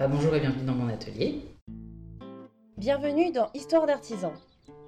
Bah, 0.00 0.08
bonjour 0.08 0.34
et 0.34 0.40
bienvenue 0.40 0.64
dans 0.64 0.74
mon 0.74 0.88
atelier. 0.88 1.42
Bienvenue 2.78 3.32
dans 3.32 3.50
Histoire 3.52 3.84
d'artisan. 3.84 4.32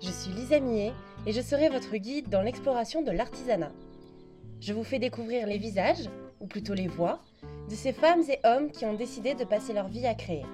Je 0.01 0.11
suis 0.11 0.33
Lisa 0.33 0.59
Millet 0.59 0.95
et 1.27 1.33
je 1.33 1.43
serai 1.43 1.69
votre 1.69 1.95
guide 1.99 2.31
dans 2.31 2.41
l'exploration 2.41 3.03
de 3.03 3.11
l'artisanat. 3.11 3.73
Je 4.63 4.73
vous 4.73 4.85
fais 4.85 4.99
découvrir 4.99 5.47
les 5.47 5.59
visages, 5.59 6.09
ou 6.41 6.47
plutôt 6.47 6.73
les 6.73 6.87
voix, 6.87 7.21
de 7.69 7.75
ces 7.75 7.93
femmes 7.93 8.23
et 8.31 8.39
hommes 8.45 8.71
qui 8.71 8.87
ont 8.87 8.95
décidé 8.95 9.35
de 9.35 9.45
passer 9.45 9.75
leur 9.75 9.89
vie 9.89 10.07
à 10.07 10.15
créer. 10.15 10.47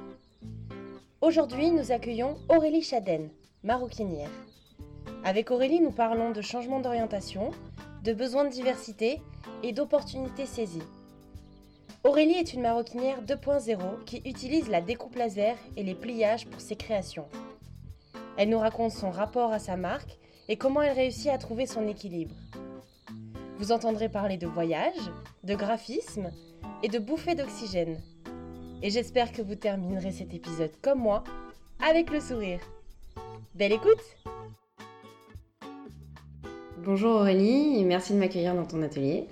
Aujourd'hui, 1.20 1.70
nous 1.70 1.92
accueillons 1.92 2.36
Aurélie 2.48 2.82
Chaden, 2.82 3.30
maroquinière. 3.62 4.30
Avec 5.22 5.52
Aurélie, 5.52 5.78
nous 5.78 5.92
parlons 5.92 6.32
de 6.32 6.42
changement 6.42 6.80
d'orientation, 6.80 7.52
de 8.02 8.12
besoins 8.12 8.46
de 8.46 8.50
diversité 8.50 9.22
et 9.62 9.70
d'opportunités 9.70 10.46
saisies. 10.46 10.82
Aurélie 12.04 12.34
est 12.34 12.52
une 12.52 12.62
maroquinière 12.62 13.22
2.0 13.22 14.04
qui 14.06 14.22
utilise 14.24 14.68
la 14.68 14.80
découpe 14.80 15.16
laser 15.16 15.56
et 15.76 15.82
les 15.82 15.96
pliages 15.96 16.46
pour 16.46 16.60
ses 16.60 16.76
créations. 16.76 17.26
Elle 18.36 18.50
nous 18.50 18.58
raconte 18.58 18.92
son 18.92 19.10
rapport 19.10 19.52
à 19.52 19.58
sa 19.58 19.76
marque 19.76 20.16
et 20.48 20.56
comment 20.56 20.80
elle 20.80 20.96
réussit 20.96 21.28
à 21.28 21.38
trouver 21.38 21.66
son 21.66 21.88
équilibre. 21.88 22.36
Vous 23.58 23.72
entendrez 23.72 24.08
parler 24.08 24.36
de 24.36 24.46
voyage, 24.46 25.10
de 25.42 25.56
graphisme 25.56 26.30
et 26.84 26.88
de 26.88 27.00
bouffées 27.00 27.34
d'oxygène. 27.34 28.00
Et 28.80 28.90
j'espère 28.90 29.32
que 29.32 29.42
vous 29.42 29.56
terminerez 29.56 30.12
cet 30.12 30.32
épisode 30.32 30.70
comme 30.80 31.00
moi, 31.00 31.24
avec 31.84 32.10
le 32.10 32.20
sourire. 32.20 32.60
Belle 33.56 33.72
écoute 33.72 34.16
Bonjour 36.84 37.16
Aurélie 37.16 37.84
merci 37.84 38.12
de 38.12 38.18
m'accueillir 38.18 38.54
dans 38.54 38.64
ton 38.64 38.82
atelier. 38.82 39.26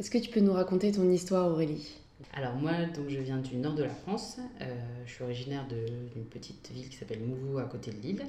Est-ce 0.00 0.10
que 0.10 0.18
tu 0.18 0.28
peux 0.28 0.40
nous 0.40 0.52
raconter 0.52 0.90
ton 0.90 1.08
histoire 1.08 1.46
Aurélie? 1.46 1.88
Alors 2.32 2.54
moi, 2.54 2.72
donc, 2.94 3.08
je 3.08 3.18
viens 3.18 3.38
du 3.38 3.56
nord 3.56 3.74
de 3.74 3.82
la 3.82 3.94
France. 3.94 4.38
Euh, 4.60 4.74
je 5.06 5.12
suis 5.12 5.24
originaire 5.24 5.66
d'une 5.68 6.24
petite 6.24 6.70
ville 6.72 6.88
qui 6.88 6.96
s'appelle 6.96 7.20
Mouvou 7.20 7.58
à 7.58 7.64
côté 7.64 7.90
de 7.90 8.00
Lille, 8.00 8.24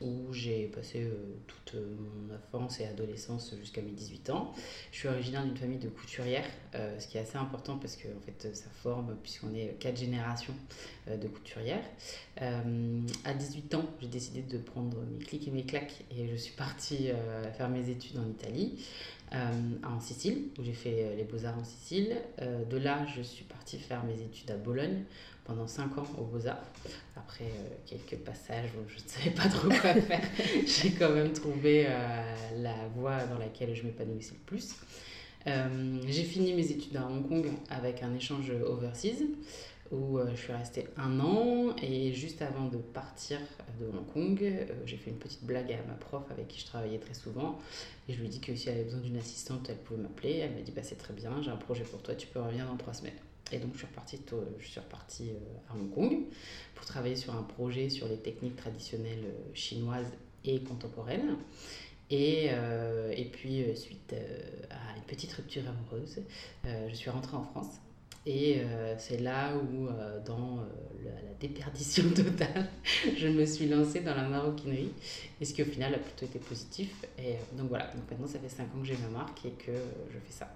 où 0.00 0.32
j'ai 0.32 0.64
passé 0.66 1.04
euh, 1.04 1.14
toute 1.46 1.74
euh, 1.74 1.96
mon 1.98 2.34
enfance 2.34 2.80
et 2.80 2.86
adolescence 2.86 3.54
jusqu'à 3.58 3.82
mes 3.82 3.92
18 3.92 4.30
ans. 4.30 4.52
Je 4.92 4.98
suis 4.98 5.08
originaire 5.08 5.44
d'une 5.44 5.56
famille 5.56 5.78
de 5.78 5.88
couturières, 5.88 6.44
ce 6.98 7.06
qui 7.06 7.16
est 7.16 7.20
assez 7.20 7.38
important 7.38 7.78
parce 7.78 7.96
que 7.96 8.08
en 8.08 8.20
fait, 8.20 8.54
ça 8.54 8.68
forme, 8.82 9.16
puisqu'on 9.22 9.54
est 9.54 9.76
quatre 9.78 9.98
générations 9.98 10.54
de 11.06 11.28
couturières. 11.28 11.84
à 12.36 13.34
18 13.34 13.74
ans, 13.74 13.84
j'ai 14.00 14.08
décidé 14.08 14.42
de 14.42 14.58
prendre 14.58 14.98
mes 15.10 15.24
clics 15.24 15.48
et 15.48 15.50
mes 15.50 15.64
claques 15.64 16.04
et 16.10 16.28
je 16.28 16.36
suis 16.36 16.52
partie 16.54 17.08
faire 17.56 17.70
mes 17.70 17.88
études 17.88 18.18
en 18.18 18.28
Italie. 18.28 18.78
En 19.84 20.00
Sicile, 20.00 20.48
où 20.58 20.64
j'ai 20.64 20.72
fait 20.72 21.14
les 21.16 21.24
beaux-arts 21.24 21.58
en 21.58 21.64
Sicile. 21.64 22.16
de 22.40 22.76
là, 22.76 23.06
je 23.14 23.22
suis 23.22 23.44
partie 23.44 23.78
faire 23.78 24.04
mes 24.04 24.20
études 24.20 24.50
à 24.50 24.56
Bologne 24.56 25.04
pendant 25.46 25.66
5 25.66 25.98
ans 25.98 26.06
aux 26.18 26.24
Beaux-Arts. 26.24 26.66
Après 27.16 27.44
euh, 27.44 27.68
quelques 27.86 28.20
passages 28.22 28.70
où 28.76 28.88
je 28.88 28.96
ne 28.96 29.08
savais 29.08 29.30
pas 29.30 29.48
trop 29.48 29.68
quoi 29.68 29.94
faire, 30.00 30.22
j'ai 30.66 30.90
quand 30.90 31.10
même 31.10 31.32
trouvé 31.32 31.86
euh, 31.88 32.22
la 32.58 32.88
voie 32.94 33.24
dans 33.24 33.38
laquelle 33.38 33.74
je 33.74 33.84
m'épanouissais 33.84 34.34
le 34.34 34.44
plus. 34.44 34.74
Euh, 35.46 35.98
j'ai 36.08 36.24
fini 36.24 36.52
mes 36.52 36.70
études 36.70 36.96
à 36.96 37.06
Hong 37.06 37.26
Kong 37.28 37.46
avec 37.70 38.02
un 38.02 38.14
échange 38.14 38.50
overseas 38.50 39.22
où 39.92 40.18
je 40.30 40.36
suis 40.36 40.52
restée 40.52 40.88
un 40.96 41.20
an 41.20 41.74
et 41.82 42.12
juste 42.12 42.42
avant 42.42 42.66
de 42.66 42.78
partir 42.78 43.38
de 43.80 43.86
Hong 43.86 44.06
Kong, 44.12 44.66
j'ai 44.84 44.96
fait 44.96 45.10
une 45.10 45.18
petite 45.18 45.44
blague 45.44 45.72
à 45.72 45.82
ma 45.88 45.94
prof 45.94 46.24
avec 46.30 46.48
qui 46.48 46.60
je 46.60 46.66
travaillais 46.66 46.98
très 46.98 47.14
souvent 47.14 47.58
et 48.08 48.12
je 48.12 48.20
lui 48.20 48.26
ai 48.26 48.30
dit 48.30 48.40
que 48.40 48.54
si 48.54 48.68
elle 48.68 48.76
avait 48.76 48.84
besoin 48.84 49.00
d'une 49.00 49.16
assistante, 49.16 49.68
elle 49.68 49.76
pouvait 49.76 50.02
m'appeler. 50.02 50.38
Elle 50.38 50.54
m'a 50.54 50.62
dit 50.62 50.72
bah, 50.72 50.82
c'est 50.82 50.96
très 50.96 51.14
bien, 51.14 51.42
j'ai 51.42 51.50
un 51.50 51.56
projet 51.56 51.84
pour 51.84 52.02
toi, 52.02 52.14
tu 52.14 52.26
peux 52.26 52.40
revenir 52.40 52.66
dans 52.66 52.76
trois 52.76 52.94
semaines. 52.94 53.18
Et 53.52 53.58
donc 53.58 53.72
je 53.74 53.78
suis 53.78 53.86
repartie, 53.86 54.20
je 54.58 54.66
suis 54.66 54.80
repartie 54.80 55.30
euh, 55.30 55.72
à 55.72 55.76
Hong 55.76 55.90
Kong 55.90 56.24
pour 56.74 56.84
travailler 56.84 57.16
sur 57.16 57.34
un 57.34 57.42
projet 57.42 57.88
sur 57.88 58.08
les 58.08 58.16
techniques 58.16 58.56
traditionnelles 58.56 59.24
euh, 59.24 59.54
chinoises 59.54 60.12
et 60.44 60.60
contemporaines. 60.62 61.36
Et, 62.10 62.48
euh, 62.50 63.12
et 63.16 63.24
puis, 63.24 63.64
suite 63.76 64.14
à 64.70 64.96
une 64.96 65.02
petite 65.02 65.32
rupture 65.32 65.62
amoureuse, 65.68 66.20
je 66.64 66.94
suis 66.94 67.10
rentrée 67.10 67.36
en 67.36 67.42
France. 67.42 67.80
Et 68.26 68.60
c'est 68.98 69.20
là 69.20 69.52
où, 69.56 69.86
dans 70.24 70.56
la, 71.04 71.10
déperdition 71.38 72.02
totale, 72.14 72.66
je 73.16 73.28
me 73.28 73.44
suis 73.44 73.68
lancée 73.68 74.00
dans 74.00 74.14
la 74.14 74.26
maroquinerie. 74.26 74.90
Et 75.40 75.44
ce 75.44 75.54
qui, 75.54 75.62
au 75.62 75.66
final, 75.66 75.94
a 75.94 75.98
plutôt 75.98 76.26
été 76.26 76.38
positif. 76.38 77.04
Et 77.18 77.36
donc 77.56 77.68
voilà, 77.68 77.86
donc 77.86 78.10
maintenant, 78.10 78.26
ça 78.26 78.38
fait 78.38 78.48
5 78.48 78.64
ans 78.64 78.80
que 78.80 78.86
j'ai 78.86 78.96
ma 78.96 79.18
marque 79.18 79.44
et 79.44 79.50
que 79.50 79.72
je 79.72 80.18
fais 80.18 80.32
ça. 80.32 80.48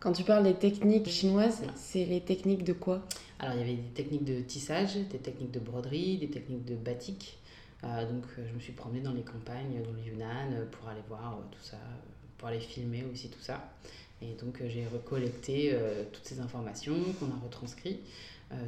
Quand 0.00 0.12
tu 0.12 0.22
parles 0.22 0.44
des 0.44 0.54
techniques 0.54 1.08
chinoises, 1.08 1.64
c'est 1.74 2.04
les 2.04 2.20
techniques 2.20 2.62
de 2.62 2.72
quoi? 2.72 3.02
Alors 3.40 3.56
il 3.56 3.60
y 3.60 3.62
avait 3.64 3.74
des 3.74 3.90
techniques 3.94 4.24
de 4.24 4.40
tissage, 4.42 4.94
des 4.94 5.18
techniques 5.18 5.50
de 5.50 5.58
broderie, 5.58 6.18
des 6.18 6.30
techniques 6.30 6.64
de 6.64 6.76
batik. 6.76 7.38
Euh, 7.82 8.08
donc 8.08 8.24
euh, 8.38 8.46
je 8.48 8.54
me 8.54 8.60
suis 8.60 8.72
promenée 8.72 9.00
dans 9.00 9.12
les 9.12 9.22
campagnes, 9.22 9.82
dans 9.84 9.90
le 9.90 10.00
Yunnan, 10.00 10.52
euh, 10.52 10.66
pour 10.66 10.88
aller 10.88 11.02
voir 11.08 11.40
tout 11.50 11.62
ça, 11.62 11.78
pour 12.36 12.46
aller 12.46 12.60
filmer 12.60 13.04
aussi 13.12 13.28
tout 13.28 13.40
ça. 13.40 13.72
Et 14.20 14.34
donc 14.40 14.60
j'ai 14.66 14.84
recollecté 14.92 15.76
toutes 16.12 16.26
ces 16.26 16.40
informations 16.40 16.96
qu'on 17.20 17.26
a 17.26 17.44
retranscrites 17.44 18.00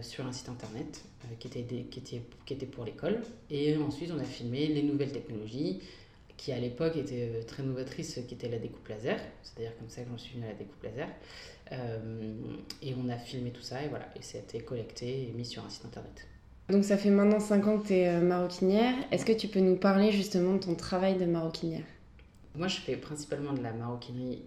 sur 0.01 0.25
un 0.25 0.33
site 0.33 0.49
internet 0.49 1.03
qui, 1.41 1.49
était 1.49 1.65
qui, 1.91 1.99
était, 1.99 2.23
qui 2.47 2.55
était 2.55 2.67
pour 2.67 2.85
l'école. 2.85 3.21
Et 3.51 3.77
ensuite 3.77 4.13
on 4.15 4.19
a 4.21 4.25
filmé 4.25 4.69
les 4.69 4.83
nouvelles 4.83 5.11
technologies, 5.11 5.81
qui 6.41 6.53
à 6.53 6.59
l'époque 6.59 6.97
était 6.97 7.29
euh, 7.35 7.43
très 7.47 7.63
novatrice, 7.63 8.19
qui 8.27 8.35
était 8.35 8.49
la 8.49 8.59
découpe 8.59 8.89
laser. 8.89 9.21
C'est 9.43 9.59
d'ailleurs 9.59 9.77
comme 9.77 9.91
ça 9.91 10.01
que 10.01 10.09
j'en 10.09 10.17
suis 10.17 10.37
venue 10.37 10.47
à 10.47 10.49
la 10.49 10.55
découpe 10.55 10.83
laser. 10.83 11.09
Euh, 11.73 12.35
et 12.81 12.95
on 12.95 13.11
a 13.11 13.19
filmé 13.19 13.51
tout 13.51 13.61
ça 13.61 13.83
et 13.83 13.89
voilà, 13.89 14.07
et 14.17 14.23
ça 14.23 14.39
a 14.39 14.41
été 14.41 14.61
collecté 14.61 15.29
et 15.29 15.33
mis 15.37 15.45
sur 15.45 15.63
un 15.63 15.69
site 15.69 15.85
internet. 15.85 16.27
Donc 16.71 16.85
ça 16.85 16.97
fait 16.97 17.11
maintenant 17.11 17.41
5 17.41 17.67
ans 17.67 17.79
que 17.79 17.89
tu 17.89 17.93
es 17.93 18.09
euh, 18.09 18.23
maroquinière. 18.23 18.95
Est-ce 19.13 19.27
que 19.27 19.33
tu 19.33 19.49
peux 19.49 19.61
nous 19.61 19.77
parler 19.77 20.13
justement 20.13 20.55
de 20.55 20.61
ton 20.61 20.75
travail 20.75 21.19
de 21.19 21.27
maroquinière? 21.27 21.85
Moi 22.55 22.69
je 22.69 22.81
fais 22.81 22.97
principalement 22.97 23.53
de 23.53 23.63
la 23.63 23.75
maroquinerie 23.75 24.43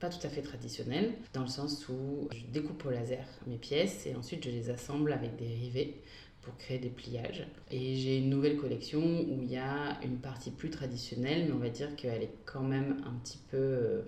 pas 0.00 0.08
tout 0.08 0.26
à 0.26 0.30
fait 0.30 0.42
traditionnelle, 0.42 1.12
dans 1.34 1.42
le 1.42 1.48
sens 1.48 1.88
où 1.88 2.28
je 2.32 2.44
découpe 2.52 2.84
au 2.86 2.90
laser 2.90 3.26
mes 3.46 3.58
pièces 3.58 4.06
et 4.06 4.14
ensuite 4.14 4.44
je 4.44 4.50
les 4.50 4.70
assemble 4.70 5.12
avec 5.12 5.36
des 5.36 5.46
rivets 5.46 5.94
pour 6.40 6.56
créer 6.56 6.78
des 6.78 6.88
pliages. 6.88 7.46
Et 7.70 7.96
j'ai 7.96 8.16
une 8.16 8.30
nouvelle 8.30 8.56
collection 8.56 9.00
où 9.00 9.42
il 9.42 9.50
y 9.50 9.58
a 9.58 10.00
une 10.02 10.16
partie 10.18 10.50
plus 10.50 10.70
traditionnelle, 10.70 11.44
mais 11.46 11.52
on 11.52 11.58
va 11.58 11.68
dire 11.68 11.94
qu'elle 11.96 12.22
est 12.22 12.34
quand 12.46 12.62
même 12.62 13.02
un 13.04 13.12
petit 13.22 13.38
peu 13.50 13.58
euh, 13.58 14.02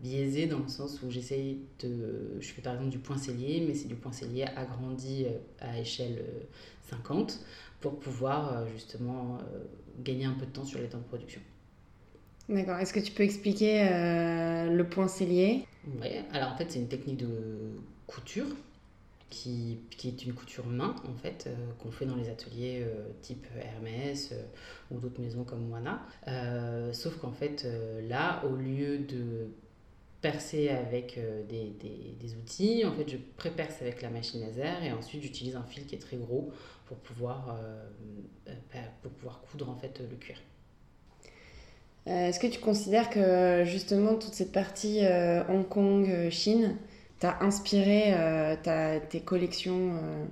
biaisée 0.00 0.46
dans 0.46 0.58
le 0.58 0.68
sens 0.68 1.00
où 1.02 1.10
j'essaye 1.10 1.60
de... 1.80 2.36
Je 2.40 2.48
fais 2.48 2.62
par 2.62 2.74
exemple 2.74 2.90
du 2.90 2.98
poincellier, 2.98 3.64
mais 3.66 3.74
c'est 3.74 3.86
du 3.86 3.94
poincellier 3.94 4.44
agrandi 4.56 5.26
euh, 5.26 5.38
à 5.60 5.78
échelle 5.78 6.24
50 6.90 7.30
euh, 7.30 7.44
pour 7.80 8.00
pouvoir 8.00 8.66
justement 8.68 9.38
gagner 10.00 10.24
un 10.24 10.34
peu 10.34 10.46
de 10.46 10.52
temps 10.52 10.64
sur 10.64 10.80
les 10.80 10.88
temps 10.88 10.98
de 10.98 11.04
production. 11.04 11.40
D'accord. 12.48 12.78
Est-ce 12.78 12.92
que 12.92 13.00
tu 13.00 13.12
peux 13.12 13.22
expliquer 13.22 13.84
le 13.84 14.82
poincellier 14.84 15.64
Oui. 16.00 16.08
Alors 16.32 16.52
en 16.52 16.56
fait, 16.56 16.70
c'est 16.70 16.78
une 16.78 16.88
technique 16.88 17.18
de 17.18 17.28
couture 18.06 18.46
qui, 19.32 19.78
qui, 19.96 20.08
est 20.08 20.24
une 20.26 20.34
couture 20.34 20.66
main 20.66 20.94
en 21.08 21.14
fait 21.14 21.46
euh, 21.46 21.54
qu'on 21.78 21.90
fait 21.90 22.04
dans 22.04 22.16
les 22.16 22.28
ateliers 22.28 22.82
euh, 22.82 23.08
type 23.22 23.46
Hermès 23.58 24.30
euh, 24.32 24.42
ou 24.90 25.00
d'autres 25.00 25.22
maisons 25.22 25.42
comme 25.42 25.66
Moana. 25.68 26.02
sauf 26.92 27.16
qu'en 27.16 27.32
fait 27.32 27.66
là, 28.06 28.44
au 28.44 28.54
lieu 28.54 28.98
de 28.98 29.48
percer 30.20 30.68
avec 30.68 31.18
des, 31.48 31.70
des, 31.80 32.14
des, 32.20 32.34
outils, 32.36 32.84
en 32.84 32.92
fait 32.92 33.08
je 33.08 33.16
pré-perce 33.36 33.80
avec 33.80 34.02
la 34.02 34.10
machine 34.10 34.40
laser 34.40 34.84
et 34.84 34.92
ensuite 34.92 35.22
j'utilise 35.22 35.56
un 35.56 35.64
fil 35.64 35.86
qui 35.86 35.94
est 35.94 35.98
très 35.98 36.18
gros 36.18 36.52
pour 36.84 36.98
pouvoir, 36.98 37.58
pour 39.00 39.10
pouvoir 39.12 39.40
coudre 39.40 39.70
en 39.70 39.76
fait 39.76 40.00
le 40.00 40.16
cuir. 40.16 40.36
Est-ce 42.06 42.40
que 42.40 42.46
tu 42.48 42.60
considères 42.60 43.10
que 43.10 43.64
justement 43.64 44.14
toute 44.16 44.34
cette 44.34 44.52
partie 44.52 45.00
Hong 45.48 45.68
Kong, 45.68 46.28
Chine, 46.30 46.76
t'as 47.22 47.38
inspiré 47.40 48.12
euh, 48.14 48.56
tes 49.08 49.20
collections 49.20 49.94
euh, 49.94 50.24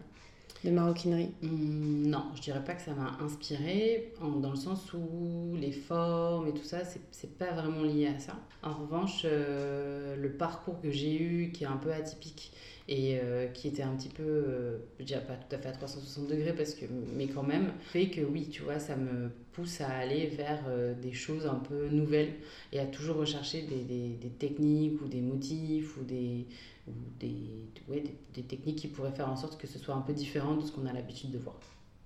de 0.65 0.71
maroquinerie? 0.73 1.31
Mmh, 1.41 2.09
Non, 2.09 2.25
je 2.35 2.41
dirais 2.43 2.65
pas 2.65 2.75
que 2.75 2.83
ça 2.83 2.93
m'a 2.95 3.17
inspiré, 3.25 4.13
dans 4.21 4.51
le 4.51 4.57
sens 4.57 4.93
où 4.93 5.55
les 5.57 5.71
formes 5.71 6.49
et 6.49 6.53
tout 6.53 6.65
ça, 6.65 6.79
c'est 7.13 7.39
pas 7.39 7.53
vraiment 7.53 7.85
lié 7.85 8.09
à 8.09 8.19
ça. 8.19 8.35
En 8.65 8.75
revanche, 8.75 9.23
euh, 9.25 10.17
le 10.17 10.33
parcours 10.33 10.81
que 10.81 10.91
j'ai 10.91 11.15
eu, 11.23 11.53
qui 11.53 11.63
est 11.63 11.69
un 11.69 11.77
peu 11.77 11.93
atypique 11.93 12.53
et 12.93 13.21
qui 13.55 13.69
était 13.69 13.85
un 13.85 13.95
petit 13.95 14.09
peu, 14.09 14.81
je 14.99 15.05
dirais 15.05 15.25
pas 15.25 15.35
tout 15.35 15.55
à 15.55 15.59
fait 15.59 15.69
à 15.69 15.73
360 15.73 16.27
degrés, 16.27 16.53
parce 16.53 16.75
que, 16.75 16.85
mais 17.17 17.29
quand 17.29 17.45
même, 17.45 17.73
fait 17.81 18.09
que 18.09 18.21
oui, 18.21 18.49
tu 18.51 18.63
vois, 18.63 18.81
ça 18.81 18.97
me 18.97 19.31
pousse 19.53 19.81
à 19.81 19.89
aller 19.89 20.27
vers 20.27 20.65
des 21.01 21.13
choses 21.13 21.47
un 21.47 21.61
peu 21.61 21.89
nouvelles 21.89 22.33
et 22.73 22.81
à 22.81 22.87
toujours 22.87 23.19
rechercher 23.19 23.63
des, 23.63 23.85
des, 23.85 24.09
des 24.21 24.31
techniques 24.31 25.01
ou 25.03 25.07
des 25.07 25.21
motifs 25.21 25.97
ou 25.99 26.03
des 26.03 26.47
ou 26.89 26.93
des, 27.19 27.69
ouais, 27.89 28.03
des, 28.35 28.43
techniques 28.43 28.79
qui 28.79 28.89
pourraient 28.89 29.13
faire 29.13 29.29
en 29.29 29.37
sorte 29.37 29.61
que 29.61 29.67
ce 29.67 29.79
soit 29.79 29.95
un 29.95 30.01
peu 30.01 30.13
différent 30.13 30.57
de 30.57 30.63
ce 30.63 30.73
qu'on 30.73 30.87
a 30.87 30.93
l'habitude 30.93 31.31
de 31.31 31.39
voir. 31.39 31.59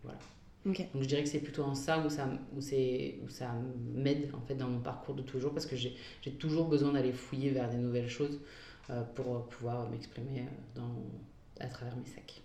Voilà. 0.03 0.19
Donc 0.65 1.03
je 1.03 1.07
dirais 1.07 1.23
que 1.23 1.29
c'est 1.29 1.41
plutôt 1.41 1.63
en 1.63 1.75
ça 1.75 2.05
où 2.05 2.09
ça, 2.09 2.27
où 2.55 2.59
où 2.59 3.29
ça 3.29 3.55
m'aide 3.95 4.31
en 4.33 4.41
fait 4.41 4.55
dans 4.55 4.69
mon 4.69 4.81
parcours 4.81 5.15
de 5.15 5.21
toujours 5.21 5.53
parce 5.53 5.67
que 5.67 5.77
j'ai 5.77 5.95
toujours 6.39 6.69
besoin 6.69 6.93
d'aller 6.93 7.13
fouiller 7.13 7.51
vers 7.51 7.69
des 7.69 7.77
nouvelles 7.77 8.09
choses 8.09 8.41
euh, 8.41 8.74
pour 9.15 9.47
pouvoir 9.47 9.89
m'exprimer 9.91 10.45
dans, 10.75 10.95
à 11.61 11.67
travers 11.67 11.97
mes 11.97 12.07
sacs. 12.07 12.43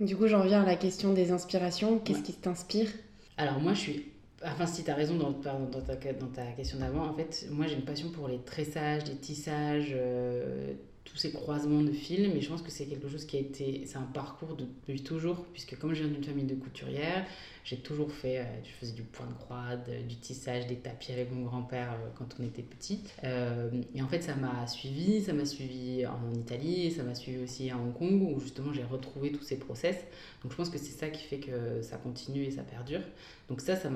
Du 0.00 0.16
coup, 0.16 0.26
j'en 0.26 0.42
reviens 0.42 0.62
à 0.62 0.66
la 0.66 0.76
question 0.76 1.12
des 1.12 1.30
inspirations. 1.30 1.98
Qu'est-ce 1.98 2.22
qui 2.22 2.32
t'inspire? 2.32 2.90
Alors 3.36 3.60
moi, 3.60 3.74
je 3.74 3.80
suis... 3.80 4.12
Enfin, 4.44 4.66
si 4.66 4.84
tu 4.84 4.90
as 4.90 4.94
raison 4.94 5.16
dans, 5.16 5.30
dans, 5.30 5.60
dans, 5.60 5.80
ta, 5.80 5.94
dans 5.94 6.26
ta 6.26 6.44
question 6.52 6.78
d'avant, 6.78 7.06
en 7.06 7.14
fait, 7.14 7.46
moi 7.50 7.66
j'ai 7.66 7.76
une 7.76 7.84
passion 7.84 8.10
pour 8.10 8.28
les 8.28 8.38
tressages, 8.40 9.06
les 9.06 9.16
tissages, 9.16 9.92
euh, 9.94 10.74
tous 11.14 11.20
ces 11.20 11.30
croisements 11.30 11.82
de 11.82 11.92
fils, 11.92 12.28
mais 12.34 12.40
je 12.40 12.48
pense 12.48 12.60
que 12.60 12.72
c'est 12.72 12.86
quelque 12.86 13.08
chose 13.08 13.24
qui 13.24 13.36
a 13.36 13.40
été, 13.40 13.84
c'est 13.86 13.98
un 13.98 14.02
parcours 14.02 14.56
depuis 14.56 15.00
toujours, 15.00 15.44
puisque 15.52 15.78
comme 15.78 15.94
je 15.94 16.02
viens 16.02 16.12
d'une 16.12 16.24
famille 16.24 16.44
de 16.44 16.56
couturières, 16.56 17.24
j'ai 17.62 17.76
toujours 17.76 18.10
fait, 18.10 18.40
euh, 18.40 18.44
je 18.64 18.70
faisais 18.80 18.94
du 18.94 19.02
point 19.02 19.26
de 19.26 19.32
croix, 19.34 19.76
du 20.08 20.16
tissage, 20.16 20.66
des 20.66 20.74
tapis 20.74 21.12
avec 21.12 21.30
mon 21.30 21.44
grand-père 21.44 21.92
euh, 21.92 22.08
quand 22.18 22.26
on 22.40 22.42
était 22.42 22.62
petit. 22.62 22.98
Euh, 23.22 23.70
et 23.94 24.02
en 24.02 24.08
fait, 24.08 24.22
ça 24.22 24.34
m'a 24.34 24.66
suivi, 24.66 25.22
ça 25.22 25.32
m'a 25.32 25.46
suivi 25.46 26.04
en 26.04 26.34
Italie, 26.34 26.86
et 26.86 26.90
ça 26.90 27.04
m'a 27.04 27.14
suivi 27.14 27.44
aussi 27.44 27.70
à 27.70 27.76
Hong 27.76 27.94
Kong, 27.96 28.20
où 28.20 28.40
justement 28.40 28.72
j'ai 28.72 28.82
retrouvé 28.82 29.30
tous 29.30 29.44
ces 29.44 29.56
process. 29.56 29.94
Donc 30.42 30.50
je 30.50 30.56
pense 30.56 30.68
que 30.68 30.78
c'est 30.78 30.98
ça 30.98 31.10
qui 31.10 31.22
fait 31.22 31.38
que 31.38 31.80
ça 31.80 31.96
continue 31.96 32.42
et 32.42 32.50
ça 32.50 32.62
perdure. 32.62 33.02
Donc 33.48 33.60
ça, 33.60 33.76
ça 33.76 33.88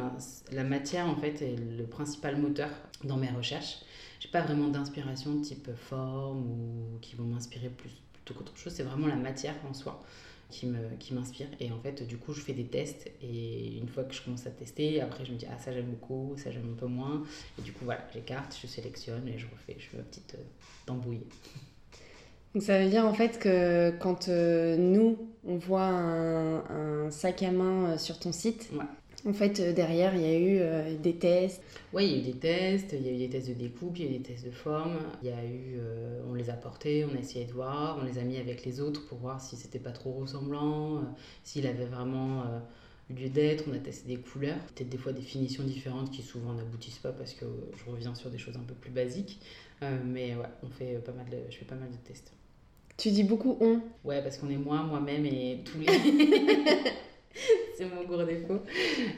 la 0.53 0.65
matière 0.65 1.07
en 1.09 1.17
fait 1.17 1.43
est 1.43 1.57
le 1.57 1.85
principal 1.85 2.41
moteur 2.41 2.71
dans 3.03 3.17
mes 3.17 3.31
recherches 3.31 3.81
j'ai 4.21 4.29
pas 4.29 4.43
vraiment 4.43 4.69
d'inspiration 4.69 5.41
type 5.41 5.71
forme 5.77 6.47
ou 6.51 6.99
qui 7.01 7.17
vont 7.17 7.25
m'inspirer 7.25 7.69
plus 7.69 7.91
plutôt 8.13 8.35
qu'autre 8.35 8.57
chose. 8.57 8.73
C'est 8.73 8.83
vraiment 8.83 9.07
la 9.07 9.17
matière 9.17 9.55
en 9.69 9.75
soi 9.75 10.03
qui 10.51 10.67
me 10.67 10.79
qui 10.99 11.15
m'inspire 11.15 11.49
et 11.61 11.71
en 11.71 11.79
fait 11.79 12.07
du 12.07 12.17
coup 12.17 12.33
je 12.33 12.41
fais 12.41 12.55
des 12.55 12.65
tests 12.65 13.11
et 13.21 13.77
une 13.77 13.89
fois 13.89 14.05
que 14.05 14.15
je 14.15 14.23
commence 14.23 14.47
à 14.47 14.51
tester 14.51 15.01
après 15.01 15.25
je 15.25 15.33
me 15.33 15.37
dis 15.37 15.47
ah 15.51 15.59
ça 15.59 15.73
j'aime 15.73 15.91
beaucoup 15.91 16.35
ça 16.39 16.51
j'aime 16.51 16.71
un 16.73 16.77
peu 16.77 16.87
moins 16.87 17.23
et 17.59 17.63
du 17.63 17.73
coup 17.73 17.85
voilà 17.85 18.01
j'écarte 18.15 18.57
je 18.61 18.67
sélectionne 18.67 19.29
et 19.29 19.37
je 19.37 19.47
refais 19.47 19.77
je 19.79 19.89
fais 19.89 19.97
ma 19.99 20.05
petite 20.05 20.37
euh, 20.37 20.43
tambouille 20.87 21.21
donc 22.55 22.63
ça 22.63 22.83
veut 22.83 22.89
dire 22.89 23.05
en 23.05 23.13
fait 23.13 23.39
que 23.39 23.91
quand 23.99 24.29
euh, 24.29 24.77
nous 24.79 25.19
on 25.45 25.59
voit 25.59 25.83
un, 25.83 27.05
un, 27.05 27.11
sac 27.11 27.43
à 27.43 27.51
main 27.51 27.91
euh, 27.91 27.99
sur 27.99 28.19
ton 28.19 28.33
site 28.33 28.71
ouais. 28.73 28.85
En 29.27 29.33
fait, 29.33 29.59
euh, 29.61 29.73
derrière, 29.73 30.15
il 30.15 30.23
y 30.23 30.25
a 30.25 30.39
eu 30.39 30.59
euh, 30.61 30.97
des 30.97 31.17
tests. 31.17 31.63
Oui, 31.93 32.07
il 32.07 32.13
y 32.13 32.15
a 32.15 32.19
eu 32.19 32.33
des 32.33 32.39
tests, 32.39 32.93
il 32.93 33.07
y 33.07 33.11
a 33.11 33.13
eu 33.13 33.19
des 33.19 33.29
tests 33.29 33.49
de 33.49 33.55
découpe, 33.55 33.99
il 33.99 34.05
y 34.05 34.09
a 34.09 34.11
eu 34.11 34.19
des 34.19 34.23
tests 34.23 34.45
de 34.45 34.51
forme. 34.51 34.97
Il 35.23 35.29
y 35.29 35.33
a 35.33 35.45
eu, 35.45 35.77
euh, 35.79 36.21
on 36.29 36.35
les 36.35 36.51
a 36.51 36.55
portés, 36.55 37.05
on 37.05 37.17
a 37.17 37.19
essayé 37.19 37.45
de 37.45 37.53
voir, 37.53 37.99
on 38.01 38.05
les 38.05 38.19
a 38.19 38.23
mis 38.23 38.37
avec 38.37 38.65
les 38.65 38.81
autres 38.81 39.07
pour 39.07 39.19
voir 39.19 39.41
si 39.41 39.57
c'était 39.57 39.81
pas 39.81 39.91
trop 39.91 40.13
ressemblant, 40.13 41.03
s'il 41.43 41.67
avait 41.67 41.87
vraiment 41.87 42.45
lieu 43.11 43.29
d'être. 43.29 43.65
On 43.69 43.75
a 43.75 43.79
testé 43.79 44.07
des 44.09 44.21
couleurs, 44.21 44.59
peut-être 44.75 44.89
des 44.89 44.99
fois 44.99 45.13
des 45.13 45.23
finitions 45.23 45.65
différentes 45.65 46.13
qui 46.13 46.23
souvent 46.23 46.53
n'aboutissent 46.53 46.99
pas 46.99 47.13
parce 47.13 47.35
que 47.35 47.45
je 47.77 47.91
reviens 47.91 48.15
sur 48.15 48.31
des 48.31 48.39
choses 48.39 48.57
un 48.57 48.65
peu 48.65 48.75
plus 48.75 48.91
basiques. 48.93 49.41
mais 49.81 50.37
ouais, 50.37 50.47
on 50.63 50.69
fait 50.69 51.03
pas 51.05 51.13
mal 51.13 51.29
de, 51.29 51.39
je 51.51 51.57
fais 51.57 51.65
pas 51.65 51.75
mal 51.75 51.91
de 51.91 51.97
tests. 51.97 52.33
Tu 52.97 53.11
dis 53.11 53.25
beaucoup 53.25 53.57
on 53.61 53.81
Ouais, 54.05 54.23
parce 54.23 54.39
qu'on 54.39 54.51
est 54.51 54.57
moi, 54.57 54.83
moi-même 54.85 55.27
et 55.27 55.61
tous 55.65 55.79
les. 55.81 55.87
c'est 57.77 57.87
mon 57.87 58.05
gros 58.05 58.23
défaut. 58.25 58.61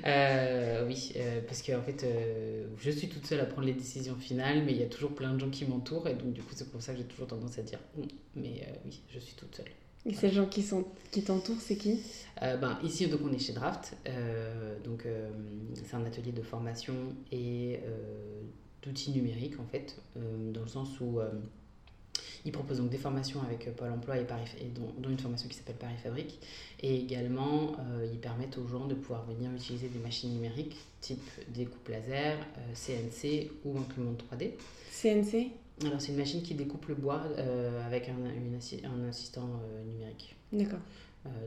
Euh, 0.07 0.87
oui, 0.87 1.13
euh, 1.17 1.41
parce 1.47 1.63
qu'en 1.63 1.83
fait, 1.83 2.05
euh, 2.05 2.67
je 2.79 2.91
suis 2.91 3.09
toute 3.09 3.27
seule 3.27 3.41
à 3.41 3.47
prendre 3.47 3.67
les 3.67 3.75
décisions 3.75 4.17
finales, 4.17 4.63
mais 4.65 4.73
il 4.73 4.79
y 4.79 4.83
a 4.83 4.87
toujours 4.87 5.15
plein 5.15 5.35
de 5.35 5.41
gens 5.41 5.51
qui 5.51 5.65
m'entourent, 5.65 6.09
et 6.09 6.15
donc 6.15 6.33
du 6.33 6.43
coup, 6.43 6.53
c'est 6.55 6.71
pour 6.71 6.83
ça 6.83 6.93
que 6.93 6.99
j'ai 6.99 7.05
toujours 7.05 7.27
tendance 7.27 7.59
à 7.59 7.63
dire 7.63 7.79
mais 8.35 8.67
oui, 8.85 9.01
je 9.09 9.19
suis 9.19 9.35
toute 9.35 9.55
seule. 9.55 9.67
Et 10.07 10.15
ces 10.15 10.31
gens 10.31 10.47
qui, 10.47 10.63
sont, 10.63 10.87
qui 11.11 11.23
t'entourent, 11.23 11.61
c'est 11.61 11.77
qui? 11.77 12.01
Ben, 12.41 12.79
Ici, 12.83 13.07
donc, 13.09 13.21
on 13.23 13.33
est 13.33 13.39
chez 13.39 13.53
Draft. 13.53 13.97
donc, 14.83 15.07
c'est 15.75 15.95
un 15.95 16.05
atelier 16.07 16.33
de 16.33 16.41
formation 16.41 16.95
et 17.31 17.81
d'outils 18.83 19.11
numériques, 19.11 19.61
en 19.61 19.67
fait, 19.67 20.01
dans 20.17 20.63
le 20.63 20.69
sens 20.69 21.01
où 21.01 21.21
il 22.45 22.53
propose 22.53 22.79
donc 22.79 22.91
des 22.91 22.99
formations 22.99 23.41
avec 23.43 23.67
euh, 23.69 23.73
Pôle 23.73 23.91
emploi 23.91 24.19
et, 24.19 24.25
Paris, 24.25 24.45
et 24.61 24.67
dont, 24.67 25.09
une 25.09 25.19
formation 25.19 25.49
qui 25.49 25.57
s'appelle 25.57 25.77
Paris 25.77 25.97
Fabrique. 26.03 26.41
Et 26.81 26.97
également, 26.97 27.73
euh, 27.79 28.09
ils 28.11 28.19
permettent 28.19 28.59
aux 28.59 28.67
gens 28.67 28.87
de 28.87 28.95
pouvoir 28.95 29.25
venir 29.27 29.51
utiliser 29.53 29.89
des 29.89 29.99
machines 29.99 30.33
numériques 30.33 30.77
type 31.01 31.23
découpe 31.49 31.89
laser, 31.89 32.39
CNC 32.75 33.25
euh, 33.25 33.49
ou 33.65 33.79
imprimante 33.79 34.23
3D. 34.31 34.53
CNC 34.91 35.51
Alors, 35.87 36.01
c'est 36.01 36.13
une 36.13 36.19
machine 36.19 36.43
qui 36.43 36.55
découpe 36.55 36.87
le 36.89 36.95
bois 36.95 37.23
avec 37.87 38.09
un, 38.09 38.89
un 38.89 39.09
assistant 39.09 39.49
numérique. 39.87 40.37
D'accord. 40.53 40.81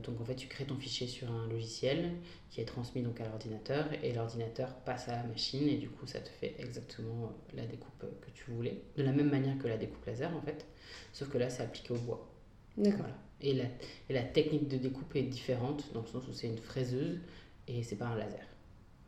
Donc 0.03 0.21
en 0.21 0.25
fait, 0.25 0.35
tu 0.35 0.47
crées 0.47 0.65
ton 0.65 0.77
fichier 0.77 1.07
sur 1.07 1.31
un 1.31 1.47
logiciel 1.47 2.11
qui 2.49 2.61
est 2.61 2.65
transmis 2.65 3.01
donc 3.01 3.19
à 3.19 3.27
l'ordinateur 3.27 3.87
et 4.03 4.13
l'ordinateur 4.13 4.75
passe 4.85 5.09
à 5.09 5.13
la 5.13 5.23
machine 5.23 5.67
et 5.67 5.77
du 5.77 5.89
coup 5.89 6.05
ça 6.05 6.19
te 6.19 6.29
fait 6.29 6.55
exactement 6.59 7.33
la 7.55 7.65
découpe 7.65 8.05
que 8.21 8.29
tu 8.31 8.51
voulais. 8.51 8.83
De 8.97 9.03
la 9.03 9.11
même 9.11 9.29
manière 9.29 9.57
que 9.57 9.67
la 9.67 9.77
découpe 9.77 10.05
laser 10.05 10.35
en 10.35 10.41
fait. 10.41 10.67
Sauf 11.11 11.29
que 11.29 11.37
là, 11.37 11.49
c'est 11.49 11.63
appliqué 11.63 11.93
au 11.93 11.97
bois. 11.97 12.29
D'accord. 12.77 13.05
Et, 13.41 13.53
la, 13.53 13.65
et 14.09 14.13
la 14.13 14.23
technique 14.23 14.67
de 14.67 14.77
découpe 14.77 15.15
est 15.15 15.23
différente, 15.23 15.91
dans 15.93 16.01
le 16.01 16.07
sens 16.07 16.27
où 16.27 16.33
c'est 16.33 16.47
une 16.47 16.57
fraiseuse 16.57 17.19
et 17.67 17.83
c'est 17.83 17.95
pas 17.95 18.07
un 18.07 18.15
laser. 18.15 18.45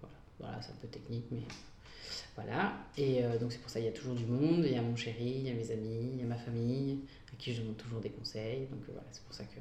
Voilà, 0.02 0.16
voilà 0.40 0.62
c'est 0.62 0.72
un 0.72 0.76
peu 0.76 0.88
technique, 0.88 1.26
mais 1.32 1.44
voilà. 2.36 2.74
Et 2.98 3.24
euh, 3.24 3.38
donc 3.38 3.52
c'est 3.52 3.60
pour 3.60 3.70
ça 3.70 3.80
qu'il 3.80 3.88
y 3.88 3.92
a 3.92 3.96
toujours 3.96 4.16
du 4.16 4.26
monde. 4.26 4.64
Il 4.66 4.72
y 4.72 4.78
a 4.78 4.82
mon 4.82 4.96
chéri, 4.96 5.36
il 5.38 5.48
y 5.48 5.50
a 5.50 5.54
mes 5.54 5.72
amis, 5.72 6.12
il 6.14 6.20
y 6.20 6.24
a 6.24 6.26
ma 6.26 6.38
famille, 6.38 7.00
à 7.32 7.36
qui 7.38 7.54
je 7.54 7.62
demande 7.62 7.78
toujours 7.78 8.02
des 8.02 8.10
conseils. 8.10 8.68
Donc 8.68 8.82
euh, 8.90 8.94
voilà, 8.94 9.08
c'est 9.12 9.24
pour 9.24 9.34
ça 9.34 9.44
que 9.46 9.60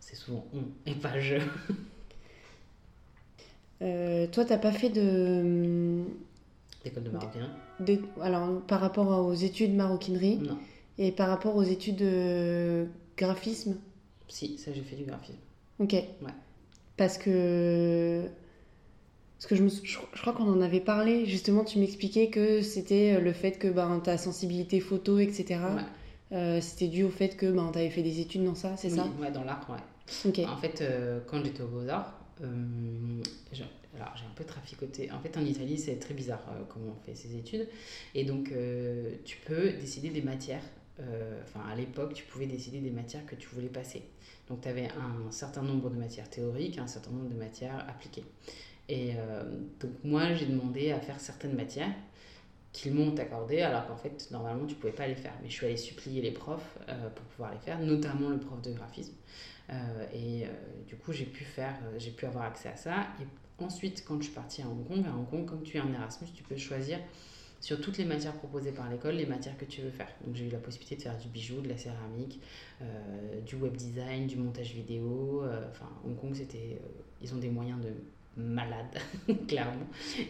c'est 0.00 0.16
souvent 0.16 0.44
on 0.54 0.62
et 0.90 0.94
pas 0.94 1.18
je. 1.20 1.36
Euh, 3.80 4.26
toi, 4.26 4.44
t'as 4.44 4.58
pas 4.58 4.72
fait 4.72 4.90
de. 4.90 6.02
D'école 6.82 7.04
de 7.04 7.10
maroquinerie 7.10 7.48
de... 7.78 8.00
Alors, 8.20 8.60
par 8.62 8.80
rapport 8.80 9.24
aux 9.24 9.34
études 9.34 9.74
maroquinerie 9.74 10.38
Non. 10.38 10.58
Et 10.98 11.12
par 11.12 11.28
rapport 11.28 11.54
aux 11.54 11.62
études 11.62 11.96
de 11.96 12.86
graphisme? 13.16 13.76
Si, 14.26 14.58
ça 14.58 14.72
j'ai 14.72 14.82
fait 14.82 14.96
du 14.96 15.04
graphisme. 15.04 15.38
Ok. 15.78 15.92
Ouais. 15.92 16.34
Parce 16.96 17.18
que. 17.18 18.24
Parce 19.38 19.46
que 19.46 19.54
je, 19.54 19.62
me... 19.62 19.68
je 19.68 20.20
crois 20.20 20.32
qu'on 20.32 20.50
en 20.50 20.60
avait 20.60 20.80
parlé, 20.80 21.24
justement, 21.26 21.62
tu 21.62 21.78
m'expliquais 21.78 22.30
que 22.30 22.60
c'était 22.62 23.20
le 23.20 23.32
fait 23.32 23.52
que 23.52 23.68
ben, 23.68 24.00
ta 24.00 24.18
sensibilité 24.18 24.80
photo, 24.80 25.20
etc., 25.20 25.60
euh, 26.32 26.60
c'était 26.60 26.88
dû 26.88 27.04
au 27.04 27.10
fait 27.10 27.36
que 27.36 27.46
ben, 27.46 27.70
tu 27.72 27.78
avais 27.78 27.90
fait 27.90 28.02
des 28.02 28.20
études 28.20 28.44
dans 28.44 28.54
ça, 28.54 28.76
c'est 28.76 28.90
ça 28.90 29.06
Ouais, 29.20 29.30
dans 29.30 29.44
l'art, 29.44 29.66
ouais. 29.70 30.46
En 30.46 30.56
fait, 30.56 30.80
euh, 30.80 31.20
quand 31.26 31.42
j'étais 31.44 31.62
au 31.62 31.68
Beaux-Arts, 31.68 32.14
euh, 32.42 32.46
j'ai 33.52 33.64
un 33.64 34.34
peu 34.34 34.44
traficoté. 34.44 35.10
En 35.10 35.20
fait, 35.20 35.36
en 35.36 35.44
Italie, 35.44 35.78
c'est 35.78 35.96
très 35.96 36.14
bizarre 36.14 36.44
comment 36.68 36.96
on 36.98 37.04
fait 37.04 37.14
ses 37.14 37.36
études. 37.36 37.66
Et 38.14 38.24
donc, 38.24 38.52
tu 39.24 39.38
peux 39.46 39.72
décider 39.72 40.10
des 40.10 40.22
matières 40.22 40.62
euh, 41.00 41.40
enfin 41.44 41.60
à 41.70 41.76
l'époque, 41.76 42.14
tu 42.14 42.24
pouvais 42.24 42.46
décider 42.46 42.80
des 42.80 42.90
matières 42.90 43.24
que 43.26 43.36
tu 43.36 43.48
voulais 43.48 43.68
passer. 43.68 44.02
Donc 44.48 44.62
tu 44.62 44.68
avais 44.68 44.88
un 44.88 45.30
certain 45.30 45.62
nombre 45.62 45.90
de 45.90 45.96
matières 45.96 46.28
théoriques, 46.28 46.78
un 46.78 46.86
certain 46.86 47.10
nombre 47.10 47.28
de 47.28 47.38
matières 47.38 47.86
appliquées. 47.88 48.24
Et 48.88 49.12
euh, 49.16 49.44
donc 49.80 49.92
moi, 50.02 50.32
j'ai 50.34 50.46
demandé 50.46 50.90
à 50.90 51.00
faire 51.00 51.20
certaines 51.20 51.54
matières 51.54 51.92
qu'ils 52.72 52.94
m'ont 52.94 53.16
accordées, 53.16 53.62
alors 53.62 53.86
qu'en 53.86 53.96
fait, 53.96 54.28
normalement, 54.30 54.66
tu 54.66 54.74
pouvais 54.74 54.92
pas 54.92 55.06
les 55.06 55.14
faire. 55.14 55.32
Mais 55.42 55.48
je 55.48 55.54
suis 55.54 55.66
allée 55.66 55.76
supplier 55.76 56.22
les 56.22 56.30
profs 56.30 56.78
euh, 56.88 57.08
pour 57.10 57.24
pouvoir 57.26 57.52
les 57.52 57.58
faire, 57.58 57.78
notamment 57.80 58.28
le 58.30 58.38
prof 58.38 58.60
de 58.62 58.72
graphisme. 58.72 59.14
et 60.14 60.44
du 60.86 60.96
coup, 60.96 61.12
j'ai 61.12 61.26
pu 61.26 61.44
faire, 61.44 61.76
j'ai 61.98 62.10
pu 62.10 62.26
avoir 62.26 62.44
accès 62.44 62.68
à 62.68 62.76
ça. 62.76 63.06
Et 63.20 63.64
ensuite, 63.64 64.04
quand 64.06 64.18
je 64.18 64.24
suis 64.24 64.34
partie 64.34 64.62
à 64.62 64.66
Hong 64.66 64.86
Kong, 64.86 65.04
à 65.06 65.14
Hong 65.14 65.28
Kong, 65.28 65.44
comme 65.46 65.62
tu 65.62 65.76
es 65.76 65.80
en 65.80 65.92
Erasmus, 65.92 66.28
tu 66.34 66.42
peux 66.42 66.56
choisir 66.56 66.98
sur 67.60 67.80
toutes 67.80 67.98
les 67.98 68.04
matières 68.04 68.34
proposées 68.34 68.72
par 68.72 68.88
l'école, 68.88 69.14
les 69.14 69.26
matières 69.26 69.56
que 69.56 69.64
tu 69.64 69.80
veux 69.80 69.90
faire. 69.90 70.08
Donc 70.24 70.36
j'ai 70.36 70.46
eu 70.46 70.50
la 70.50 70.58
possibilité 70.58 70.96
de 70.96 71.02
faire 71.02 71.18
du 71.18 71.28
bijou, 71.28 71.60
de 71.60 71.68
la 71.68 71.76
céramique, 71.76 72.40
euh, 72.82 73.40
du 73.40 73.56
web 73.56 73.74
design, 73.76 74.26
du 74.26 74.36
montage 74.36 74.72
vidéo. 74.74 75.42
Euh, 75.42 75.68
enfin, 75.70 75.88
Hong 76.04 76.16
Kong, 76.16 76.34
c'était, 76.34 76.78
euh, 76.80 77.02
ils 77.20 77.34
ont 77.34 77.38
des 77.38 77.50
moyens 77.50 77.80
de 77.80 77.92
malade, 78.40 78.86
clairement. 79.48 79.86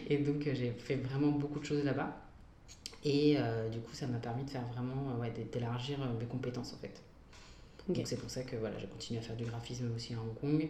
Et 0.07 0.17
donc 0.17 0.43
j'ai 0.43 0.71
fait 0.71 0.95
vraiment 0.95 1.31
beaucoup 1.31 1.59
de 1.59 1.65
choses 1.65 1.83
là-bas. 1.83 2.17
Et 3.03 3.37
du 3.71 3.79
coup, 3.79 3.93
ça 3.93 4.07
m'a 4.07 4.17
permis 4.17 4.43
de 4.43 4.49
faire 4.49 4.65
vraiment, 4.73 5.17
ouais, 5.19 5.31
d'élargir 5.51 5.97
mes 6.19 6.25
compétences 6.25 6.73
en 6.73 6.77
fait. 6.77 7.01
Donc 7.87 8.05
c'est 8.05 8.17
pour 8.17 8.29
ça 8.29 8.43
que 8.43 8.57
voilà, 8.57 8.77
j'ai 8.77 8.87
continué 8.87 9.19
à 9.19 9.23
faire 9.23 9.37
du 9.37 9.45
graphisme 9.45 9.89
aussi 9.95 10.13
à 10.13 10.17
Hong 10.17 10.35
Kong. 10.39 10.67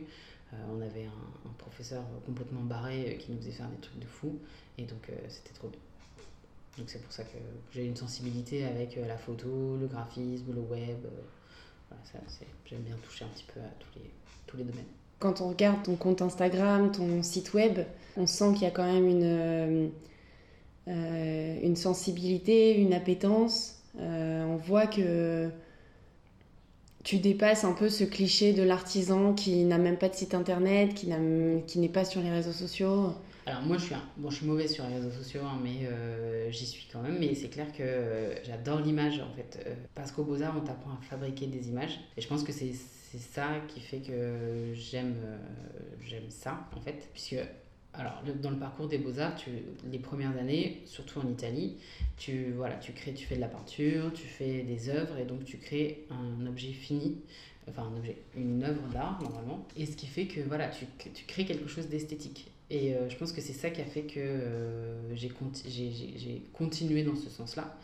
on 0.53 0.79
avait 0.79 1.06
un, 1.06 1.50
un, 1.50 1.53
professeur 1.58 2.03
complètement 2.25 2.62
barré 2.62 3.18
qui 3.20 3.32
nous 3.32 3.39
faisait 3.39 3.51
faire 3.51 3.70
des 3.70 3.77
trucs 3.77 4.00
de 4.00 4.06
fou. 4.06 4.38
Et 4.77 4.84
donc 4.84 5.12
c'était 5.27 5.53
trop 5.53 5.70
bien. 5.70 5.79
Donc 6.79 6.89
c'est 6.89 7.01
pour 7.01 7.12
ça 7.12 7.24
que 7.24 7.38
j'ai 7.74 7.86
une 7.86 7.96
sensibilité 7.96 8.65
avec 8.65 8.98
euh, 8.98 9.06
la 9.06 9.18
photo, 9.18 9.75
le 9.79 9.88
graphisme, 9.88 10.53
le 10.53 10.62
web. 10.62 11.06
Euh, 11.06 12.18
j'aime 12.65 12.82
bien 12.82 12.96
toucher 13.03 13.25
un 13.25 13.27
petit 13.29 13.46
peu 13.53 13.60
à 13.60 13.70
tous 13.79 13.89
les, 14.00 14.10
tous 14.48 14.58
les 14.58 14.63
domaines. 14.63 14.86
Quand 15.20 15.41
on 15.41 15.50
regarde 15.50 15.84
ton 15.84 15.98
compte 15.98 16.22
Instagram, 16.22 16.91
ton 16.91 17.22
site 17.22 17.53
web, 17.53 17.79
on 18.15 18.25
sent 18.25 18.53
qu'il 18.53 18.62
y 18.62 18.65
a 18.65 18.72
quand 18.72 18.86
même 18.86 19.08
une, 19.08 19.24
euh, 19.24 19.88
une 20.88 21.75
sensibilité, 21.75 22.75
une 22.77 22.93
appétence. 22.93 23.81
on 23.98 24.57
voit 24.57 24.88
que 24.88 25.50
tu 27.03 27.17
dépasses 27.17 27.63
un 27.63 27.74
peu 27.74 27.89
ce 27.89 28.03
cliché 28.03 28.53
de 28.53 28.63
l'artisan 28.63 29.33
qui 29.33 29.63
n'a 29.63 29.77
même 29.77 29.98
pas 29.98 30.09
de 30.09 30.15
site 30.15 30.33
internet, 30.33 30.93
qui 30.93 31.79
n'est 31.79 31.89
pas 31.89 32.05
sur 32.05 32.21
les 32.21 32.31
réseaux 32.31 32.51
sociaux. 32.51 33.13
Alors 33.45 33.63
moi 33.63 33.77
je 33.77 33.86
suis, 33.86 33.95
bon, 34.17 34.29
je 34.29 34.36
suis 34.36 34.45
mauvaise 34.45 34.71
sur 34.71 34.88
les 34.88 34.95
réseaux 34.95 35.09
sociaux, 35.09 35.41
hein, 35.43 35.59
mais 35.63 35.88
euh, 35.88 36.51
j'y 36.51 36.67
suis 36.67 36.88
quand 36.91 37.01
même. 37.01 37.17
Mais 37.19 37.33
c'est 37.33 37.48
clair 37.48 37.65
que 37.75 38.36
j'adore 38.43 38.79
l'image 38.81 39.19
en 39.19 39.36
fait. 39.36 39.63
Euh, 39.65 39.74
parce 39.95 40.12
qu'au 40.12 40.24
Beaux-Arts 40.24 40.55
on 40.55 40.62
t'apprend 40.62 40.91
à 40.91 41.01
fabriquer 41.01 41.48
des 41.48 41.69
images. 41.69 42.00
Et 42.15 42.21
je 42.21 42.27
pense 42.27 42.43
que 42.43 42.51
c'est 42.51 42.74
c'est 43.12 43.17
ça 43.17 43.48
qui 43.67 43.79
fait 43.79 44.01
que 44.01 44.71
j'aime 44.75 45.15
j'aime 46.05 46.29
ça, 46.29 46.67
en 46.77 46.81
fait, 46.81 47.09
puisque 47.12 47.38
alors, 47.93 48.22
dans 48.41 48.51
le 48.51 48.58
parcours 48.58 48.88
des 48.88 49.00
beaux-arts, 49.00 49.36
les 49.91 50.00
premières 50.00 50.38
années, 50.38 50.81
surtout 50.86 51.19
en 51.19 51.27
Italie, 51.27 51.77
tu, 52.17 52.51
voilà, 52.55 52.75
tu, 52.75 52.91
crées, 52.93 53.13
tu 53.13 53.25
fais 53.25 53.36
de 53.36 53.41
la 53.41 53.48
peinture, 53.48 54.13
tu 54.13 54.27
fais 54.27 54.62
des 54.62 54.89
œuvres 54.89 55.17
et 55.17 55.25
donc 55.25 55.43
tu 55.43 55.58
crées 55.58 56.05
un 56.12 56.46
objet 56.46 56.72
fini, 56.72 57.17
enfin 57.67 57.84
un 57.84 57.98
objet, 57.98 58.17
une 58.36 58.63
œuvre 58.63 58.88
d'art 58.93 59.19
normalement. 59.24 59.67
Et 59.75 59.88
ce 59.88 59.96
qui 59.96 60.05
fait 60.05 60.27
que 60.27 60.39
voilà, 60.41 60.67
tu, 60.67 60.86
tu 61.13 61.25
crées 61.25 61.46
quelque 61.46 61.67
chose 61.67 61.88
d'esthétique. 61.88 62.51
Et 62.69 62.93
euh, 62.93 63.10
je 63.10 63.17
pense 63.17 63.31
que 63.31 63.41
c'est 63.41 63.53
ça 63.53 63.72
qui 63.72 63.81
a 63.81 63.86
fait 63.86 64.03
que 64.03 64.19
euh, 64.19 65.15
j'ai 65.15 65.29
continué 66.53 67.03
dans 67.03 67.15
ce 67.15 67.29
sens-là, 67.29 67.75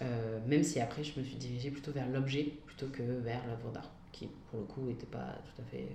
euh, 0.00 0.40
même 0.48 0.64
si 0.64 0.80
après 0.80 1.04
je 1.04 1.18
me 1.18 1.24
suis 1.24 1.36
dirigée 1.36 1.70
plutôt 1.70 1.92
vers 1.92 2.08
l'objet 2.08 2.52
plutôt 2.66 2.86
que 2.86 3.02
vers 3.02 3.46
l'œuvre 3.46 3.70
d'art, 3.70 3.90
qui 4.10 4.28
pour 4.50 4.58
le 4.58 4.66
coup 4.66 4.80
n'était 4.82 5.06
pas 5.06 5.38
tout 5.46 5.62
à 5.62 5.64
fait 5.66 5.86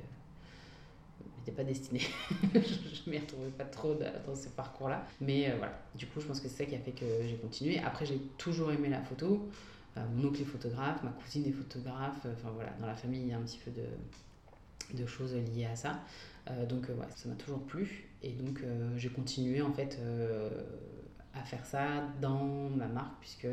pas 1.52 1.64
destiné. 1.64 2.00
je 2.54 3.10
m'y 3.10 3.18
retrouvais 3.18 3.50
pas 3.50 3.66
trop 3.66 3.94
dans 4.26 4.36
ce 4.36 4.50
parcours-là. 4.50 5.06
Mais 5.22 5.50
euh, 5.50 5.56
voilà, 5.58 5.80
du 5.96 6.08
coup, 6.08 6.20
je 6.20 6.26
pense 6.26 6.40
que 6.40 6.48
c'est 6.48 6.64
ça 6.64 6.66
qui 6.66 6.76
a 6.76 6.80
fait 6.80 6.92
que 6.92 7.06
j'ai 7.28 7.36
continué. 7.36 7.80
Après, 7.80 8.06
j'ai 8.06 8.20
toujours 8.38 8.72
aimé 8.72 8.90
la 8.90 9.02
photo. 9.02 9.50
Euh, 9.98 10.02
mon 10.14 10.30
oncle 10.30 10.42
est 10.42 10.46
photographe, 10.46 11.04
ma 11.04 11.12
cousine 11.12 11.46
est 11.46 11.52
photographe. 11.52 12.26
Enfin 12.26 12.52
voilà, 12.54 12.72
dans 12.80 12.88
la 12.88 12.96
famille, 12.96 13.22
il 13.22 13.28
y 13.28 13.34
a 13.34 13.38
un 13.38 13.42
petit 13.42 13.60
peu 13.60 13.72
de, 13.72 15.06
choses 15.06 15.36
liées 15.36 15.66
à 15.66 15.76
ça. 15.76 16.00
Euh, 16.50 16.66
donc 16.66 16.90
ouais, 16.90 17.08
ça 17.16 17.30
m'a 17.30 17.36
toujours 17.36 17.62
plu. 17.64 18.08
Et 18.24 18.32
donc 18.32 18.62
j'ai 18.96 19.10
continué 19.10 19.62
en 19.62 19.72
fait 19.72 20.00
à 21.36 21.44
faire 21.44 21.66
ça 21.66 22.04
dans 22.20 22.70
ma 22.70 22.88
marque 22.88 23.20
puisque 23.20 23.48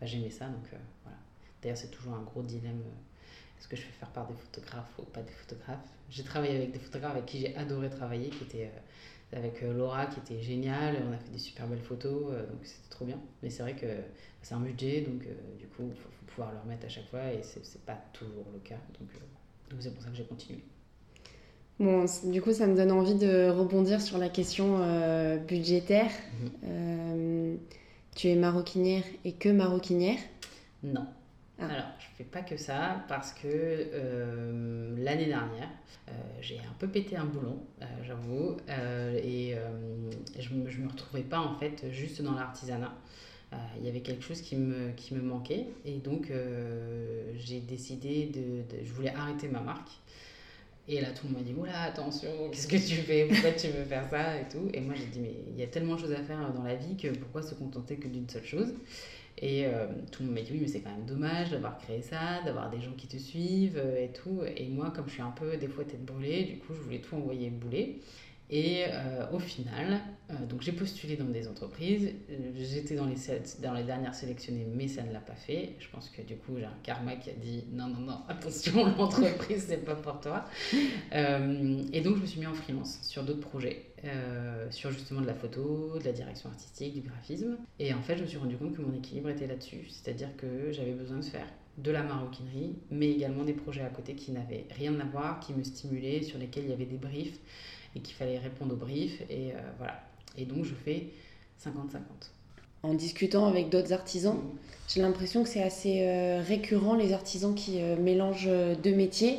bah, 0.00 0.06
j'aimais 0.06 0.30
ça. 0.30 0.46
Donc 0.46 0.66
voilà. 1.02 1.18
D'ailleurs, 1.62 1.78
c'est 1.78 1.90
toujours 1.90 2.14
un 2.14 2.22
gros 2.22 2.42
dilemme 2.42 2.82
est-ce 3.64 3.70
que 3.70 3.76
je 3.76 3.82
fais 3.82 3.98
faire 3.98 4.10
par 4.10 4.26
des 4.26 4.34
photographes 4.34 4.92
ou 4.98 5.04
pas 5.04 5.22
des 5.22 5.32
photographes 5.32 5.88
J'ai 6.10 6.22
travaillé 6.22 6.54
avec 6.54 6.72
des 6.72 6.78
photographes 6.78 7.12
avec 7.12 7.24
qui 7.24 7.40
j'ai 7.40 7.56
adoré 7.56 7.88
travailler, 7.88 8.28
qui 8.28 8.44
étaient 8.44 8.70
euh, 9.32 9.38
avec 9.38 9.62
euh, 9.62 9.72
Laura, 9.72 10.04
qui 10.04 10.20
était 10.20 10.42
géniale. 10.42 10.96
On 11.08 11.14
a 11.14 11.16
fait 11.16 11.30
des 11.32 11.38
super 11.38 11.66
belles 11.66 11.80
photos, 11.80 12.26
euh, 12.30 12.46
donc 12.46 12.58
c'était 12.62 12.90
trop 12.90 13.06
bien. 13.06 13.18
Mais 13.42 13.48
c'est 13.48 13.62
vrai 13.62 13.74
que 13.74 13.86
c'est 14.42 14.54
un 14.54 14.60
budget, 14.60 15.00
donc 15.00 15.22
du 15.58 15.66
coup, 15.68 15.84
il 15.88 15.96
faut, 15.96 16.10
pouvoir 16.26 16.52
le 16.52 16.58
remettre 16.58 16.84
à 16.84 16.88
chaque 16.88 17.08
fois 17.08 17.32
et 17.32 17.40
c'est 17.42 17.86
pas 17.86 17.96
toujours 18.12 18.44
le 18.52 18.58
cas. 18.58 18.76
Donc 19.70 19.80
c'est 19.80 19.94
pour 19.94 20.02
ça 20.02 20.10
que 20.10 20.16
j'ai 20.16 20.24
continué. 20.24 20.62
Bon, 21.78 22.04
du 22.24 22.42
coup, 22.42 22.52
ça 22.52 22.66
me 22.66 22.76
donne 22.76 22.90
envie 22.90 23.14
de 23.14 23.48
rebondir 23.48 24.02
sur 24.02 24.18
la 24.18 24.28
question 24.28 24.80
budgétaire. 25.46 26.10
Mhm. 26.62 27.58
tu 28.14 28.28
es 28.28 28.34
maroquinière 28.34 29.04
et 29.24 29.32
que 29.32 29.48
maroquinière? 29.48 30.18
Non. 30.82 31.06
Ah. 31.58 31.66
Alors, 31.66 31.86
je 31.98 32.06
fais 32.16 32.24
pas 32.24 32.42
que 32.42 32.56
ça 32.56 33.04
parce 33.08 33.32
que 33.32 33.46
euh, 33.46 34.94
l'année 34.98 35.26
dernière, 35.26 35.68
euh, 36.08 36.12
j'ai 36.40 36.58
un 36.58 36.74
peu 36.78 36.88
pété 36.88 37.16
un 37.16 37.24
boulon, 37.24 37.58
euh, 37.80 37.84
j'avoue, 38.02 38.56
et 39.22 39.54
je, 40.38 40.54
me, 40.54 40.64
me 40.64 40.88
retrouvais 40.88 41.22
pas 41.22 41.38
en 41.38 41.56
fait 41.56 41.90
juste 41.90 42.22
dans 42.22 42.34
l'artisanat. 42.34 42.94
Il 43.78 43.86
y 43.86 43.88
avait 43.88 44.00
quelque 44.00 44.24
chose 44.24 44.40
qui 44.40 44.56
me, 44.56 44.90
qui 44.96 45.14
me 45.14 45.22
manquait 45.22 45.66
et 45.84 45.98
donc 45.98 46.32
j'ai 47.36 47.60
décidé 47.60 48.26
de, 48.26 48.84
Je 48.84 48.92
voulais 48.92 49.14
arrêter 49.14 49.46
ma 49.46 49.60
marque. 49.60 49.90
Et 50.86 51.00
là, 51.00 51.12
tout 51.12 51.26
le 51.26 51.32
monde 51.32 51.42
m'a 51.42 51.48
dit 51.48 51.54
Oula, 51.54 51.82
attention, 51.82 52.28
qu'est-ce 52.50 52.68
que 52.68 52.76
tu 52.76 52.96
fais? 52.96 53.26
Pourquoi 53.26 53.52
tu 53.52 53.68
veux 53.68 53.84
faire 53.84 54.06
ça? 54.10 54.38
Et 54.38 54.48
tout. 54.50 54.68
Et 54.74 54.80
moi, 54.80 54.94
j'ai 54.94 55.06
dit 55.06 55.20
Mais 55.20 55.34
il 55.50 55.58
y 55.58 55.62
a 55.62 55.66
tellement 55.66 55.94
de 55.94 56.00
choses 56.00 56.12
à 56.12 56.22
faire 56.22 56.52
dans 56.52 56.62
la 56.62 56.74
vie 56.74 56.96
que 56.96 57.08
pourquoi 57.08 57.42
se 57.42 57.54
contenter 57.54 57.96
que 57.96 58.08
d'une 58.08 58.28
seule 58.28 58.44
chose? 58.44 58.74
Et 59.38 59.66
euh, 59.66 59.86
tout 60.12 60.22
le 60.22 60.28
monde 60.28 60.36
m'a 60.36 60.42
dit 60.42 60.52
oui, 60.52 60.58
mais 60.60 60.68
c'est 60.68 60.80
quand 60.80 60.90
même 60.90 61.06
dommage 61.06 61.50
d'avoir 61.50 61.78
créé 61.78 62.02
ça, 62.02 62.42
d'avoir 62.44 62.70
des 62.70 62.80
gens 62.80 62.92
qui 62.96 63.08
te 63.08 63.16
suivent 63.16 63.76
euh, 63.76 64.04
et 64.04 64.12
tout. 64.12 64.42
Et 64.56 64.68
moi, 64.68 64.92
comme 64.94 65.06
je 65.08 65.14
suis 65.14 65.22
un 65.22 65.32
peu 65.32 65.56
des 65.56 65.68
fois 65.68 65.84
tête 65.84 66.04
brûlée, 66.04 66.44
du 66.44 66.58
coup, 66.58 66.74
je 66.74 66.80
voulais 66.80 67.00
tout 67.00 67.16
envoyer 67.16 67.50
bouler. 67.50 68.00
Et 68.50 68.84
euh, 68.88 69.26
au 69.32 69.38
final, 69.38 70.00
donc 70.48 70.60
j'ai 70.62 70.72
postulé 70.72 71.16
dans 71.16 71.24
des 71.24 71.48
entreprises. 71.48 72.10
J'étais 72.56 72.94
dans 72.94 73.06
les, 73.06 73.16
dans 73.62 73.72
les 73.72 73.84
dernières 73.84 74.14
sélectionnées, 74.14 74.66
mais 74.72 74.86
ça 74.86 75.02
ne 75.02 75.12
l'a 75.12 75.20
pas 75.20 75.34
fait. 75.34 75.74
Je 75.78 75.88
pense 75.88 76.10
que 76.10 76.22
du 76.22 76.36
coup, 76.36 76.52
j'ai 76.58 76.64
un 76.64 76.76
karma 76.82 77.16
qui 77.16 77.30
a 77.30 77.34
dit 77.34 77.64
non, 77.72 77.88
non, 77.88 78.00
non, 78.00 78.18
attention, 78.28 78.84
l'entreprise, 78.98 79.64
c'est 79.68 79.84
pas 79.84 79.96
pour 79.96 80.20
toi. 80.20 80.44
et 81.12 82.00
donc, 82.00 82.16
je 82.16 82.20
me 82.20 82.26
suis 82.26 82.40
mis 82.40 82.46
en 82.46 82.54
freelance 82.54 82.98
sur 83.02 83.22
d'autres 83.22 83.40
projets. 83.40 83.94
Euh, 84.06 84.70
sur 84.70 84.90
justement 84.90 85.22
de 85.22 85.26
la 85.26 85.34
photo, 85.34 85.98
de 85.98 86.04
la 86.04 86.12
direction 86.12 86.50
artistique, 86.50 86.92
du 86.92 87.00
graphisme. 87.00 87.56
Et 87.78 87.94
en 87.94 88.02
fait, 88.02 88.18
je 88.18 88.22
me 88.22 88.26
suis 88.26 88.36
rendu 88.36 88.56
compte 88.56 88.76
que 88.76 88.82
mon 88.82 88.92
équilibre 88.92 89.30
était 89.30 89.46
là-dessus. 89.46 89.86
C'est-à-dire 89.88 90.28
que 90.36 90.72
j'avais 90.72 90.92
besoin 90.92 91.18
de 91.18 91.24
faire 91.24 91.46
de 91.78 91.90
la 91.90 92.02
maroquinerie, 92.02 92.74
mais 92.90 93.10
également 93.10 93.44
des 93.44 93.54
projets 93.54 93.80
à 93.80 93.88
côté 93.88 94.14
qui 94.14 94.32
n'avaient 94.32 94.66
rien 94.76 94.98
à 95.00 95.04
voir, 95.04 95.40
qui 95.40 95.54
me 95.54 95.64
stimulaient, 95.64 96.22
sur 96.22 96.38
lesquels 96.38 96.64
il 96.64 96.70
y 96.70 96.72
avait 96.74 96.84
des 96.84 96.98
briefs 96.98 97.38
et 97.94 98.00
qu'il 98.00 98.14
fallait 98.14 98.38
répondre 98.38 98.74
aux 98.74 98.78
briefs. 98.78 99.22
Et 99.30 99.52
euh, 99.52 99.58
voilà. 99.78 100.02
Et 100.36 100.44
donc, 100.44 100.64
je 100.64 100.74
fais 100.74 101.08
50-50. 101.64 101.70
En 102.82 102.94
discutant 102.94 103.46
avec 103.46 103.70
d'autres 103.70 103.92
artisans, 103.92 104.36
mmh. 104.36 104.58
j'ai 104.88 105.00
l'impression 105.00 105.42
que 105.42 105.48
c'est 105.48 105.62
assez 105.62 106.06
euh, 106.06 106.42
récurrent 106.42 106.94
les 106.94 107.12
artisans 107.12 107.54
qui 107.54 107.80
mélangent 107.80 108.50
deux 108.82 108.94
métiers 108.94 109.38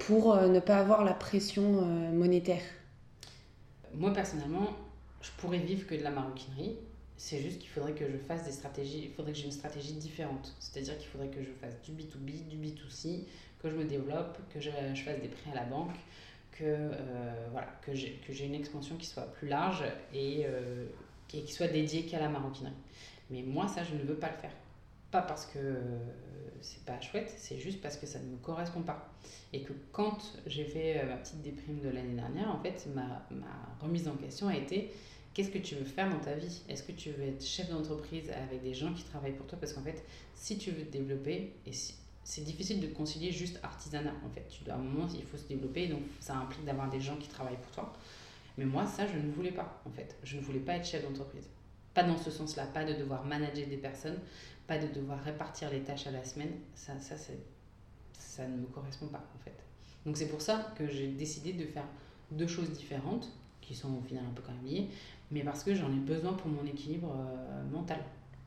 pour 0.00 0.34
ne 0.36 0.58
pas 0.58 0.78
avoir 0.78 1.04
la 1.04 1.12
pression 1.12 1.82
monétaire 2.12 2.62
moi 3.96 4.12
personnellement, 4.12 4.76
je 5.22 5.30
pourrais 5.38 5.58
vivre 5.58 5.86
que 5.86 5.94
de 5.94 6.02
la 6.02 6.10
maroquinerie. 6.10 6.76
C'est 7.16 7.40
juste 7.40 7.60
qu'il 7.60 7.70
faudrait 7.70 7.94
que 7.94 8.04
je 8.10 8.18
fasse 8.18 8.44
des 8.44 8.52
stratégies, 8.52 9.04
il 9.04 9.10
faudrait 9.10 9.32
que 9.32 9.38
j'ai 9.38 9.46
une 9.46 9.52
stratégie 9.52 9.94
différente. 9.94 10.54
C'est-à-dire 10.60 10.98
qu'il 10.98 11.08
faudrait 11.08 11.28
que 11.28 11.42
je 11.42 11.50
fasse 11.60 11.80
du 11.82 11.92
B2B, 11.92 12.46
du 12.46 12.58
B2C, 12.58 13.24
que 13.62 13.70
je 13.70 13.74
me 13.74 13.84
développe, 13.84 14.38
que 14.52 14.60
je, 14.60 14.70
fasse 14.70 15.20
des 15.20 15.28
prêts 15.28 15.50
à 15.52 15.54
la 15.54 15.64
banque, 15.64 15.94
que, 16.58 16.64
euh, 16.64 17.48
voilà, 17.52 17.68
que 17.82 17.94
j'ai 17.94 18.44
une 18.44 18.54
expansion 18.54 18.96
qui 18.96 19.06
soit 19.06 19.32
plus 19.32 19.48
large 19.48 19.84
et 20.14 20.44
euh, 20.46 20.86
qui, 21.28 21.46
soit 21.52 21.68
dédiée 21.68 22.06
qu'à 22.06 22.18
la 22.18 22.28
maroquinerie. 22.28 22.72
Mais 23.30 23.42
moi, 23.42 23.68
ça, 23.68 23.82
je 23.84 23.94
ne 23.94 24.02
veux 24.02 24.14
pas 24.14 24.30
le 24.30 24.36
faire. 24.36 24.52
Pas 25.10 25.22
parce 25.22 25.46
que 25.46 25.58
c'est 26.60 26.84
pas 26.84 27.00
chouette, 27.00 27.32
c'est 27.36 27.58
juste 27.58 27.80
parce 27.80 27.96
que 27.96 28.06
ça 28.06 28.18
ne 28.18 28.24
me 28.24 28.36
correspond 28.36 28.82
pas. 28.82 29.12
Et 29.52 29.62
que 29.62 29.72
quand 29.92 30.18
j'ai 30.46 30.64
fait 30.64 31.00
euh, 31.00 31.06
ma 31.06 31.16
petite 31.16 31.42
déprime 31.42 31.80
de 31.80 31.88
l'année 31.88 32.14
dernière, 32.14 32.50
en 32.50 32.58
fait, 32.58 32.86
ma, 32.94 33.26
ma, 33.30 33.76
remise 33.80 34.08
en 34.08 34.16
question 34.16 34.48
a 34.48 34.56
été 34.56 34.90
qu'est-ce 35.34 35.50
que 35.50 35.58
tu 35.58 35.74
veux 35.74 35.84
faire 35.84 36.10
dans 36.10 36.18
ta 36.18 36.34
vie? 36.34 36.62
Est-ce 36.68 36.82
que 36.82 36.92
tu 36.92 37.10
veux 37.10 37.24
être 37.24 37.44
chef 37.44 37.68
d'entreprise 37.68 38.30
avec 38.30 38.62
des 38.62 38.74
gens 38.74 38.92
qui 38.94 39.04
travaillent 39.04 39.36
pour 39.36 39.46
toi? 39.46 39.58
Parce 39.60 39.72
qu'en 39.72 39.82
fait, 39.82 40.02
si 40.34 40.56
tu 40.56 40.70
veux 40.70 40.84
te 40.84 40.92
développer, 40.92 41.52
et 41.66 41.72
c'est 42.26 42.42
difficile 42.42 42.80
de 42.80 42.88
concilier 42.88 43.30
juste 43.30 43.60
artisanat. 43.62 44.12
En 44.26 44.30
fait, 44.30 44.48
tu 44.48 44.64
dois, 44.64 44.74
à 44.74 44.78
un 44.78 44.80
moment, 44.80 45.06
il 45.14 45.22
faut 45.22 45.36
se 45.36 45.46
développer, 45.46 45.86
donc 45.86 46.00
ça 46.18 46.36
implique 46.36 46.64
d'avoir 46.64 46.90
des 46.90 47.00
gens 47.00 47.16
qui 47.16 47.28
travaillent 47.28 47.60
pour 47.62 47.70
toi. 47.70 47.92
Mais 48.58 48.64
moi, 48.64 48.84
ça, 48.84 49.06
je 49.06 49.16
ne 49.16 49.30
voulais 49.30 49.52
pas, 49.52 49.80
en 49.86 49.90
fait. 49.90 50.16
Je 50.24 50.36
ne 50.36 50.42
voulais 50.42 50.58
pas 50.58 50.74
être 50.74 50.84
chef 50.84 51.04
d'entreprise. 51.04 51.46
Pas 51.94 52.02
dans 52.02 52.18
ce 52.18 52.32
sens-là, 52.32 52.66
pas 52.66 52.84
de 52.84 52.94
devoir 52.94 53.24
manager 53.24 53.68
des 53.68 53.76
personnes, 53.76 54.18
pas 54.66 54.76
de 54.76 54.88
devoir 54.88 55.22
répartir 55.22 55.70
les 55.70 55.82
tâches 55.82 56.08
à 56.08 56.10
la 56.10 56.24
semaine. 56.24 56.50
Ça, 56.74 56.98
ça, 56.98 57.14
ça 58.12 58.48
ne 58.48 58.56
me 58.56 58.66
correspond 58.66 59.06
pas, 59.06 59.24
en 59.36 59.38
fait. 59.44 59.54
Donc 60.04 60.16
c'est 60.16 60.28
pour 60.28 60.42
ça 60.42 60.72
que 60.76 60.88
j'ai 60.88 61.06
décidé 61.06 61.52
de 61.52 61.64
faire 61.64 61.86
deux 62.32 62.48
choses 62.48 62.70
différentes, 62.72 63.30
qui 63.60 63.76
sont 63.76 63.94
au 63.94 64.02
final 64.02 64.24
un 64.28 64.34
peu 64.34 64.42
quand 64.42 64.52
même 64.52 64.64
liées, 64.64 64.88
mais 65.30 65.42
parce 65.42 65.62
que 65.62 65.74
j'en 65.76 65.92
ai 65.92 66.00
besoin 66.00 66.32
pour 66.32 66.50
mon 66.50 66.66
équilibre 66.66 67.14
euh, 67.16 67.64
mental. 67.70 68.00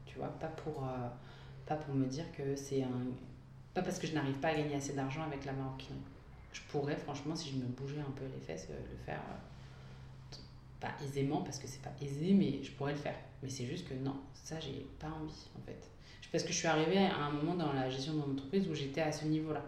Tu 0.05 0.17
vois, 0.17 0.27
pas 0.27 0.47
pour, 0.47 0.83
euh, 0.83 1.07
pas 1.65 1.75
pour 1.75 1.95
me 1.95 2.07
dire 2.07 2.25
que 2.33 2.57
c'est 2.57 2.83
un. 2.83 3.05
Parce 3.81 3.99
que 3.99 4.07
je 4.07 4.13
n'arrive 4.13 4.35
pas 4.35 4.49
à 4.49 4.55
gagner 4.55 4.75
assez 4.75 4.93
d'argent 4.93 5.23
avec 5.23 5.45
la 5.45 5.53
maroquinerie. 5.53 5.99
Je 6.53 6.61
pourrais, 6.71 6.95
franchement, 6.95 7.35
si 7.35 7.49
je 7.49 7.55
me 7.55 7.65
bougeais 7.65 7.99
un 7.99 8.11
peu 8.11 8.25
les 8.25 8.45
fesses, 8.45 8.67
euh, 8.71 8.79
le 8.91 8.97
faire 9.05 9.21
pas 10.79 10.91
aisément 11.03 11.41
parce 11.41 11.59
que 11.59 11.67
c'est 11.67 11.81
pas 11.81 11.91
aisé, 12.01 12.33
mais 12.33 12.63
je 12.63 12.71
pourrais 12.71 12.93
le 12.93 12.97
faire. 12.97 13.15
Mais 13.43 13.49
c'est 13.49 13.65
juste 13.65 13.87
que 13.87 13.93
non, 13.93 14.15
ça 14.33 14.59
j'ai 14.59 14.85
pas 14.99 15.07
envie 15.07 15.47
en 15.57 15.65
fait. 15.65 15.89
Parce 16.31 16.43
que 16.43 16.51
je 16.51 16.57
suis 16.57 16.67
arrivée 16.67 16.99
à 16.99 17.17
un 17.17 17.31
moment 17.31 17.55
dans 17.55 17.73
la 17.73 17.89
gestion 17.89 18.13
de 18.13 18.19
mon 18.19 18.31
entreprise 18.33 18.67
où 18.67 18.75
j'étais 18.75 19.01
à 19.01 19.11
ce 19.11 19.25
niveau-là, 19.25 19.63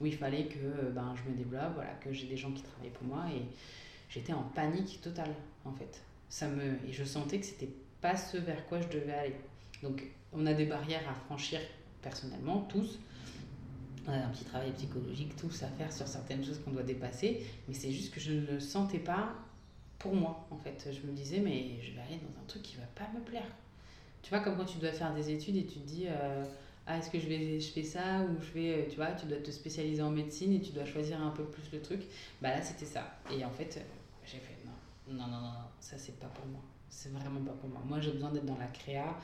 où 0.00 0.06
il 0.06 0.14
fallait 0.14 0.46
que 0.46 0.90
ben, 0.90 1.14
je 1.14 1.30
me 1.30 1.36
développe, 1.36 1.74
voilà, 1.74 1.92
que 2.00 2.12
j'ai 2.12 2.26
des 2.26 2.36
gens 2.36 2.50
qui 2.50 2.62
travaillent 2.62 2.90
pour 2.90 3.06
moi 3.06 3.26
et 3.34 3.42
j'étais 4.08 4.32
en 4.32 4.42
panique 4.42 5.00
totale 5.00 5.32
en 5.64 5.72
fait. 5.72 6.02
Ça 6.28 6.48
me 6.48 6.78
et 6.86 6.92
je 6.92 7.04
sentais 7.04 7.38
que 7.38 7.46
c'était 7.46 7.70
pas 8.00 8.16
ce 8.16 8.38
vers 8.38 8.66
quoi 8.66 8.80
je 8.80 8.88
devais 8.88 9.14
aller. 9.14 9.36
Donc 9.82 10.04
on 10.32 10.46
a 10.46 10.54
des 10.54 10.66
barrières 10.66 11.08
à 11.08 11.14
franchir 11.14 11.60
personnellement 12.02 12.62
tous. 12.62 12.98
Un 14.08 14.28
petit 14.30 14.44
travail 14.44 14.72
psychologique 14.72 15.36
tous 15.36 15.62
à 15.62 15.68
faire 15.68 15.92
sur 15.92 16.08
certaines 16.08 16.44
choses 16.44 16.58
qu'on 16.64 16.72
doit 16.72 16.82
dépasser, 16.82 17.46
mais 17.68 17.74
c'est 17.74 17.92
juste 17.92 18.12
que 18.12 18.18
je 18.18 18.32
ne 18.32 18.46
le 18.46 18.60
sentais 18.60 18.98
pas 18.98 19.34
pour 19.98 20.14
moi 20.14 20.46
en 20.50 20.56
fait. 20.56 20.88
Je 20.90 21.06
me 21.06 21.12
disais 21.12 21.38
mais 21.38 21.80
je 21.80 21.92
vais 21.92 22.00
aller 22.00 22.16
dans 22.16 22.40
un 22.40 22.44
truc 22.48 22.62
qui 22.62 22.76
va 22.76 22.86
pas 22.94 23.08
me 23.14 23.22
plaire. 23.22 23.46
Tu 24.22 24.30
vois 24.30 24.40
comme 24.40 24.56
quand 24.56 24.64
tu 24.64 24.78
dois 24.78 24.92
faire 24.92 25.14
des 25.14 25.30
études 25.30 25.56
et 25.56 25.64
tu 25.64 25.78
te 25.78 25.86
dis 25.86 26.06
euh, 26.08 26.44
ah 26.86 26.98
est-ce 26.98 27.10
que 27.10 27.20
je 27.20 27.26
vais 27.26 27.60
je 27.60 27.70
fais 27.70 27.82
ça 27.82 28.22
ou 28.22 28.42
je 28.42 28.50
vais 28.52 28.88
tu 28.88 28.96
vois 28.96 29.12
tu 29.12 29.26
dois 29.26 29.38
te 29.38 29.50
spécialiser 29.50 30.02
en 30.02 30.10
médecine 30.10 30.52
et 30.54 30.60
tu 30.60 30.72
dois 30.72 30.84
choisir 30.84 31.20
un 31.22 31.30
peu 31.30 31.44
plus 31.44 31.70
le 31.72 31.80
truc. 31.80 32.00
Bah 32.40 32.48
là 32.48 32.62
c'était 32.62 32.86
ça. 32.86 33.18
Et 33.30 33.44
en 33.44 33.50
fait 33.50 33.80
j'ai 34.24 34.38
fait 34.38 34.56
non 34.64 35.14
non 35.14 35.26
non 35.26 35.40
non 35.40 35.52
ça 35.78 35.98
c'est 35.98 36.18
pas 36.18 36.28
pour 36.28 36.46
moi. 36.46 36.62
C'est 36.88 37.12
vraiment 37.12 37.40
pas 37.42 37.52
pour 37.52 37.68
moi. 37.68 37.80
Moi 37.86 38.00
j'ai 38.00 38.10
besoin 38.12 38.30
d'être 38.30 38.46
dans 38.46 38.58
la 38.58 38.66
créa 38.66 39.16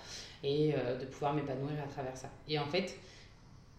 et 0.44 0.74
euh, 0.74 0.98
de 0.98 1.06
pouvoir 1.06 1.34
m'épanouir 1.34 1.82
à 1.82 1.88
travers 1.88 2.16
ça. 2.16 2.30
Et 2.46 2.58
en 2.58 2.66
fait 2.66 2.96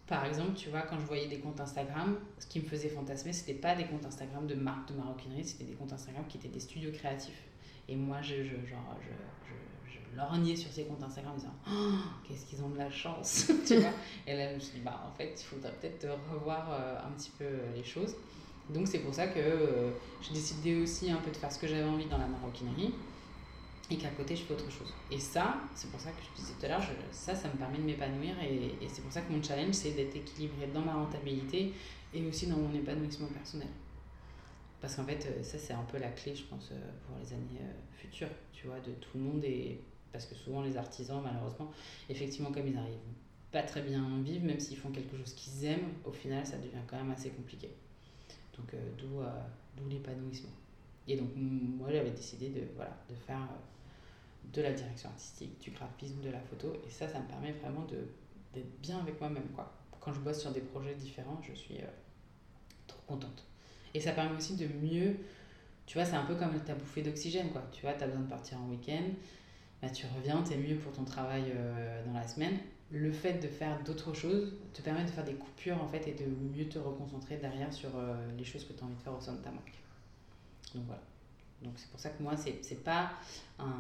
Par 0.08 0.24
exemple, 0.24 0.54
tu 0.56 0.70
vois, 0.70 0.82
quand 0.82 0.98
je 0.98 1.06
voyais 1.06 1.28
des 1.28 1.40
comptes 1.40 1.60
Instagram, 1.60 2.18
ce 2.40 2.48
qui 2.48 2.62
me 2.62 2.66
faisait 2.66 2.88
fantasmer, 2.88 3.34
c'était 3.34 3.54
pas 3.54 3.76
des 3.76 3.86
comptes 3.86 4.06
Instagram 4.06 4.48
de 4.48 4.56
marques 4.56 4.88
de 4.90 4.94
maroquinerie, 4.94 5.44
c'était 5.44 5.66
des 5.66 5.74
comptes 5.74 5.92
Instagram 5.92 6.24
qui 6.30 6.38
étaient 6.38 6.48
des 6.48 6.62
studios 6.62 6.92
créatifs. 6.92 7.44
Et 7.90 7.96
moi, 7.96 8.22
je, 8.22 8.34
lorgnais 10.16 10.56
sur 10.56 10.72
ces 10.72 10.86
comptes 10.86 11.04
Instagram 11.04 11.34
en 11.34 11.38
disant 11.38 11.54
oh, 11.70 11.96
Qu'est-ce 12.28 12.46
qu'ils 12.46 12.64
ont 12.64 12.70
de 12.70 12.78
la 12.78 12.90
chance 12.90 13.52
tu 13.68 13.76
vois 13.76 13.92
Et 14.26 14.36
là, 14.36 14.50
je 14.50 14.56
me 14.56 14.60
suis 14.60 14.80
dit 14.80 14.84
Bah, 14.84 15.04
en 15.06 15.16
fait, 15.16 15.34
il 15.40 15.44
faudrait 15.44 15.74
peut-être 15.74 16.08
revoir 16.34 16.72
euh, 16.72 16.96
un 17.06 17.12
petit 17.12 17.32
peu 17.38 17.44
euh, 17.44 17.76
les 17.76 17.84
choses. 17.84 18.16
Donc, 18.70 18.88
c'est 18.88 19.00
pour 19.00 19.14
ça 19.14 19.28
que 19.28 19.40
euh, 19.40 19.92
j'ai 20.22 20.34
décidé 20.34 20.82
aussi 20.82 21.12
un 21.12 21.18
peu 21.18 21.32
de 21.32 21.38
faire 21.38 21.52
ce 21.52 21.60
que 21.60 21.68
j'avais 21.68 21.84
envie 21.84 22.08
dans 22.08 22.18
la 22.18 22.28
maroquinerie 22.28 22.94
et 23.90 23.98
qu'à 23.98 24.10
côté 24.10 24.36
je 24.36 24.44
fais 24.44 24.54
autre 24.54 24.70
chose. 24.70 24.94
Et 25.12 25.20
ça, 25.20 25.62
c'est 25.76 25.90
pour 25.90 26.00
ça 26.00 26.12
que 26.12 26.22
je 26.22 26.42
disais 26.42 26.54
tout 26.60 26.66
à 26.66 26.70
l'heure, 26.70 26.82
ça, 27.12 27.36
ça 27.36 27.48
me 27.48 27.54
permet 27.54 27.78
de 27.78 27.84
m'épanouir 27.84 28.36
et, 28.42 28.88
c'est 28.88 29.02
pour 29.02 29.12
ça 29.12 29.22
que 29.22 29.32
mon 29.32 29.42
challenge, 29.42 29.74
c'est 29.74 29.92
d'être 29.92 30.16
équilibré 30.16 30.68
dans 30.74 30.82
ma 30.82 30.94
rentabilité 30.94 31.74
et 32.14 32.26
aussi 32.26 32.48
dans 32.48 32.58
mon 32.58 32.74
épanouissement 32.74 33.28
personnel. 33.28 33.70
Parce 34.80 34.96
qu'en 34.96 35.06
fait, 35.06 35.26
euh, 35.26 35.44
ça, 35.44 35.58
c'est 35.58 35.74
un 35.74 35.84
peu 35.84 35.98
la 35.98 36.10
clé, 36.10 36.36
je 36.36 36.44
pense, 36.44 36.70
euh, 36.72 36.92
pour 37.06 37.18
les 37.18 37.34
années 37.34 37.62
euh, 37.62 37.74
futures, 37.98 38.30
tu 38.54 38.68
vois, 38.68 38.80
de 38.80 38.92
tout 38.92 39.18
le 39.18 39.24
monde. 39.24 39.44
Et 39.44 39.82
parce 40.12 40.26
que 40.26 40.36
souvent, 40.36 40.62
les 40.62 40.78
artisans, 40.78 41.22
malheureusement, 41.24 41.72
effectivement, 42.10 42.52
comme 42.52 42.68
ils 42.68 42.78
arrivent 42.78 42.96
pas 43.52 43.64
très 43.64 43.82
bien 43.82 44.06
vivre, 44.24 44.46
même 44.46 44.60
s'ils 44.60 44.78
font 44.78 44.90
quelque 44.90 45.18
chose 45.18 45.34
qu'ils 45.34 45.66
aiment, 45.66 45.94
au 46.06 46.12
final, 46.12 46.46
ça 46.46 46.58
devient 46.58 46.84
quand 46.86 46.98
même 46.98 47.12
assez 47.12 47.30
compliqué. 47.30 47.70
Donc, 48.56 48.76
d'où 48.98 49.90
l'épanouissement. 49.90 50.52
Et 51.08 51.16
donc, 51.16 51.30
moi, 51.36 51.90
j'avais 51.92 52.12
décidé 52.12 52.50
de, 52.50 52.62
voilà, 52.76 52.96
de 53.10 53.16
faire 53.16 53.48
de 54.54 54.62
la 54.62 54.72
direction 54.72 55.10
artistique, 55.10 55.60
du 55.60 55.72
graphisme, 55.72 56.22
de 56.22 56.30
la 56.30 56.40
photo. 56.40 56.74
Et 56.86 56.90
ça, 56.90 57.08
ça 57.08 57.20
me 57.20 57.28
permet 57.28 57.52
vraiment 57.52 57.86
d'être 58.54 58.82
bien 58.82 59.00
avec 59.00 59.20
moi-même. 59.20 59.48
Quand 60.00 60.14
je 60.14 60.20
bosse 60.20 60.42
sur 60.42 60.52
des 60.52 60.62
projets 60.62 60.96
différents, 60.96 61.40
je 61.42 61.54
suis 61.54 61.80
trop 62.88 63.02
contente. 63.08 63.46
Et 63.94 64.00
ça 64.00 64.12
permet 64.12 64.36
aussi 64.36 64.56
de 64.56 64.68
mieux. 64.68 65.18
Tu 65.86 65.98
vois, 65.98 66.06
c'est 66.06 66.16
un 66.16 66.26
peu 66.26 66.36
comme 66.36 66.60
ta 66.60 66.76
bouffée 66.76 67.02
d'oxygène, 67.02 67.50
quoi. 67.50 67.64
Tu 67.72 67.82
vois, 67.82 67.94
tu 67.94 68.04
as 68.04 68.08
besoin 68.08 68.22
de 68.22 68.30
partir 68.30 68.60
en 68.62 68.70
week-end, 68.70 69.06
bah, 69.82 69.90
tu 69.90 70.06
reviens, 70.16 70.44
tu 70.44 70.54
es 70.54 70.58
mieux 70.58 70.76
pour 70.76 70.92
ton 70.92 71.06
travail 71.06 71.46
euh, 71.56 72.06
dans 72.06 72.14
la 72.14 72.28
semaine. 72.28 72.58
Le 72.92 73.12
fait 73.12 73.34
de 73.34 73.48
faire 73.48 73.82
d'autres 73.84 74.14
choses 74.14 74.54
te 74.74 74.82
permet 74.82 75.04
de 75.04 75.10
faire 75.10 75.24
des 75.24 75.34
coupures, 75.34 75.82
en 75.82 75.88
fait, 75.88 76.08
et 76.08 76.14
de 76.14 76.26
mieux 76.26 76.68
te 76.68 76.80
reconcentrer 76.80 77.38
derrière 77.38 77.72
sur 77.72 77.90
euh, 77.96 78.16
les 78.38 78.44
choses 78.44 78.66
que 78.66 78.74
tu 78.74 78.82
as 78.82 78.86
envie 78.86 78.96
de 78.96 79.02
faire 79.02 79.16
au 79.16 79.22
sein 79.22 79.34
de 79.34 79.42
ta 79.42 79.52
marque. 79.52 79.74
Donc 80.74 80.84
voilà. 80.86 81.02
Donc 81.62 81.74
c'est 81.78 81.90
pour 81.90 82.00
ça 82.00 82.10
que 82.10 82.22
moi, 82.22 82.34
c'est 82.38 82.84
pas 82.84 83.12
un 83.60 83.76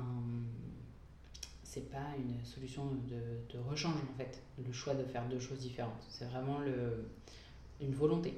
c'est 1.64 1.92
pas 1.92 2.16
une 2.18 2.44
solution 2.46 2.86
de, 2.86 3.56
de, 3.56 3.60
rechange 3.70 4.00
en 4.12 4.18
fait, 4.18 4.42
le 4.66 4.72
choix 4.72 4.96
de 4.96 5.04
faire 5.04 5.28
deux 5.30 5.40
choses 5.40 5.60
différentes. 5.60 6.02
C'est 6.10 6.26
vraiment 6.26 6.60
le, 6.60 7.06
une 7.82 7.94
volonté. 7.94 8.34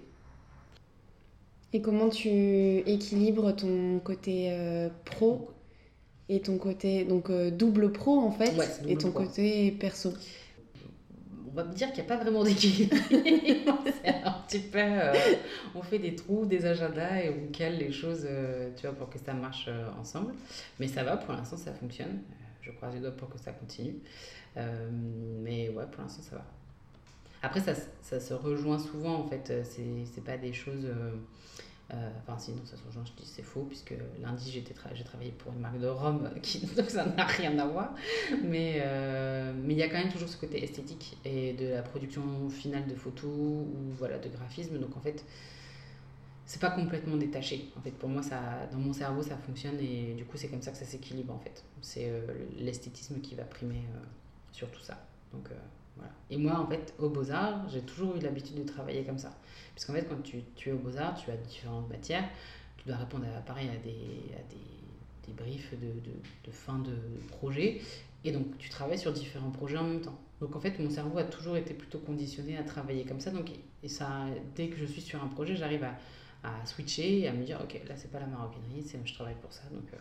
Et 1.72 1.82
comment 1.82 2.10
tu 2.10 2.30
équilibres 2.30 3.56
ton 3.56 4.00
côté 4.00 4.52
euh, 4.52 4.90
pro 5.06 5.52
et 6.28 6.42
ton 6.42 6.58
côté 6.58 7.06
donc 7.06 7.30
euh, 7.30 7.52
double 7.52 7.92
pro 7.92 8.20
en 8.20 8.32
fait 8.32 8.58
ouais, 8.58 8.68
et 8.88 8.98
ton 8.98 9.12
pro. 9.12 9.24
côté 9.24 9.72
perso? 9.72 10.12
On 11.52 11.56
va 11.56 11.64
me 11.64 11.74
dire 11.74 11.88
qu'il 11.92 12.04
n'y 12.04 12.10
a 12.12 12.16
pas 12.16 12.24
vraiment 12.24 12.44
d'équilibre. 12.44 12.96
un 14.26 14.32
petit 14.48 14.60
peu. 14.60 14.80
Euh, 14.80 15.14
on 15.76 15.82
fait 15.82 16.00
des 16.00 16.16
trous, 16.16 16.46
des 16.46 16.66
agendas 16.66 17.22
et 17.22 17.30
on 17.30 17.52
cale 17.52 17.78
les 17.78 17.92
choses, 17.92 18.26
euh, 18.30 18.70
tu 18.76 18.88
vois, 18.88 18.96
pour 18.96 19.10
que 19.10 19.20
ça 19.20 19.34
marche 19.34 19.66
euh, 19.68 19.90
ensemble. 20.00 20.34
Mais 20.80 20.88
ça 20.88 21.04
va, 21.04 21.18
pour 21.18 21.34
l'instant, 21.34 21.58
ça 21.58 21.74
fonctionne. 21.74 22.20
Je 22.62 22.72
croise 22.72 22.94
les 22.94 23.00
doigts 23.00 23.12
pour 23.12 23.30
que 23.30 23.40
ça 23.40 23.52
continue. 23.52 23.96
mais 24.56 25.70
ouais, 25.70 25.86
pour 25.92 26.02
l'instant, 26.02 26.22
ça 26.22 26.36
va. 26.36 26.46
Après, 27.42 27.62
ça, 27.62 27.74
ça, 28.02 28.20
se 28.20 28.34
rejoint 28.34 28.80
souvent, 28.80 29.16
en 29.16 29.28
fait. 29.28 29.52
C'est 29.64 30.24
pas 30.24 30.38
des 30.38 30.54
choses. 30.54 30.86
Euh, 31.94 32.10
enfin, 32.22 32.38
sinon, 32.38 32.60
ça 32.66 32.78
se 32.78 32.84
je 32.84 33.14
dis 33.14 33.26
c'est 33.26 33.42
faux, 33.42 33.64
puisque 33.64 33.96
lundi, 34.22 34.52
j'ai 34.52 34.62
tra 34.62 34.90
travaillé 34.90 35.32
pour 35.32 35.52
une 35.54 35.60
marque 35.60 35.80
de 35.80 35.88
rhum, 35.88 36.30
qui, 36.42 36.60
donc 36.60 36.90
ça 36.90 37.06
n'a 37.06 37.26
rien 37.26 37.58
à 37.58 37.66
voir. 37.66 37.96
Mais 38.44 38.82
euh, 38.86 39.54
mais 39.56 39.74
il 39.74 39.80
y 39.80 39.84
a 39.84 39.90
quand 39.90 39.98
même 39.98 40.12
toujours 40.12 40.30
ce 40.30 40.38
côté 40.38 40.64
esthétique 40.64 41.18
et 41.26 41.54
de 41.54 41.70
la 41.70 41.82
production 41.82 42.50
finale 42.50 42.88
de 42.88 42.96
photos 42.96 43.26
ou 43.32 43.92
voilà, 43.98 44.20
de 44.20 44.30
graphisme. 44.30 44.78
Donc 44.78 44.96
en 44.98 45.02
fait, 45.02 45.26
c'est 46.46 46.62
pas 46.62 46.72
complètement 46.72 47.18
détaché. 47.18 47.70
En 47.78 47.82
fait, 47.82 47.92
pour 47.92 48.10
moi, 48.10 48.22
ça, 48.22 48.68
dans 48.72 48.80
mon 48.80 48.94
cerveau, 48.94 49.24
ça 49.24 49.38
fonctionne 49.38 49.80
et 49.80 50.14
du 50.14 50.26
coup, 50.26 50.38
c'est 50.38 50.50
comme 50.50 50.62
ça 50.62 50.72
que 50.72 50.78
ça 50.78 50.86
s'équilibre 50.86 51.34
en 51.34 51.40
fait. 51.40 51.64
C'est 51.82 52.10
euh, 52.10 52.22
l'esthétisme 52.58 53.20
qui 53.22 53.34
va 53.34 53.44
primer 53.46 53.82
sur 54.52 54.70
tout 54.70 54.82
ça. 54.82 54.98
Donc 55.34 55.50
Et 56.30 56.38
moi, 56.38 56.60
en 56.60 56.68
fait, 56.68 56.94
au 57.00 57.10
Beaux-Arts, 57.10 57.70
j'ai 57.70 57.82
toujours 57.82 58.16
eu 58.16 58.20
l'habitude 58.20 58.56
de 58.56 58.64
travailler 58.64 59.04
comme 59.04 59.18
ça. 59.18 59.32
Parce 59.74 59.86
qu'en 59.86 59.94
fait, 59.94 60.06
quand 60.08 60.22
tu, 60.22 60.42
tu 60.56 60.70
es 60.70 60.72
au 60.72 60.78
Beaux-Arts, 60.78 61.16
tu 61.16 61.32
as 61.32 61.38
différentes 61.38 61.90
matières, 61.90 62.28
tu 62.78 62.88
dois 62.88 62.98
répondre 62.98 63.26
à, 63.36 63.42
pareil 63.42 63.70
à 63.70 63.78
des, 63.78 64.34
à 64.36 64.44
des, 64.50 65.28
des 65.28 65.34
briefs 65.34 65.72
de, 65.74 65.88
de, 65.88 66.12
de, 66.46 66.52
fin 66.52 66.80
de 66.80 66.96
projet. 67.30 67.82
Et 68.24 68.32
donc, 68.32 68.58
tu 68.58 68.70
travailles 68.70 69.00
sur 69.00 69.12
différents 69.12 69.52
projets 69.52 69.78
en 69.78 69.84
même 69.84 70.02
temps. 70.02 70.20
Donc, 70.42 70.56
en 70.56 70.60
fait, 70.60 70.78
mon 70.80 70.90
cerveau 70.90 71.18
a 71.18 71.24
toujours 71.24 71.58
été 71.58 71.74
plutôt 71.74 72.00
conditionné 72.00 72.58
à 72.58 72.64
travailler 72.64 73.06
comme 73.06 73.20
ça. 73.20 73.32
Donc, 73.32 73.52
et 73.84 73.88
ça, 73.88 74.26
dès 74.56 74.68
que 74.68 74.78
je 74.78 74.86
suis 74.86 75.02
sur 75.02 75.24
un 75.24 75.28
projet, 75.28 75.56
j'arrive 75.56 75.84
à, 75.84 75.98
à 76.44 76.66
switcher 76.66 77.20
et 77.20 77.28
à 77.28 77.34
me 77.34 77.44
dire, 77.44 77.60
OK, 77.62 77.80
là, 77.88 77.96
c'est 77.96 78.12
pas 78.12 78.20
la 78.20 78.28
maroquinerie, 78.28 78.86
je 79.06 79.14
travaille 79.14 79.36
pour 79.42 79.52
ça. 79.52 79.64
Donc, 79.72 79.94
euh, 79.94 79.98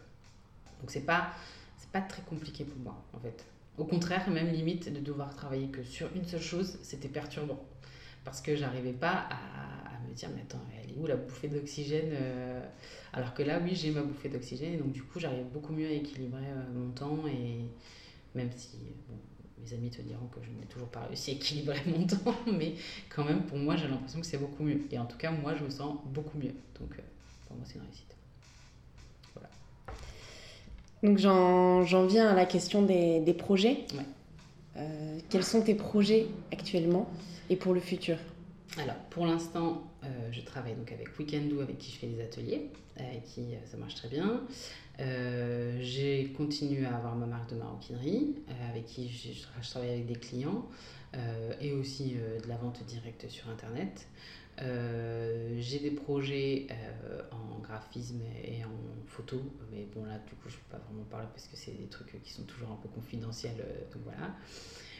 donc 0.80 0.90
c'est 0.90 1.06
pas, 1.06 1.30
pas 1.92 2.00
très 2.02 2.22
compliqué 2.22 2.64
pour 2.64 2.78
moi, 2.78 2.96
en 3.12 3.18
fait. 3.18 3.44
Au 3.78 3.84
contraire, 3.84 4.28
même 4.28 4.50
limite 4.50 4.92
de 4.92 4.98
devoir 4.98 5.34
travailler 5.36 5.68
que 5.68 5.84
sur 5.84 6.08
une 6.16 6.24
seule 6.24 6.42
chose, 6.42 6.78
c'était 6.82 7.08
perturbant. 7.08 7.64
Parce 8.24 8.40
que 8.40 8.56
j'arrivais 8.56 8.92
pas 8.92 9.28
à, 9.30 10.08
me 10.08 10.12
dire, 10.14 10.28
mais 10.34 10.42
attends, 10.42 10.64
elle 10.82 10.90
est 10.90 10.96
où 10.98 11.06
la 11.06 11.16
bouffée 11.16 11.48
d'oxygène 11.48 12.10
euh... 12.12 12.60
Alors 13.12 13.34
que 13.34 13.42
là, 13.42 13.60
oui, 13.62 13.74
j'ai 13.74 13.90
ma 13.90 14.02
bouffée 14.02 14.28
d'oxygène. 14.28 14.74
Et 14.74 14.76
donc, 14.76 14.92
du 14.92 15.02
coup, 15.02 15.20
j'arrive 15.20 15.46
beaucoup 15.46 15.72
mieux 15.72 15.86
à 15.86 15.92
équilibrer 15.92 16.42
euh, 16.46 16.72
mon 16.74 16.90
temps. 16.90 17.26
Et 17.26 17.64
même 18.34 18.50
si, 18.54 18.78
mes 19.58 19.72
amis 19.72 19.90
te 19.90 20.02
diront 20.02 20.26
que 20.26 20.40
je 20.42 20.50
n'ai 20.50 20.66
toujours 20.66 20.88
pas 20.88 21.04
réussi 21.04 21.30
à 21.30 21.34
équilibrer 21.34 21.80
mon 21.86 22.06
temps, 22.06 22.34
mais 22.52 22.74
quand 23.08 23.24
même, 23.24 23.44
pour 23.46 23.58
moi, 23.58 23.76
j'ai 23.76 23.88
l'impression 23.88 24.20
que 24.20 24.26
c'est 24.26 24.38
beaucoup 24.38 24.64
mieux. 24.64 24.80
Et 24.90 24.98
en 24.98 25.06
tout 25.06 25.16
cas, 25.16 25.30
moi, 25.30 25.54
je 25.54 25.64
me 25.64 25.70
sens 25.70 25.98
beaucoup 26.06 26.36
mieux. 26.36 26.54
Donc, 26.78 26.98
euh, 26.98 27.02
pour 27.46 27.56
moi, 27.56 27.64
c'est 27.66 27.76
une 27.76 27.82
réussite. 27.82 28.17
Donc 31.02 31.18
j'en 31.18 32.06
viens 32.06 32.28
à 32.28 32.34
la 32.34 32.46
question 32.46 32.82
des, 32.82 33.20
des 33.20 33.34
projets. 33.34 33.84
Ouais. 33.94 34.04
Euh, 34.78 35.18
quels 35.28 35.44
sont 35.44 35.62
tes 35.62 35.74
projets 35.74 36.26
actuellement 36.52 37.10
et 37.50 37.56
pour 37.56 37.74
le 37.74 37.80
futur? 37.80 38.16
Alors 38.78 38.96
pour 39.10 39.26
l'instant, 39.26 39.82
euh, 40.04 40.08
je 40.30 40.40
travaille 40.40 40.74
donc 40.74 40.92
avec 40.92 41.18
Weekendoo 41.18 41.60
avec 41.60 41.78
qui 41.78 41.90
je 41.92 41.98
fais 41.98 42.06
des 42.06 42.22
ateliers, 42.22 42.70
avec 42.96 43.24
qui 43.24 43.54
euh, 43.54 43.58
ça 43.64 43.76
marche 43.76 43.96
très 43.96 44.08
bien. 44.08 44.42
Euh, 45.00 45.78
j'ai 45.80 46.32
continué 46.36 46.84
à 46.84 46.96
avoir 46.96 47.16
ma 47.16 47.26
marque 47.26 47.50
de 47.50 47.56
maroquinerie, 47.56 48.34
avec 48.70 48.86
qui 48.86 49.08
je, 49.08 49.28
je, 49.32 49.70
travaille 49.70 49.90
avec 49.90 50.06
des 50.06 50.16
clients 50.16 50.66
et 51.60 51.72
aussi 51.72 52.16
de 52.42 52.48
la 52.48 52.56
vente 52.56 52.84
directe 52.84 53.30
sur 53.30 53.48
Internet. 53.48 54.06
Euh, 54.62 55.56
j'ai 55.60 55.78
des 55.78 55.90
projets 55.90 56.66
euh, 56.70 57.22
en 57.30 57.60
graphisme 57.60 58.20
et 58.42 58.64
en 58.64 59.06
photo, 59.06 59.40
mais 59.70 59.86
bon 59.94 60.04
là 60.04 60.18
du 60.26 60.34
coup 60.34 60.48
je 60.48 60.54
ne 60.54 60.60
peux 60.60 60.76
pas 60.76 60.84
vraiment 60.88 61.04
parler 61.04 61.28
parce 61.32 61.46
que 61.46 61.56
c'est 61.56 61.72
des 61.72 61.86
trucs 61.86 62.20
qui 62.22 62.32
sont 62.32 62.42
toujours 62.42 62.70
un 62.70 62.76
peu 62.82 62.88
confidentiels, 62.88 63.60
euh, 63.60 63.92
donc 63.92 64.02
voilà. 64.04 64.34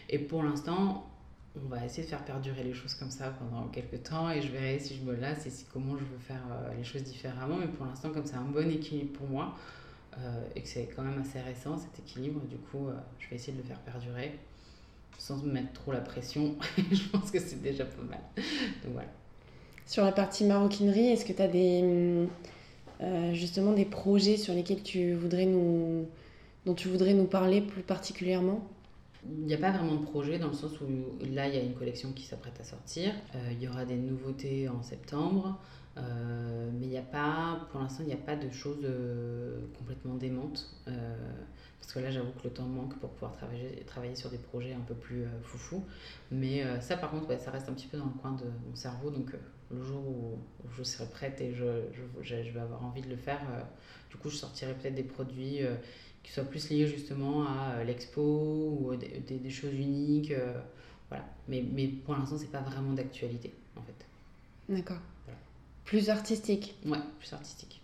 Et 0.09 0.18
pour 0.18 0.44
l'instant, 0.44 1.11
on 1.57 1.68
va 1.68 1.85
essayer 1.85 2.05
de 2.05 2.09
faire 2.09 2.25
perdurer 2.25 2.62
les 2.62 2.73
choses 2.73 2.94
comme 2.94 3.11
ça 3.11 3.31
pendant 3.31 3.66
quelques 3.68 4.05
temps 4.05 4.31
et 4.31 4.40
je 4.40 4.53
verrai 4.53 4.79
si 4.79 4.97
je 4.97 5.03
me 5.03 5.14
lasse 5.16 5.47
et 5.47 5.51
si, 5.51 5.64
comment 5.73 5.97
je 5.97 6.05
veux 6.05 6.18
faire 6.18 6.42
les 6.77 6.85
choses 6.85 7.03
différemment. 7.03 7.57
Mais 7.57 7.66
pour 7.66 7.85
l'instant, 7.85 8.11
comme 8.11 8.25
c'est 8.25 8.37
un 8.37 8.44
bon 8.44 8.71
équilibre 8.71 9.12
pour 9.18 9.27
moi 9.27 9.57
et 10.55 10.62
que 10.62 10.68
c'est 10.68 10.87
quand 10.94 11.03
même 11.03 11.21
assez 11.21 11.40
récent 11.40 11.77
cet 11.77 11.99
équilibre, 11.99 12.40
du 12.47 12.57
coup, 12.57 12.88
je 13.18 13.29
vais 13.29 13.37
essayer 13.37 13.53
de 13.53 13.59
le 13.59 13.64
faire 13.64 13.81
perdurer 13.81 14.38
sans 15.18 15.42
me 15.42 15.53
mettre 15.53 15.73
trop 15.73 15.92
la 15.92 16.01
pression. 16.01 16.57
je 16.77 17.09
pense 17.09 17.31
que 17.31 17.40
c'est 17.40 17.61
déjà 17.61 17.85
pas 17.85 18.03
mal. 18.03 18.21
Donc 18.85 18.92
voilà. 18.92 19.09
Sur 19.88 20.05
la 20.05 20.12
partie 20.12 20.44
maroquinerie, 20.44 21.07
est-ce 21.07 21.24
que 21.24 21.33
tu 21.33 21.40
as 21.40 21.48
des, 21.48 21.83
euh, 23.01 23.33
justement 23.33 23.72
des 23.72 23.87
projets 23.87 24.37
sur 24.37 24.53
lesquels 24.53 24.83
tu 24.83 25.14
voudrais 25.14 25.46
nous, 25.46 26.07
dont 26.66 26.74
tu 26.74 26.88
voudrais 26.88 27.14
nous 27.14 27.24
parler 27.24 27.62
plus 27.62 27.81
particulièrement? 27.81 28.61
Il 29.26 29.46
n'y 29.46 29.54
a 29.54 29.59
pas 29.59 29.70
vraiment 29.70 29.96
de 29.96 30.04
projet 30.04 30.38
dans 30.38 30.48
le 30.48 30.54
sens 30.54 30.81
où 30.81 30.87
là 31.33 31.48
il 31.48 31.54
y 31.54 31.59
a 31.59 31.62
une 31.62 31.74
collection 31.74 32.12
qui 32.12 32.24
s'apprête 32.24 32.59
à 32.61 32.64
sortir. 32.64 33.12
Euh, 33.35 33.52
il 33.52 33.62
y 33.62 33.68
aura 33.68 33.85
des 33.85 33.96
nouveautés 33.96 34.68
en 34.68 34.83
septembre, 34.83 35.59
euh, 35.96 36.70
mais 36.72 36.87
il 36.87 36.90
n'y 36.90 36.98
a 36.98 37.02
pas, 37.02 37.66
pour 37.70 37.81
l'instant, 37.81 38.02
il 38.04 38.07
n'y 38.07 38.12
a 38.12 38.24
pas 38.24 38.37
de 38.37 38.50
choses 38.50 38.85
euh, 38.85 39.61
complètement 39.76 40.14
démentes. 40.14 40.70
parce 40.87 41.92
que 41.92 41.98
là, 41.98 42.11
j'avoue 42.11 42.33
que 42.33 42.44
le 42.44 42.50
temps 42.50 42.66
manque 42.66 42.98
pour 42.98 43.11
pouvoir 43.11 43.33
travailler, 43.33 43.83
travailler 43.87 44.14
sur 44.14 44.31
des 44.31 44.38
projets 44.38 44.74
un 44.74 44.85
peu 44.87 44.94
plus 44.94 45.24
foufou. 45.42 45.85
Mais 46.31 46.62
ça, 46.81 46.96
par 46.96 47.11
contre, 47.11 47.28
ouais, 47.28 47.38
ça 47.38 47.50
reste 47.50 47.68
un 47.68 47.72
petit 47.72 47.87
peu 47.87 47.98
dans 47.98 48.07
le 48.07 48.20
coin 48.20 48.33
de 48.33 48.44
mon 48.68 48.76
cerveau. 48.76 49.11
Donc 49.11 49.33
le 49.70 49.83
jour 49.83 50.07
où, 50.07 50.38
je 50.76 50.83
serai 50.83 51.07
prête 51.07 51.40
et 51.40 51.52
je, 51.54 51.83
je, 52.22 52.35
vais 52.35 52.61
avoir 52.61 52.85
envie 52.85 53.02
de 53.02 53.09
le 53.09 53.16
faire, 53.16 53.40
du 54.11 54.16
coup, 54.16 54.28
je 54.28 54.37
sortirai 54.37 54.74
peut-être 54.74 54.94
des 54.94 55.02
produits 55.02 55.61
qui 56.22 56.33
soient 56.33 56.44
plus 56.44 56.68
liés 56.70 56.87
justement 56.87 57.44
à 57.46 57.83
l'expo 57.85 58.20
ou 58.81 58.94
des, 58.96 59.20
des, 59.38 59.50
choses 59.50 59.72
uniques. 59.74 60.33
Voilà. 61.09 61.24
Mais, 61.48 61.64
mais 61.72 61.87
pour 61.88 62.14
l'instant, 62.16 62.37
c'est 62.38 62.50
pas 62.52 62.61
vraiment 62.61 62.92
d'actualité, 62.92 63.52
en 63.76 63.83
fait. 63.83 64.07
D'accord. 64.68 64.98
Voilà. 65.24 65.38
Plus 65.85 66.11
artistique, 66.11 66.74
Ouais, 66.85 66.98
plus 67.18 67.33
artistique. 67.33 67.81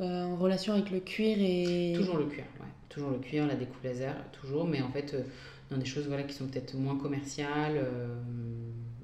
euh, 0.00 0.24
en 0.24 0.36
relation 0.36 0.74
avec 0.74 0.90
le 0.90 1.00
cuir 1.00 1.36
et. 1.40 1.94
Toujours 1.96 2.18
le 2.18 2.26
cuir, 2.26 2.44
ouais. 2.60 2.66
Toujours 2.90 3.10
le 3.10 3.18
cuir, 3.18 3.46
la 3.46 3.54
découpe 3.56 3.82
laser, 3.82 4.14
toujours. 4.32 4.66
Mais 4.66 4.82
en 4.82 4.90
fait, 4.90 5.14
euh, 5.14 5.22
dans 5.70 5.78
des 5.78 5.84
choses 5.86 6.06
voilà, 6.06 6.22
qui 6.24 6.34
sont 6.34 6.46
peut-être 6.46 6.74
moins 6.74 6.96
commerciales. 6.98 7.76
euh, 7.76 8.14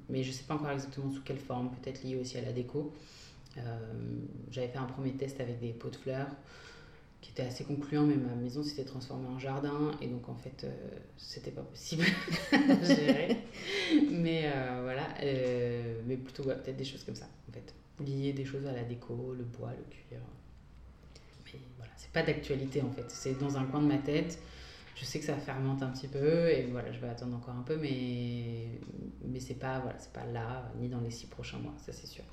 mais 0.09 0.23
je 0.23 0.31
sais 0.31 0.43
pas 0.43 0.55
encore 0.55 0.69
exactement 0.71 1.09
sous 1.11 1.21
quelle 1.23 1.37
forme, 1.39 1.69
peut-être 1.81 2.03
liées 2.03 2.17
aussi 2.17 2.37
à 2.37 2.41
la 2.41 2.51
déco. 2.51 2.93
Euh, 3.57 3.61
J'avais 4.51 4.67
fait 4.67 4.77
un 4.77 4.83
premier 4.85 5.11
test 5.13 5.39
avec 5.39 5.59
des 5.59 5.69
pots 5.71 5.89
de 5.89 5.95
fleurs 5.95 6.27
qui 7.21 7.31
était 7.31 7.43
assez 7.43 7.63
concluant, 7.63 8.03
mais 8.03 8.15
ma 8.15 8.33
maison 8.35 8.63
s'était 8.63 8.83
transformée 8.83 9.27
en 9.27 9.39
jardin. 9.39 9.91
Et 10.01 10.07
donc, 10.07 10.27
en 10.27 10.35
fait, 10.35 10.63
euh, 10.63 10.71
c'était 11.17 11.51
pas 11.51 11.61
possible 11.61 12.03
à 12.51 12.83
gérer. 12.83 13.37
Mais 14.09 14.43
euh, 14.45 14.81
voilà. 14.83 15.07
euh, 15.21 16.01
mais 16.05 16.17
plutôt, 16.17 16.43
ouais, 16.43 16.55
peut-être 16.55 16.77
des 16.77 16.83
choses 16.83 17.03
comme 17.03 17.15
ça, 17.15 17.27
en 17.47 17.51
fait. 17.53 17.73
Lier 18.03 18.33
des 18.33 18.45
choses 18.45 18.65
à 18.65 18.71
la 18.71 18.83
déco, 18.83 19.33
le 19.37 19.43
bois, 19.43 19.71
le 19.71 19.83
cuir. 19.83 20.19
Mais 21.53 21.59
voilà, 21.77 21.91
c'est 21.95 22.11
pas 22.11 22.23
d'actualité 22.23 22.81
en 22.81 22.89
fait. 22.91 23.05
C'est 23.09 23.37
dans 23.37 23.57
un 23.57 23.65
coin 23.65 23.81
de 23.81 23.87
ma 23.87 23.97
tête. 23.97 24.39
Je 24.95 25.05
sais 25.05 25.19
que 25.19 25.25
ça 25.25 25.35
fermente 25.37 25.83
un 25.83 25.89
petit 25.89 26.07
peu 26.07 26.49
et 26.49 26.67
voilà, 26.71 26.91
je 26.91 26.99
vais 26.99 27.09
attendre 27.09 27.35
encore 27.35 27.55
un 27.55 27.63
peu, 27.63 27.77
mais, 27.77 28.79
mais 29.25 29.39
c'est 29.39 29.55
pas, 29.55 29.79
voilà, 29.79 29.97
c'est 29.99 30.13
pas 30.13 30.25
là, 30.25 30.71
ni 30.79 30.89
dans 30.89 30.99
les 30.99 31.11
six 31.11 31.27
prochains 31.27 31.57
mois, 31.57 31.73
ça 31.77 31.91
c'est 31.91 32.07
sûr. 32.07 32.23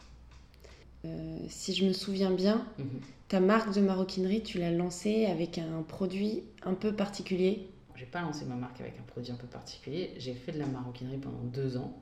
Euh, 1.04 1.38
si 1.48 1.74
je 1.74 1.84
me 1.86 1.92
souviens 1.92 2.30
bien, 2.30 2.66
Mhm. 2.78 3.00
ta 3.28 3.40
marque 3.40 3.74
de 3.74 3.80
maroquinerie, 3.80 4.42
tu 4.42 4.58
l'as 4.58 4.70
lancée 4.72 5.26
avec 5.26 5.58
un 5.58 5.82
produit 5.82 6.42
un 6.64 6.74
peu 6.74 6.92
particulier. 6.92 7.68
J'ai 7.94 8.06
pas 8.06 8.22
lancé 8.22 8.44
ma 8.44 8.54
marque 8.54 8.80
avec 8.80 8.94
un 8.98 9.02
produit 9.02 9.32
un 9.32 9.36
peu 9.36 9.46
particulier. 9.46 10.12
J'ai 10.18 10.34
fait 10.34 10.52
de 10.52 10.58
la 10.58 10.66
maroquinerie 10.66 11.18
pendant 11.18 11.42
deux 11.42 11.76
ans. 11.76 11.96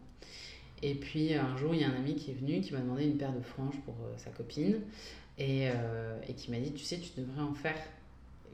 Et 0.82 0.94
puis 0.94 1.34
un 1.34 1.56
jour, 1.56 1.74
il 1.74 1.80
y 1.80 1.84
a 1.84 1.88
un 1.88 1.96
ami 1.96 2.14
qui 2.16 2.30
est 2.30 2.34
venu 2.34 2.60
qui 2.60 2.72
m'a 2.74 2.80
demandé 2.80 3.04
une 3.04 3.16
paire 3.16 3.32
de 3.32 3.40
franges 3.40 3.76
pour 3.84 3.94
euh, 3.94 4.12
sa 4.18 4.30
copine 4.30 4.76
et, 5.38 5.68
euh, 5.70 6.18
et 6.28 6.34
qui 6.34 6.50
m'a 6.50 6.58
dit 6.58 6.72
Tu 6.72 6.84
sais, 6.84 6.98
tu 6.98 7.18
devrais 7.18 7.42
en 7.42 7.54
faire. 7.54 7.78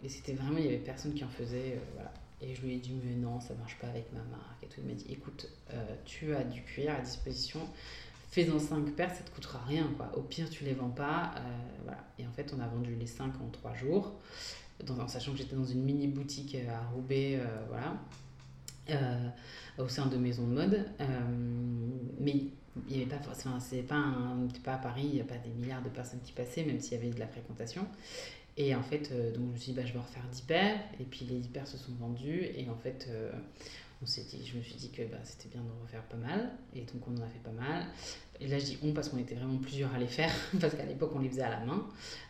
Et 0.05 0.09
c'était 0.09 0.33
vraiment, 0.35 0.59
il 0.59 0.64
y 0.64 0.68
avait 0.68 0.76
personne 0.78 1.14
qui 1.14 1.24
en 1.24 1.28
faisait. 1.28 1.78
voilà. 1.94 2.12
Et 2.40 2.55
je 2.55 2.62
lui 2.62 2.74
ai 2.74 2.78
dit 2.78 2.92
Mais 3.05 3.14
non, 3.14 3.40
ça 3.40 3.55
marche 3.55 3.76
pas 3.81 3.88
avec 3.88 4.12
ma 4.12 4.22
marque. 4.31 4.62
Et 4.62 4.66
tout. 4.66 4.81
Il 4.85 4.87
m'a 4.88 4.94
dit 4.94 5.07
Écoute, 5.11 5.48
euh, 5.72 5.85
tu 6.05 6.33
as 6.35 6.44
du 6.44 6.62
cuir 6.62 6.94
à 6.94 7.00
disposition. 7.00 7.61
Fais-en 8.33 8.59
5 8.59 8.92
paires, 8.92 9.14
ça 9.14 9.23
te 9.23 9.31
coûtera 9.31 9.59
rien. 9.68 9.87
Quoi. 9.99 10.11
Au 10.16 10.23
pire, 10.23 10.49
tu 10.49 10.64
les 10.64 10.73
vends 10.73 10.88
pas. 10.88 11.33
euh, 11.37 11.40
voilà. 11.85 11.99
Et 12.18 12.27
en 12.27 12.33
fait, 12.33 12.55
on 12.57 12.61
a 12.61 12.66
vendu 12.66 12.95
les 12.95 13.07
5 13.07 13.27
en 13.42 13.51
3 13.51 13.75
jours 13.75 14.14
dans, 14.87 14.99
en 14.99 15.07
sachant 15.07 15.33
que 15.33 15.38
j'étais 15.38 15.55
dans 15.55 15.66
une 15.66 15.83
mini 15.83 16.09
boutique 16.09 16.55
euh, 16.55 16.75
à 16.75 16.88
Roubaix, 16.95 17.38
euh, 17.38 17.64
voilà, 17.68 17.95
au 19.77 19.87
sein 19.87 20.07
de 20.07 20.16
maisons 20.16 20.47
de 20.47 20.55
mode. 20.55 20.87
Mais 22.18 22.47
il 22.88 22.97
y 22.97 23.03
avait 23.03 23.11
pas 23.11 23.23
forcément, 23.23 23.61
c'est 23.61 23.83
pas, 23.83 24.03
pas 24.64 24.75
à 24.75 24.79
Paris, 24.79 25.05
il 25.05 25.14
n'y 25.16 25.21
a 25.21 25.25
pas 25.25 25.37
des 25.37 25.51
milliards 25.51 25.83
de 25.83 25.90
personnes 25.90 26.21
qui 26.25 26.33
passaient, 26.33 26.64
même 26.64 26.81
s'il 26.81 26.95
y 26.95 27.01
avait 27.03 27.11
de 27.11 27.21
la 27.21 27.29
fréquentation. 27.29 27.87
Et 28.57 28.75
en 28.75 28.83
fait, 28.83 29.12
donc 29.35 29.49
je 29.49 29.53
me 29.53 29.57
suis 29.59 29.73
dit, 29.73 29.79
bah, 29.79 29.85
je 29.85 29.92
vais 29.92 29.99
refaire 29.99 30.25
10 30.33 30.40
paires, 30.42 30.81
et 30.99 31.05
puis 31.05 31.27
les 31.27 31.38
10 31.38 31.49
paires 31.49 31.66
se 31.66 31.77
sont 31.77 31.92
vendues, 32.01 32.47
et 32.57 32.66
en 32.71 32.77
fait, 32.77 33.09
on 34.02 34.06
s'est 34.06 34.24
dit, 34.24 34.44
je 34.44 34.56
me 34.56 34.62
suis 34.62 34.74
dit 34.74 34.90
que 34.90 35.02
bah, 35.02 35.18
c'était 35.22 35.48
bien 35.48 35.62
de 35.62 35.82
refaire 35.82 36.02
pas 36.02 36.16
mal, 36.16 36.50
et 36.74 36.80
donc 36.80 37.06
on 37.06 37.16
en 37.16 37.24
a 37.24 37.28
fait 37.28 37.38
pas 37.38 37.52
mal. 37.52 37.86
Et 38.40 38.48
là, 38.48 38.58
je 38.58 38.64
dis 38.64 38.78
on 38.82 38.92
parce 38.92 39.08
qu'on 39.08 39.18
était 39.18 39.36
vraiment 39.36 39.58
plusieurs 39.58 39.94
à 39.94 39.98
les 39.98 40.08
faire, 40.08 40.32
parce 40.60 40.74
qu'à 40.74 40.84
l'époque, 40.84 41.12
on 41.14 41.20
les 41.20 41.28
faisait 41.28 41.42
à 41.42 41.50
la 41.50 41.64
main. 41.64 41.86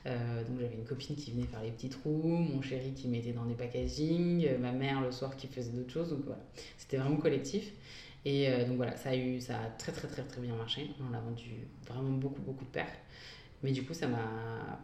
Euh, 0.07 0.45
donc 0.45 0.61
j'avais 0.61 0.75
une 0.75 0.85
copine 0.85 1.17
qui 1.17 1.33
venait 1.33 1.47
faire 1.47 1.63
les 1.63 1.71
petits 1.71 1.89
trous, 1.89 2.29
mon 2.29 2.61
chéri 2.61 2.93
qui 2.93 3.09
mettait 3.09 3.33
dans 3.33 3.47
des 3.47 3.55
packaging, 3.55 4.47
euh, 4.47 4.59
ma 4.59 4.73
mère 4.73 5.01
le 5.01 5.11
soir 5.13 5.35
qui 5.37 5.47
faisait 5.47 5.71
d'autres 5.71 5.93
choses. 5.93 6.11
Donc 6.11 6.25
voilà, 6.27 6.43
c'était 6.77 6.99
vraiment 6.99 7.17
collectif. 7.17 7.73
Et 8.25 8.49
euh, 8.49 8.67
donc 8.67 8.77
voilà, 8.77 8.97
ça 8.97 9.11
a, 9.11 9.17
eu, 9.17 9.41
ça 9.41 9.59
a 9.59 9.67
très 9.71 9.93
très 9.93 10.09
très 10.09 10.23
très 10.23 10.41
bien 10.41 10.55
marché. 10.55 10.91
On 11.01 11.15
a 11.15 11.21
vendu 11.21 11.67
vraiment 11.89 12.11
beaucoup 12.11 12.43
beaucoup 12.43 12.65
de 12.65 12.71
paires. 12.71 12.93
Mais 13.63 13.73
du 13.73 13.85
coup, 13.85 13.95
ça 13.95 14.09
m'a. 14.09 14.79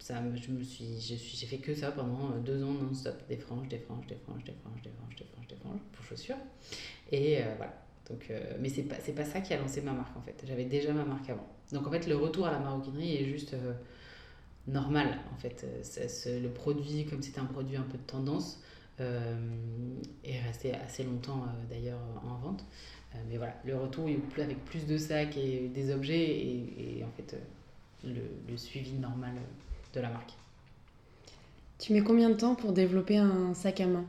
Ça, 0.00 0.14
je 0.34 0.50
me 0.50 0.62
suis, 0.64 0.98
je 1.00 1.14
suis, 1.14 1.36
j'ai 1.36 1.46
fait 1.46 1.58
que 1.58 1.74
ça 1.74 1.92
pendant 1.92 2.32
euh, 2.32 2.38
deux 2.40 2.62
ans 2.64 2.72
non-stop. 2.72 3.22
Des 3.28 3.36
franges, 3.36 3.68
des 3.68 3.78
franges, 3.78 4.06
des 4.06 4.16
franges, 4.16 4.42
des 4.44 4.52
franges, 4.52 4.82
des 4.82 4.90
franges, 4.90 5.16
des 5.16 5.24
franges, 5.24 5.46
des 5.48 5.56
franges 5.56 5.80
pour 5.92 6.04
chaussures. 6.04 6.36
Et 7.12 7.38
euh, 7.42 7.54
voilà. 7.58 7.74
Donc, 8.08 8.26
euh, 8.30 8.56
mais 8.60 8.68
c'est 8.68 8.82
pas, 8.84 8.96
c'est 9.00 9.12
pas 9.14 9.24
ça 9.24 9.40
qui 9.40 9.54
a 9.54 9.58
lancé 9.60 9.82
ma 9.82 9.92
marque 9.92 10.16
en 10.16 10.22
fait. 10.22 10.42
J'avais 10.46 10.64
déjà 10.64 10.92
ma 10.92 11.04
marque 11.04 11.30
avant. 11.30 11.46
Donc 11.72 11.86
en 11.86 11.90
fait, 11.92 12.08
le 12.08 12.16
retour 12.16 12.46
à 12.46 12.50
la 12.50 12.58
maroquinerie 12.58 13.16
est 13.16 13.26
juste 13.26 13.54
euh, 13.54 13.74
normal 14.66 15.18
en 15.32 15.36
fait. 15.36 15.62
Euh, 15.64 15.78
c'est- 15.82 16.08
c'est- 16.08 16.40
le 16.40 16.48
produit, 16.48 17.04
comme 17.06 17.22
c'était 17.22 17.40
un 17.40 17.44
produit 17.46 17.76
un 17.76 17.82
peu 17.82 17.98
de 17.98 18.02
tendance, 18.02 18.62
euh, 19.00 19.36
est 20.24 20.40
resté 20.40 20.74
assez 20.74 21.04
longtemps 21.04 21.44
d'ailleurs 21.70 22.00
en 22.24 22.36
vente. 22.36 22.64
Mais 23.28 23.38
voilà, 23.38 23.54
le 23.64 23.76
retour 23.76 24.08
est 24.08 24.40
avec 24.42 24.64
plus 24.64 24.86
de 24.86 24.96
sacs 24.96 25.36
et 25.36 25.68
des 25.68 25.92
objets 25.92 26.20
et, 26.20 26.98
et 26.98 27.04
en 27.04 27.10
fait 27.16 27.36
le, 28.04 28.20
le 28.48 28.56
suivi 28.56 28.92
normal 28.92 29.32
de 29.94 30.00
la 30.00 30.10
marque. 30.10 30.32
Tu 31.78 31.92
mets 31.92 32.02
combien 32.02 32.30
de 32.30 32.34
temps 32.36 32.54
pour 32.54 32.72
développer 32.72 33.16
un 33.16 33.54
sac 33.54 33.80
à 33.80 33.86
main? 33.88 34.06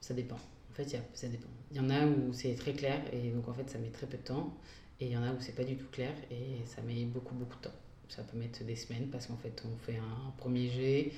Ça 0.00 0.14
dépend. 0.14 0.36
En 0.36 0.74
fait, 0.74 0.94
a- 0.96 1.00
ça 1.14 1.28
dépend. 1.28 1.48
Il 1.70 1.76
y 1.76 1.80
en 1.80 1.90
a 1.90 2.06
où 2.06 2.32
c'est 2.32 2.54
très 2.54 2.72
clair 2.72 3.00
et 3.12 3.30
donc 3.30 3.48
en 3.48 3.52
fait 3.54 3.68
ça 3.68 3.78
met 3.78 3.90
très 3.90 4.06
peu 4.06 4.16
de 4.16 4.22
temps. 4.22 4.54
Et 5.00 5.06
il 5.06 5.12
y 5.12 5.16
en 5.16 5.22
a 5.22 5.32
où 5.32 5.36
c'est 5.40 5.54
pas 5.54 5.64
du 5.64 5.76
tout 5.76 5.86
clair 5.92 6.12
et 6.30 6.64
ça 6.66 6.82
met 6.82 7.04
beaucoup 7.04 7.34
beaucoup 7.34 7.56
de 7.56 7.62
temps. 7.68 7.74
Ça 8.08 8.22
peut 8.22 8.38
mettre 8.38 8.64
des 8.64 8.76
semaines 8.76 9.08
parce 9.10 9.26
qu'en 9.26 9.36
fait 9.36 9.62
on 9.66 9.76
fait 9.84 9.98
un 9.98 10.30
premier 10.38 10.68
jet, 10.70 11.12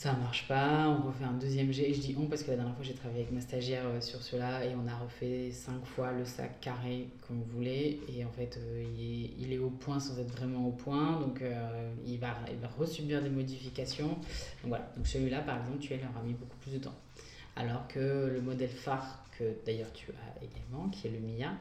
ça 0.00 0.14
marche 0.14 0.48
pas, 0.48 0.88
on 0.88 1.08
refait 1.08 1.24
un 1.24 1.34
deuxième 1.34 1.70
jet. 1.72 1.90
Et 1.90 1.92
je 1.92 2.00
dis 2.00 2.16
on 2.18 2.24
parce 2.24 2.42
que 2.42 2.50
la 2.50 2.56
dernière 2.56 2.74
fois 2.74 2.82
j'ai 2.82 2.94
travaillé 2.94 3.20
avec 3.20 3.34
ma 3.34 3.42
stagiaire 3.42 3.84
euh, 3.84 4.00
sur 4.00 4.22
cela 4.22 4.64
et 4.64 4.74
on 4.74 4.88
a 4.88 4.96
refait 4.96 5.50
cinq 5.50 5.84
fois 5.84 6.10
le 6.12 6.24
sac 6.24 6.58
carré 6.62 7.08
qu'on 7.28 7.34
voulait 7.34 7.98
et 8.08 8.24
en 8.24 8.30
fait 8.30 8.56
euh, 8.56 8.82
il, 9.38 9.52
est, 9.52 9.58
au 9.58 9.68
point 9.68 10.00
sans 10.00 10.18
être 10.18 10.30
vraiment 10.30 10.66
au 10.66 10.70
point 10.70 11.20
donc 11.20 11.42
euh, 11.42 11.92
il, 12.06 12.18
va, 12.18 12.34
il 12.50 12.56
va 12.56 12.68
resubir 12.68 13.20
des 13.20 13.28
modifications. 13.28 14.08
Donc 14.08 14.68
voilà, 14.68 14.90
donc 14.96 15.06
celui-là 15.06 15.42
par 15.42 15.58
exemple 15.58 15.80
tu 15.80 15.90
leur 15.90 16.24
mis 16.24 16.32
beaucoup 16.32 16.56
plus 16.62 16.72
de 16.72 16.78
temps. 16.78 16.96
Alors 17.56 17.86
que 17.86 18.30
le 18.32 18.40
modèle 18.40 18.70
phare, 18.70 19.22
que 19.38 19.52
d'ailleurs 19.66 19.92
tu 19.92 20.12
as 20.12 20.42
également, 20.42 20.88
qui 20.88 21.08
est 21.08 21.10
le 21.10 21.18
Mia, 21.18 21.52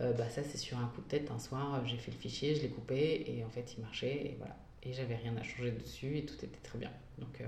bah 0.00 0.28
ça 0.30 0.42
c'est 0.42 0.58
sur 0.58 0.78
un 0.78 0.86
coup 0.86 1.00
de 1.02 1.06
tête. 1.06 1.30
Un 1.30 1.38
soir, 1.38 1.80
j'ai 1.86 1.98
fait 1.98 2.10
le 2.10 2.16
fichier, 2.16 2.56
je 2.56 2.62
l'ai 2.62 2.70
coupé 2.70 3.24
et 3.28 3.44
en 3.44 3.50
fait 3.50 3.76
il 3.78 3.82
marchait 3.82 4.26
et 4.26 4.34
voilà. 4.38 4.56
Et 4.82 4.92
j'avais 4.92 5.14
rien 5.14 5.36
à 5.36 5.44
changer 5.44 5.70
dessus 5.70 6.18
et 6.18 6.24
tout 6.24 6.34
était 6.44 6.58
très 6.62 6.78
bien. 6.78 6.90
Donc, 7.18 7.40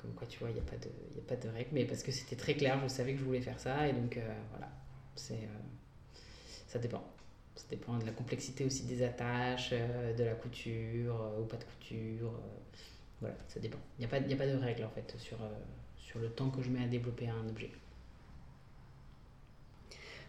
comme 0.00 0.12
quoi 0.14 0.26
tu 0.28 0.38
vois, 0.38 0.50
il 0.50 0.54
n'y 0.54 0.60
a, 0.60 0.62
pas 0.62 0.76
de- 0.76 0.90
il 1.10 1.16
y 1.16 1.20
a 1.20 1.22
pas 1.22 1.36
de 1.36 1.48
règle, 1.48 1.70
mais 1.72 1.84
parce 1.84 2.02
que 2.02 2.12
c'était 2.12 2.36
très 2.36 2.54
clair, 2.54 2.78
je 2.82 2.88
savais 2.88 3.12
que 3.14 3.18
je 3.18 3.24
voulais 3.24 3.40
faire 3.40 3.58
ça 3.60 3.88
et 3.88 3.92
donc 3.92 4.16
euh, 4.16 4.34
voilà. 4.50 4.68
C'est, 5.16 5.34
euh, 5.34 5.58
ça 6.66 6.78
dépend. 6.78 7.02
Ça 7.56 7.64
dépend 7.70 7.98
de 7.98 8.06
la 8.06 8.12
complexité 8.12 8.64
aussi 8.64 8.84
des 8.84 9.02
attaches, 9.02 9.70
euh, 9.72 10.14
de 10.14 10.24
la 10.24 10.34
couture 10.34 11.20
euh, 11.22 11.40
ou 11.40 11.44
pas 11.44 11.56
de 11.56 11.64
couture. 11.64 12.28
euh, 12.28 12.58
voilà, 13.20 13.36
ça 13.48 13.58
dépend. 13.60 13.78
Il 13.98 14.02
n'y 14.02 14.06
a, 14.06 14.08
pas- 14.08 14.18
il 14.18 14.30
y 14.30 14.34
a 14.34 14.36
pas 14.36 14.46
de 14.46 14.54
règle 14.56 14.84
en 14.84 14.90
fait 14.90 15.14
sur, 15.18 15.40
euh, 15.42 15.48
sur 15.98 16.20
le 16.20 16.28
temps 16.30 16.50
que 16.50 16.62
je 16.62 16.70
mets 16.70 16.84
à 16.84 16.86
développer 16.88 17.28
un 17.28 17.48
objet. 17.48 17.70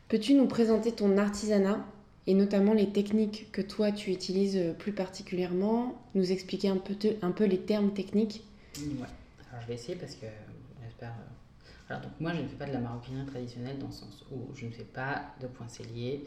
Peux-tu 0.08 0.34
nous 0.34 0.48
présenter 0.48 0.92
ton 0.92 1.18
artisanat 1.18 1.86
et 2.28 2.34
notamment 2.34 2.74
les 2.74 2.90
techniques 2.92 3.52
que 3.52 3.62
toi 3.62 3.92
tu 3.92 4.12
utilises 4.12 4.60
plus 4.80 4.92
particulièrement? 4.92 6.02
Nous 6.16 6.32
expliquer 6.32 6.70
un 6.70 6.78
peu, 6.78 6.96
te- 6.96 7.16
un 7.24 7.32
peu 7.32 7.46
les 7.46 7.60
termes 7.60 7.94
techniques? 7.94 8.44
Ouais. 8.78 9.08
Je 9.62 9.68
vais 9.68 9.74
essayer 9.76 9.96
parce 9.96 10.16
que 10.16 10.26
euh, 10.26 10.30
j'espère. 10.84 11.10
euh, 11.12 11.90
Alors 11.90 12.02
donc 12.02 12.12
moi 12.20 12.34
je 12.34 12.42
ne 12.42 12.48
fais 12.48 12.56
pas 12.56 12.66
de 12.66 12.74
la 12.74 12.80
maroquinerie 12.80 13.26
traditionnelle 13.26 13.78
dans 13.80 13.88
le 13.88 13.92
sens 13.94 14.24
où 14.32 14.54
je 14.56 14.66
ne 14.66 14.72
fais 14.72 14.84
pas 14.84 15.34
de 15.42 15.48
point 15.48 15.68
cellier, 15.68 16.26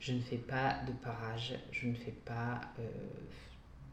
je 0.00 0.12
ne 0.12 0.20
fais 0.20 0.38
pas 0.38 0.80
de 0.86 0.92
parage, 0.92 1.54
je 1.70 1.86
ne 1.88 1.94
fais 1.94 2.12
pas 2.12 2.60
euh, 2.78 2.82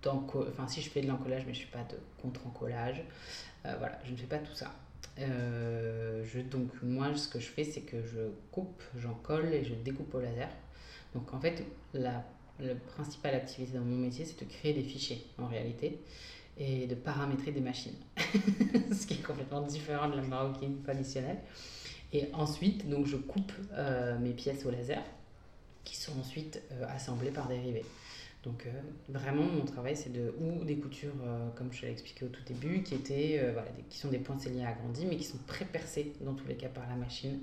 d'enco- 0.02 0.46
Enfin 0.50 0.68
si 0.68 0.82
je 0.82 0.90
fais 0.90 1.02
de 1.02 1.08
l'encollage 1.08 1.44
mais 1.46 1.54
je 1.54 1.62
ne 1.62 1.66
fais 1.66 1.72
pas 1.78 1.84
de 1.84 1.98
contre-encollage. 2.22 3.04
Euh, 3.66 3.76
voilà, 3.80 4.00
je 4.06 4.12
ne 4.12 4.18
fais 4.18 4.28
pas 4.28 4.38
tout 4.40 4.54
ça. 4.56 4.74
Euh, 5.20 6.24
donc 6.50 6.70
moi 6.82 7.14
ce 7.16 7.28
que 7.28 7.40
je 7.40 7.48
fais 7.48 7.64
c'est 7.66 7.82
que 7.82 8.02
je 8.04 8.20
coupe, 8.52 8.82
j'en 8.98 9.14
colle 9.16 9.54
et 9.54 9.64
je 9.66 9.74
découpe 9.74 10.14
au 10.16 10.22
laser. 10.22 10.50
Donc 11.14 11.34
en 11.34 11.40
fait 11.40 11.64
la 11.94 12.24
principale 12.96 13.36
activité 13.36 13.78
dans 13.78 13.84
mon 13.84 13.98
métier 13.98 14.26
c'est 14.26 14.40
de 14.40 14.50
créer 14.50 14.74
des 14.74 14.84
fichiers 14.84 15.26
en 15.38 15.48
réalité 15.48 16.00
et 16.60 16.88
de 16.88 16.96
paramétrer 16.96 17.52
des 17.52 17.62
machines, 17.62 17.96
ce 18.92 19.08
qui 19.08 19.16
est 19.16 19.24
complètement 19.26 19.62
différent 19.62 20.10
de 20.10 20.16
la 20.18 20.22
maroquinerie 20.24 20.82
traditionnelle. 20.84 21.40
Et 22.14 22.30
ensuite, 22.34 22.90
donc 22.90 23.06
je 23.08 23.18
coupe 23.18 23.52
euh, 23.74 24.18
mes 24.20 24.32
pièces 24.32 24.66
au 24.66 24.72
laser, 24.72 25.02
qui 25.84 25.96
sont 25.98 26.20
ensuite 26.20 26.62
euh, 26.72 26.86
assemblées 26.90 27.32
par 27.32 27.48
dérivés. 27.48 27.86
Donc 28.44 28.66
euh, 28.68 28.72
vraiment, 29.10 29.44
mon 29.44 29.66
travail, 29.66 29.96
c'est 29.98 30.12
de 30.14 30.34
ou 30.40 30.64
des 30.64 30.78
coutures, 30.78 31.14
comme 31.56 31.72
je 31.74 31.84
l'ai 31.84 31.92
expliqué 31.92 32.26
au 32.26 32.30
tout 32.30 32.44
début, 32.46 32.84
qui 32.84 32.96
étaient, 32.96 33.40
voilà, 33.54 33.70
des- 33.72 33.84
qui 33.90 33.98
sont 33.98 34.10
des 34.10 34.20
poinçonniers 34.20 34.66
agrandis, 34.66 35.06
mais 35.06 35.18
qui 35.18 35.26
sont 35.26 35.40
pré-percés 35.48 36.14
dans 36.22 36.34
tous 36.34 36.48
les 36.48 36.56
cas 36.56 36.70
par 36.70 36.88
la 36.90 36.96
machine. 36.96 37.40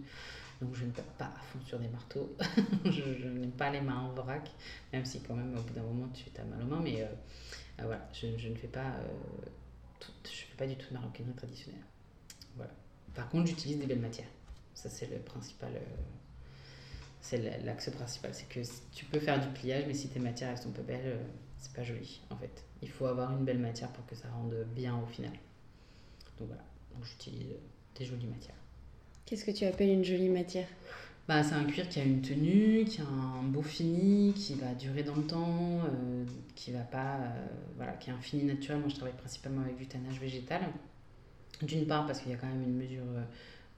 Donc 0.62 0.74
je 0.74 0.84
ne 0.86 0.90
tape 0.90 1.18
pas 1.18 1.26
à 1.26 1.40
fond 1.52 1.58
sur 1.66 1.78
des 1.78 1.88
marteaux. 1.88 2.34
je 2.86 2.90
je 2.92 3.28
n'ai 3.28 3.48
pas 3.48 3.70
les 3.70 3.80
mains 3.82 4.00
en 4.00 4.12
vrac, 4.14 4.50
même 4.92 5.04
si 5.04 5.20
quand 5.20 5.34
même 5.34 5.54
au 5.56 5.62
bout 5.62 5.74
d'un 5.74 5.82
moment 5.82 6.08
tu 6.14 6.24
as 6.40 6.44
mal 6.44 6.62
aux 6.62 6.66
mains, 6.66 6.80
mais 6.82 7.06
voilà, 7.84 8.08
je, 8.12 8.36
je 8.38 8.48
ne 8.48 8.54
fais 8.54 8.68
pas, 8.68 8.86
euh, 8.86 10.06
fais 10.24 10.56
pas 10.56 10.66
du 10.66 10.76
tout 10.76 10.88
de 10.88 10.94
maroquinerie 10.94 11.34
traditionnelle. 11.34 11.82
Par 13.14 13.30
contre, 13.30 13.46
j'utilise 13.46 13.78
des 13.78 13.86
belles 13.86 14.00
matières. 14.00 14.28
Ça, 14.74 14.90
c'est 14.90 15.10
le 15.10 15.18
principal. 15.18 15.72
c'est 17.22 17.38
l'axe 17.64 17.90
principal. 17.90 18.34
C'est 18.34 18.46
que 18.46 18.60
tu 18.92 19.06
peux 19.06 19.18
faire 19.18 19.40
du 19.40 19.48
pliage, 19.58 19.84
mais 19.86 19.94
si 19.94 20.08
tes 20.08 20.20
matières 20.20 20.50
elles 20.50 20.58
sont 20.58 20.70
peu 20.70 20.82
belles, 20.82 21.18
c'est 21.58 21.72
pas 21.72 21.82
joli 21.82 22.20
en 22.30 22.36
fait. 22.36 22.64
Il 22.82 22.90
faut 22.90 23.06
avoir 23.06 23.32
une 23.32 23.44
belle 23.44 23.58
matière 23.58 23.88
pour 23.90 24.04
que 24.04 24.14
ça 24.14 24.28
rende 24.28 24.54
bien 24.74 24.98
au 24.98 25.06
final. 25.06 25.32
Donc 26.38 26.48
voilà, 26.48 26.62
j'utilise 27.02 27.54
des 27.98 28.04
jolies 28.04 28.26
matières. 28.26 28.54
Qu'est-ce 29.24 29.44
que 29.44 29.50
tu 29.50 29.64
appelles 29.64 29.88
une 29.88 30.04
jolie 30.04 30.28
matière? 30.28 30.68
Bah, 31.28 31.42
c'est 31.42 31.54
un 31.54 31.64
cuir 31.64 31.88
qui 31.88 31.98
a 31.98 32.04
une 32.04 32.22
tenue, 32.22 32.84
qui 32.84 33.00
a 33.00 33.04
un 33.04 33.42
beau 33.42 33.62
fini, 33.62 34.32
qui 34.32 34.54
va 34.54 34.74
durer 34.74 35.02
dans 35.02 35.16
le 35.16 35.24
temps, 35.24 35.80
euh, 35.80 36.24
qui 36.54 36.70
va 36.70 36.80
pas, 36.80 37.16
euh, 37.16 37.46
voilà, 37.76 37.92
qui 37.94 38.10
a 38.10 38.14
un 38.14 38.20
fini 38.20 38.44
naturel. 38.44 38.78
Moi, 38.78 38.88
je 38.88 38.94
travaille 38.94 39.16
principalement 39.16 39.62
avec 39.62 39.76
du 39.76 39.86
tannage 39.86 40.20
végétal. 40.20 40.62
D'une 41.62 41.86
part 41.86 42.06
parce 42.06 42.20
qu'il 42.20 42.30
y 42.30 42.34
a 42.34 42.38
quand 42.38 42.46
même 42.46 42.62
une 42.62 42.76
mesure 42.76 43.02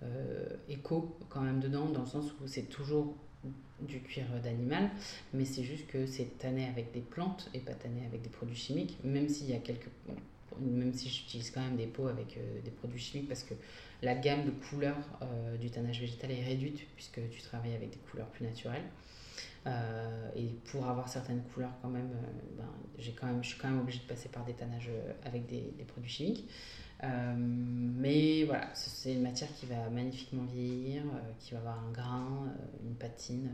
euh, 0.03 0.47
éco 0.69 1.17
quand 1.31 1.41
même 1.41 1.61
dedans, 1.61 1.87
dans 1.87 2.01
le 2.01 2.07
sens 2.07 2.27
où 2.33 2.47
c'est 2.47 2.69
toujours 2.69 3.17
du 3.81 4.01
cuir 4.01 4.25
d'animal, 4.43 4.91
mais 5.33 5.45
c'est 5.45 5.63
juste 5.63 5.87
que 5.87 6.05
c'est 6.05 6.37
tanné 6.39 6.67
avec 6.67 6.93
des 6.93 7.01
plantes 7.01 7.49
et 7.55 7.61
pas 7.61 7.75
tanné 7.75 8.05
avec 8.05 8.21
des 8.23 8.29
produits 8.29 8.57
chimiques, 8.57 8.99
même 9.05 9.29
s'il 9.29 9.49
y 9.49 9.55
a 9.55 9.59
quelques... 9.59 9.89
même 10.61 10.93
si 10.93 11.09
j'utilise 11.09 11.53
quand 11.53 11.61
même 11.61 11.77
des 11.77 11.87
pots 11.87 12.09
avec 12.09 12.37
des 12.65 12.71
produits 12.73 12.99
chimiques 12.99 13.29
parce 13.29 13.45
que 13.45 13.55
la 14.03 14.15
gamme 14.15 14.45
de 14.45 14.51
couleurs 14.51 14.97
euh, 15.23 15.57
du 15.57 15.71
tannage 15.71 16.01
végétal 16.01 16.31
est 16.31 16.45
réduite 16.45 16.87
puisque 16.95 17.21
tu 17.31 17.43
travailles 17.43 17.75
avec 17.75 17.91
des 17.91 17.99
couleurs 18.11 18.29
plus 18.29 18.45
naturelles. 18.45 18.85
Euh, 19.67 20.31
et 20.37 20.47
pour 20.71 20.87
avoir 20.87 21.09
certaines 21.09 21.43
couleurs 21.43 21.73
quand 21.83 21.89
même, 21.89 22.11
euh, 22.13 22.57
ben, 22.57 22.71
j'ai 22.97 23.13
quand 23.13 23.27
même, 23.27 23.43
je 23.43 23.51
suis 23.51 23.59
quand 23.59 23.69
même 23.69 23.81
obligée 23.81 23.99
de 23.99 24.05
passer 24.05 24.29
par 24.29 24.45
des 24.45 24.55
tannages 24.55 24.91
avec 25.25 25.47
des, 25.47 25.73
produits 25.87 26.11
chimiques. 26.11 26.49
mais 27.03 28.45
voilà, 28.45 28.71
c'est 28.75 29.13
une 29.13 29.23
matière 29.23 29.53
qui 29.55 29.67
va 29.67 29.91
magnifiquement 29.91 30.45
vieillir, 30.45 31.03
qui 31.41 31.53
va 31.53 31.59
avoir 31.59 31.85
un 31.85 31.91
grain, 31.91 32.55
une 32.85 32.95
patine. 32.95 33.51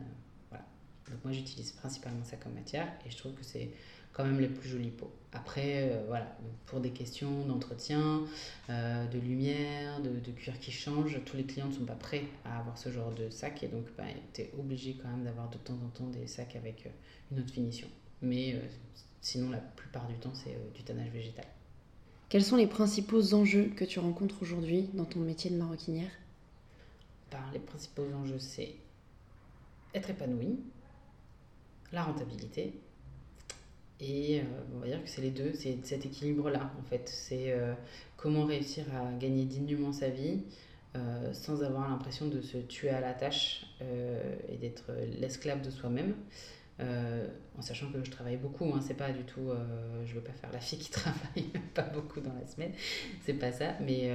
voilà. 0.50 0.64
Donc 1.11 1.24
moi 1.24 1.33
j'utilise 1.33 1.72
principalement 1.72 2.24
ça 2.24 2.37
comme 2.37 2.52
matière 2.52 2.88
et 3.07 3.11
je 3.11 3.16
trouve 3.16 3.33
que 3.33 3.44
c'est 3.44 3.70
quand 4.14 4.24
même 4.24 4.40
les 4.40 4.48
plus 4.48 4.68
jolies 4.68 4.90
peaux. 4.90 5.12
Après, 5.33 5.90
euh, 5.90 6.05
voilà, 6.07 6.38
pour 6.66 6.81
des 6.81 6.90
questions 6.90 7.44
d'entretien, 7.46 8.22
euh, 8.70 9.07
de 9.09 9.18
lumière, 9.18 10.00
de, 10.00 10.31
cuir 10.31 10.59
qui 10.61 10.70
change, 10.70 11.18
tous 11.27 11.37
les 11.37 11.44
clients 11.44 11.66
ne 11.66 11.72
sont 11.72 11.85
pas 11.85 11.96
prêts 11.96 12.24
à 12.44 12.61
avoir 12.61 12.79
ce 12.79 12.90
genre 12.90 13.12
de 13.12 13.29
sac 13.29 13.64
et 13.64 13.68
donc 13.68 13.85
bah, 13.98 14.05
tu 14.33 14.42
es 14.42 14.53
obligé 14.57 14.94
quand 14.94 15.09
même 15.09 15.24
d'avoir 15.24 15.50
de 15.50 15.59
temps 15.59 15.74
en 15.85 15.88
temps 15.88 16.07
des 16.07 16.29
sacs 16.29 16.55
avec 16.55 16.87
euh, 16.87 16.90
une 17.33 17.40
autre 17.40 17.53
finition. 17.53 17.88
Mais 18.22 18.59
sinon, 19.20 19.50
la 19.50 19.59
plupart 19.59 20.07
du 20.07 20.14
temps, 20.14 20.33
c'est 20.33 20.57
du 20.72 20.83
tannage 20.83 21.11
végétal. 21.11 21.44
Quels 22.31 22.44
sont 22.44 22.57
les 22.57 22.66
principaux 22.66 23.35
enjeux 23.35 23.72
que 23.77 23.85
tu 23.85 23.98
rencontres 23.98 24.40
aujourd'hui 24.40 24.88
dans 24.94 25.05
ton 25.05 25.20
métier 25.20 25.50
de 25.50 25.57
maroquinière? 25.57 26.11
Ben, 27.31 27.38
Les 27.53 27.59
principaux 27.59 28.07
enjeux, 28.14 28.38
c'est 28.38 28.77
être 29.94 30.09
épanoui, 30.09 30.59
la 31.92 32.05
rentabilité 32.05 32.72
et 34.00 34.40
euh, 34.40 34.42
on 34.74 34.80
va 34.80 34.87
dire 34.87 35.02
que 35.02 35.09
c'est 35.09 35.22
les 35.22 35.30
deux, 35.30 35.52
c'est 35.54 35.78
cet 35.85 36.04
équilibre-là 36.04 36.72
en 36.78 36.83
fait. 36.83 37.09
C'est 37.09 37.52
euh, 37.52 37.74
comment 38.16 38.44
réussir 38.44 38.85
à 38.94 39.12
gagner 39.18 39.44
dignement 39.44 39.92
sa 39.92 40.09
vie 40.09 40.42
euh, 40.96 41.33
sans 41.33 41.62
avoir 41.62 41.88
l'impression 41.88 42.26
de 42.28 42.40
se 42.40 42.59
tuer 42.59 42.90
à 42.90 43.00
la 43.00 43.14
tâche 43.14 43.66
et 44.48 44.57
d'être 44.57 44.92
l'esclave 45.20 45.61
de 45.61 45.70
soi-même. 45.70 46.14
En 46.80 47.62
sachant 47.62 47.90
que 47.92 48.02
je 48.02 48.10
travaille 48.10 48.37
beaucoup, 48.37 48.64
hein, 48.74 48.80
c'est 48.84 48.96
pas 48.96 49.10
du 49.10 49.22
tout, 49.24 49.50
je 50.04 50.14
veux 50.14 50.20
pas 50.20 50.32
faire 50.32 50.50
la 50.52 50.58
fille 50.58 50.78
qui 50.78 50.90
travaille 50.90 51.50
pas 51.74 51.82
beaucoup 51.82 52.20
dans 52.20 52.32
la 52.32 52.46
semaine, 52.46 52.72
c'est 53.24 53.34
pas 53.34 53.52
ça, 53.52 53.74
mais 53.80 54.10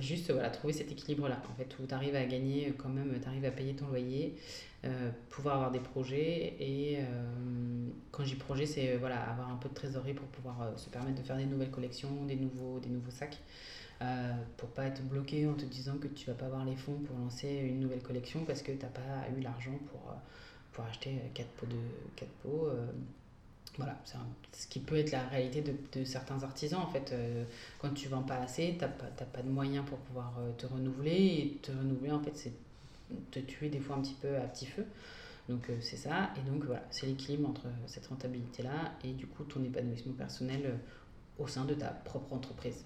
juste 0.00 0.30
voilà, 0.30 0.50
trouver 0.50 0.72
cet 0.72 0.92
équilibre-là, 0.92 1.40
en 1.50 1.54
fait, 1.54 1.76
où 1.80 1.86
tu 1.86 1.94
arrives 1.94 2.16
à 2.16 2.24
gagner 2.24 2.74
quand 2.76 2.90
même, 2.90 3.18
tu 3.20 3.28
arrives 3.28 3.44
à 3.46 3.50
payer 3.50 3.74
ton 3.74 3.86
loyer, 3.88 4.36
euh, 4.84 5.10
pouvoir 5.28 5.56
avoir 5.56 5.70
des 5.70 5.78
projets. 5.78 6.56
Et 6.58 6.98
euh, 6.98 7.88
quand 8.10 8.24
j'y 8.24 8.34
projet, 8.34 8.66
c'est 8.66 8.94
euh, 8.94 8.96
voilà, 8.98 9.20
avoir 9.30 9.48
un 9.48 9.56
peu 9.56 9.68
de 9.68 9.74
trésorerie 9.74 10.14
pour 10.14 10.26
pouvoir 10.28 10.76
se 10.76 10.90
permettre 10.90 11.20
de 11.20 11.22
faire 11.22 11.36
des 11.36 11.44
nouvelles 11.44 11.70
collections, 11.70 12.24
des 12.26 12.34
nouveaux, 12.34 12.80
des 12.80 12.88
nouveaux 12.88 13.10
sacs. 13.10 13.38
pour 14.56 14.70
pas 14.70 14.86
être 14.86 15.02
bloqué 15.02 15.46
en 15.46 15.54
te 15.54 15.64
disant 15.64 15.96
que 15.98 16.08
tu 16.08 16.26
vas 16.26 16.34
pas 16.34 16.46
avoir 16.46 16.64
les 16.64 16.74
fonds 16.74 16.98
pour 17.06 17.16
lancer 17.16 17.48
une 17.48 17.78
nouvelle 17.78 18.02
collection 18.02 18.44
parce 18.44 18.62
que 18.62 18.72
tu 18.72 18.84
n'as 18.84 18.90
pas 18.90 19.28
eu 19.36 19.40
l'argent 19.40 19.78
pour, 19.86 20.16
pour 20.72 20.84
acheter 20.84 21.18
4 21.34 21.48
pots. 21.50 21.66
De, 21.66 21.76
4 22.16 22.28
pots 22.42 22.68
voilà, 23.78 23.98
c'est 24.04 24.18
ce 24.52 24.66
qui 24.66 24.80
peut 24.80 24.98
être 24.98 25.12
la 25.12 25.26
réalité 25.28 25.62
de, 25.62 26.04
certains 26.04 26.42
artisans. 26.42 26.80
En 26.80 26.88
fait, 26.88 27.14
quand 27.78 27.88
tu 27.94 28.06
vends 28.08 28.22
pas 28.22 28.36
assez, 28.36 28.74
tu 28.74 28.80
n'as 28.80 28.88
pas, 28.88 29.06
pas, 29.06 29.40
de 29.40 29.48
moyens 29.48 29.86
pour 29.86 29.96
pouvoir 29.98 30.34
te 30.58 30.66
renouveler. 30.66 31.10
Et 31.10 31.58
te 31.62 31.72
renouveler, 31.72 32.12
en 32.12 32.20
fait, 32.20 32.36
c'est 32.36 32.52
te 33.30 33.38
tuer 33.40 33.68
des 33.68 33.80
fois 33.80 33.96
un 33.96 34.02
petit 34.02 34.16
peu 34.20 34.36
à 34.36 34.42
petit 34.42 34.66
feu. 34.66 34.84
Donc 35.48 35.68
euh, 35.70 35.76
c'est 35.80 35.96
ça. 35.96 36.30
Et 36.36 36.50
donc 36.50 36.64
voilà, 36.64 36.82
c'est 36.90 37.06
l'équilibre 37.06 37.48
entre 37.48 37.66
cette 37.86 38.06
rentabilité-là 38.06 38.92
et 39.04 39.12
du 39.12 39.26
coup 39.26 39.44
ton 39.44 39.62
épanouissement 39.64 40.12
personnel 40.12 40.62
euh, 40.64 40.76
au 41.38 41.46
sein 41.46 41.64
de 41.64 41.74
ta 41.74 41.88
propre 41.88 42.32
entreprise. 42.32 42.84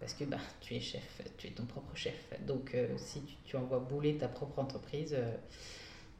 Parce 0.00 0.14
que 0.14 0.24
bah, 0.24 0.38
tu 0.60 0.74
es 0.74 0.80
chef, 0.80 1.22
tu 1.38 1.46
es 1.46 1.50
ton 1.50 1.64
propre 1.64 1.94
chef. 1.94 2.28
Donc 2.46 2.74
euh, 2.74 2.88
si 2.96 3.20
tu, 3.22 3.34
tu, 3.44 3.56
envoies 3.56 3.78
bouler 3.78 4.16
ta 4.16 4.28
propre 4.28 4.58
entreprise, 4.58 5.16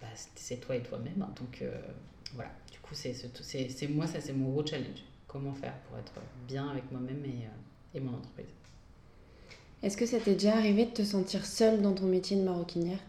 bah, 0.03 0.09
c'est 0.35 0.61
toi 0.61 0.77
et 0.77 0.83
toi-même. 0.83 1.23
Hein. 1.23 1.33
Donc 1.41 1.65
voilà, 2.35 2.51
du 2.71 2.79
coup 2.81 2.95
c'est 2.95 3.88
moi, 3.88 4.07
ça 4.07 4.21
c'est 4.21 4.35
mon 4.35 4.51
gros 4.51 4.67
challenge. 4.67 5.03
Comment 5.27 5.55
faire 5.55 5.75
pour 5.88 5.97
être 5.97 6.12
bien 6.47 6.69
avec 6.69 6.91
moi-même 6.93 7.25
et, 7.25 7.97
et 7.97 8.01
mon 8.01 8.12
entreprise. 8.15 8.45
Est-ce 9.83 9.97
que 9.97 10.07
ça 10.07 10.21
t'est 10.21 10.35
déjà 10.35 10.57
arrivé 10.57 10.85
de 10.85 10.91
te 10.91 11.03
sentir 11.03 11.45
seule 11.47 11.81
dans 11.83 11.95
ton 11.95 12.05
métier 12.05 12.37
de 12.37 12.43
maroquinière? 12.43 13.01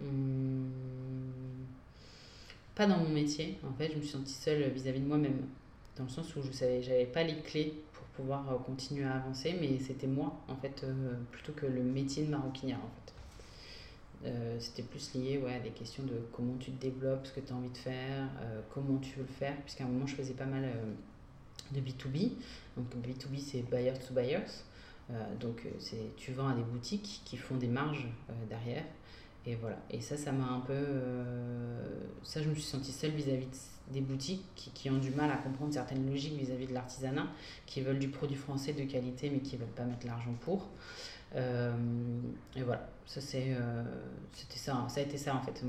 Hmm. 0.00 0.68
Pas 2.76 2.86
dans 2.86 2.98
mon 2.98 3.08
métier. 3.08 3.58
En 3.66 3.72
fait, 3.72 3.90
je 3.90 3.96
me 3.96 4.02
suis 4.02 4.10
sentie 4.10 4.34
seule 4.34 4.70
vis-à-vis 4.70 5.00
de 5.00 5.06
moi-même. 5.06 5.48
Dans 5.96 6.04
le 6.04 6.10
sens 6.10 6.36
où 6.36 6.42
je 6.42 6.52
savais, 6.52 6.82
j'avais 6.82 7.06
pas 7.06 7.24
les 7.24 7.40
clés 7.40 7.72
pour 7.94 8.04
pouvoir 8.08 8.52
euh, 8.52 8.58
continuer 8.58 9.04
à 9.04 9.14
avancer, 9.14 9.56
mais 9.58 9.78
c'était 9.80 10.06
moi, 10.06 10.38
en 10.46 10.56
fait, 10.56 10.84
euh, 10.84 11.14
plutôt 11.32 11.52
que 11.52 11.66
le 11.66 11.82
métier 11.82 12.24
de 12.24 12.30
maroquinière, 12.30 12.78
en 12.78 12.90
fait. 13.06 13.14
Euh, 14.24 14.56
c'était 14.58 14.82
plus 14.82 15.14
lié 15.14 15.38
ouais, 15.38 15.54
à 15.54 15.60
des 15.60 15.70
questions 15.70 16.02
de 16.02 16.20
comment 16.32 16.56
tu 16.58 16.72
te 16.72 16.80
développes, 16.80 17.26
ce 17.26 17.32
que 17.32 17.40
tu 17.40 17.52
as 17.52 17.56
envie 17.56 17.70
de 17.70 17.76
faire, 17.76 18.28
comment 18.72 18.98
tu 18.98 19.16
veux 19.16 19.26
le 19.26 19.32
faire, 19.32 19.54
puisqu'à 19.62 19.84
un 19.84 19.88
moment 19.88 20.06
je 20.06 20.14
faisais 20.14 20.34
pas 20.34 20.46
mal 20.46 20.64
de 21.72 21.80
B2B. 21.80 22.32
Donc 22.76 22.86
B2B 22.96 23.38
c'est 23.38 23.62
buyers 23.62 23.98
to 24.06 24.14
buyers. 24.14 24.40
Euh, 25.10 25.36
donc 25.38 25.62
euh, 25.64 25.70
c'est 25.78 26.16
tu 26.16 26.32
vends 26.32 26.48
à 26.48 26.54
des 26.54 26.62
boutiques 26.62 27.22
qui 27.24 27.36
font 27.36 27.56
des 27.56 27.68
marges 27.68 28.06
euh, 28.30 28.32
derrière. 28.48 28.84
Et 29.48 29.54
voilà. 29.54 29.78
Et 29.90 30.00
ça, 30.00 30.16
ça 30.16 30.32
m'a 30.32 30.44
un 30.44 30.58
peu. 30.58 30.74
ça, 32.24 32.42
je 32.42 32.48
me 32.48 32.54
suis 32.54 32.64
sentie 32.64 32.90
seule 32.90 33.12
vis-à-vis 33.12 33.46
des 33.92 34.00
boutiques 34.00 34.44
qui, 34.56 34.70
qui, 34.70 34.90
ont 34.90 34.98
du 34.98 35.10
mal 35.10 35.30
à 35.30 35.36
comprendre 35.36 35.72
certaines 35.72 36.10
logiques 36.10 36.36
vis-à-vis 36.36 36.66
de 36.66 36.74
l'artisanat, 36.74 37.28
qui 37.64 37.80
veulent 37.80 38.00
du 38.00 38.08
produit 38.08 38.36
français 38.36 38.72
de 38.72 38.82
qualité 38.82 39.30
mais 39.30 39.38
qui 39.38 39.54
ne 39.54 39.60
veulent 39.60 39.74
pas 39.74 39.84
mettre 39.84 40.04
l'argent 40.04 40.34
pour. 40.40 40.66
Et 41.34 42.62
voilà. 42.62 42.88
Ça, 43.06 43.20
c'est, 43.20 43.56
c'était 44.32 44.58
ça. 44.58 44.86
Ça 44.88 45.00
a 45.00 45.02
été 45.02 45.16
ça, 45.16 45.34
en 45.34 45.42
fait, 45.42 45.62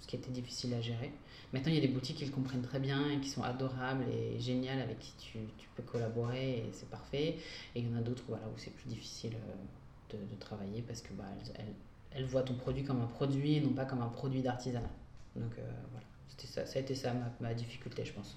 ce 0.00 0.06
qui 0.06 0.16
était 0.16 0.30
difficile 0.30 0.74
à 0.74 0.80
gérer. 0.80 1.12
Maintenant, 1.52 1.70
il 1.72 1.76
y 1.76 1.78
a 1.78 1.80
des 1.80 1.92
boutiques 1.92 2.18
qui 2.18 2.26
le 2.26 2.30
comprennent 2.30 2.62
très 2.62 2.78
bien 2.78 3.10
et 3.10 3.20
qui 3.20 3.30
sont 3.30 3.42
adorables 3.42 4.04
et 4.12 4.38
géniales 4.38 4.80
avec 4.80 4.98
qui 4.98 5.12
tu, 5.18 5.38
tu 5.56 5.68
peux 5.74 5.82
collaborer 5.82 6.58
et 6.58 6.70
c'est 6.72 6.90
parfait. 6.90 7.36
Et 7.74 7.80
il 7.80 7.90
y 7.90 7.94
en 7.94 7.96
a 7.96 8.02
d'autres 8.02 8.24
voilà, 8.28 8.46
où 8.48 8.58
c'est 8.58 8.74
plus 8.74 8.88
difficile 8.88 9.32
euh, 9.34 10.16
de, 10.16 10.18
de, 10.18 10.38
travailler 10.38 10.82
parce 10.82 11.00
que 11.00 11.12
bah, 11.14 11.24
elles, 11.56 11.64
elles, 12.10 12.26
voient 12.26 12.42
ton 12.42 12.54
produit 12.54 12.84
comme 12.84 13.00
un 13.00 13.06
produit 13.06 13.54
et 13.54 13.60
non 13.62 13.70
pas 13.70 13.86
comme 13.86 14.02
un 14.02 14.08
produit 14.08 14.42
d'artisanat. 14.42 14.90
Donc 15.36 15.52
euh, 15.58 15.62
voilà, 15.92 16.06
c'était 16.28 16.46
ça, 16.46 16.66
ça 16.66 16.78
a 16.78 16.82
été 16.82 16.94
ça 16.94 17.14
ma, 17.14 17.32
ma 17.40 17.54
difficulté, 17.54 18.04
je 18.04 18.12
pense. 18.12 18.36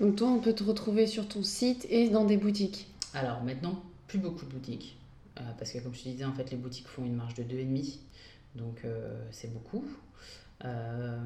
Donc 0.00 0.16
toi, 0.16 0.28
on 0.28 0.40
peut 0.40 0.54
te 0.54 0.64
retrouver 0.64 1.06
sur 1.06 1.28
ton 1.28 1.42
site 1.42 1.86
et 1.90 2.08
dans 2.08 2.24
des 2.24 2.38
boutiques? 2.38 2.88
Alors 3.12 3.42
maintenant, 3.42 3.82
plus 4.06 4.18
beaucoup 4.18 4.44
de 4.44 4.50
boutiques. 4.50 4.98
Euh, 5.38 5.42
parce 5.58 5.72
que 5.72 5.78
comme 5.78 5.94
je 5.94 6.02
te 6.02 6.08
disais, 6.08 6.24
en 6.24 6.32
fait, 6.32 6.50
les 6.50 6.56
boutiques 6.56 6.88
font 6.88 7.04
une 7.04 7.16
marge 7.16 7.34
de 7.34 7.42
2,5. 7.42 7.98
Donc 8.54 8.86
c'est 9.30 9.52
beaucoup. 9.52 9.84
Euh, 10.64 11.18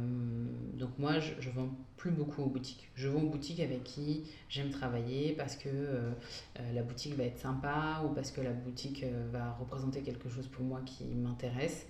donc 0.75 0.91
moi, 0.99 1.19
je, 1.21 1.51
vends 1.51 1.71
plus 1.97 2.11
beaucoup 2.11 2.43
aux 2.43 2.49
boutiques. 2.49 2.89
Je 2.95 3.09
vends 3.09 3.23
aux 3.23 3.29
boutiques 3.29 3.61
avec 3.61 3.85
qui 3.85 4.25
j'aime 4.49 4.71
travailler 4.71 5.33
parce 5.33 5.57
que 5.57 5.69
euh, 5.69 6.11
euh, 6.59 6.73
la 6.73 6.83
boutique 6.83 7.15
va 7.17 7.25
être 7.25 7.39
sympa 7.39 8.03
ou 8.05 8.09
parce 8.13 8.31
que 8.31 8.41
la 8.41 8.53
boutique 8.53 9.05
va 9.33 9.53
représenter 9.53 10.03
quelque 10.03 10.29
chose 10.29 10.49
pour 10.49 10.65
moi 10.65 10.81
qui 10.85 11.05
m'intéresse. 11.05 11.87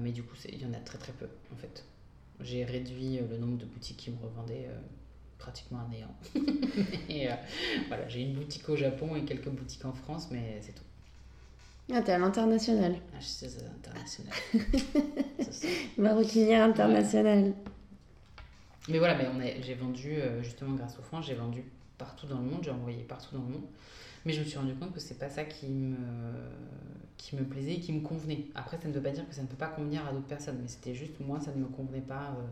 mais 0.00 0.12
du 0.12 0.22
coup, 0.22 0.36
il 0.48 0.60
y 0.60 0.66
en 0.66 0.72
a 0.72 0.80
très 0.80 0.98
très 0.98 1.12
peu 1.12 1.28
en 1.52 1.56
fait. 1.56 1.84
J'ai 2.40 2.64
réduit 2.64 3.18
le 3.18 3.38
nombre 3.38 3.58
de 3.58 3.66
boutiques 3.66 3.98
qui 3.98 4.10
me 4.10 4.18
revendaient 4.18 4.68
pratiquement 5.44 5.80
à 5.80 5.88
néant. 5.88 6.14
et 7.10 7.28
voilà, 7.88 8.08
j'ai 8.08 8.22
une 8.22 8.32
boutique 8.32 8.66
au 8.70 8.76
Japon 8.76 9.14
et 9.14 9.24
quelques 9.24 9.50
boutiques 9.50 9.84
en 9.84 9.92
France, 9.92 10.28
mais 10.30 10.58
c'est 10.62 10.72
tout. 10.72 10.84
Ah, 11.92 12.00
t'es 12.00 12.12
à 12.12 12.18
l'international. 12.18 12.96
Ah, 13.12 13.18
je 13.20 13.26
suis 13.26 13.46
à 13.46 13.62
l'international. 13.62 14.32
Maroquinière 15.98 16.64
internationale. 16.64 17.52
Mais 18.88 18.98
voilà, 18.98 19.16
mais 19.32 19.62
j'ai 19.62 19.74
vendu, 19.74 20.14
euh, 20.14 20.42
justement 20.42 20.74
grâce 20.74 20.98
aux 20.98 21.02
francs, 21.02 21.22
j'ai 21.22 21.34
vendu 21.34 21.62
partout 21.98 22.26
dans 22.26 22.38
le 22.38 22.44
monde, 22.44 22.60
j'ai 22.62 22.70
envoyé 22.70 23.02
partout 23.02 23.34
dans 23.34 23.42
le 23.42 23.52
monde. 23.52 23.66
Mais 24.24 24.32
je 24.32 24.40
me 24.40 24.46
suis 24.46 24.56
rendu 24.56 24.74
compte 24.74 24.94
que 24.94 25.00
c'est 25.00 25.18
pas 25.18 25.28
ça 25.28 25.44
qui 25.44 25.66
me, 25.66 25.96
qui 27.18 27.36
me 27.36 27.44
plaisait 27.44 27.74
et 27.74 27.80
qui 27.80 27.92
me 27.92 28.00
convenait. 28.00 28.46
Après, 28.54 28.78
ça 28.78 28.88
ne 28.88 28.94
veut 28.94 29.02
pas 29.02 29.10
dire 29.10 29.28
que 29.28 29.34
ça 29.34 29.42
ne 29.42 29.46
peut 29.46 29.56
pas 29.56 29.68
convenir 29.68 30.06
à 30.06 30.12
d'autres 30.12 30.26
personnes, 30.26 30.58
mais 30.62 30.68
c'était 30.68 30.94
juste 30.94 31.20
moi, 31.20 31.38
ça 31.40 31.52
ne 31.52 31.60
me 31.60 31.66
convenait 31.66 32.00
pas 32.00 32.34
euh, 32.38 32.46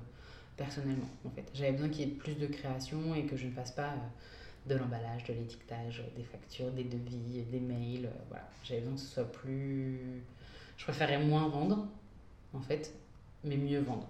personnellement. 0.57 1.09
En 1.25 1.31
fait, 1.31 1.45
j'avais 1.55 1.73
besoin 1.73 1.89
qu'il 1.89 2.09
y 2.09 2.11
ait 2.11 2.15
plus 2.15 2.35
de 2.35 2.47
création 2.47 3.15
et 3.15 3.25
que 3.25 3.37
je 3.37 3.47
ne 3.47 3.53
fasse 3.53 3.73
pas 3.73 3.91
euh, 3.91 4.69
de 4.69 4.77
l'emballage, 4.77 5.25
de 5.25 5.33
l'étiquetage, 5.33 6.03
des 6.17 6.23
factures, 6.23 6.71
des 6.71 6.85
devis, 6.85 7.43
des 7.51 7.61
mails. 7.61 8.07
Euh, 8.07 8.23
voilà, 8.29 8.49
j'avais 8.65 8.81
besoin 8.81 8.95
que 8.95 9.01
ce 9.01 9.07
soit 9.09 9.33
plus. 9.33 10.23
Je 10.77 10.85
préférais 10.85 11.19
moins 11.25 11.49
vendre, 11.49 11.87
en 12.53 12.61
fait, 12.61 12.95
mais 13.45 13.57
mieux 13.57 13.81
vendre. 13.81 14.09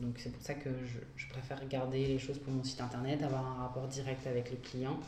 Donc 0.00 0.18
c'est 0.18 0.30
pour 0.30 0.42
ça 0.42 0.54
que 0.54 0.70
je, 0.84 0.98
je, 1.16 1.28
préfère 1.28 1.66
garder 1.68 2.06
les 2.06 2.18
choses 2.18 2.38
pour 2.38 2.52
mon 2.52 2.64
site 2.64 2.80
internet, 2.80 3.22
avoir 3.22 3.46
un 3.46 3.62
rapport 3.62 3.86
direct 3.86 4.26
avec 4.26 4.50
le 4.50 4.56
client 4.56 4.98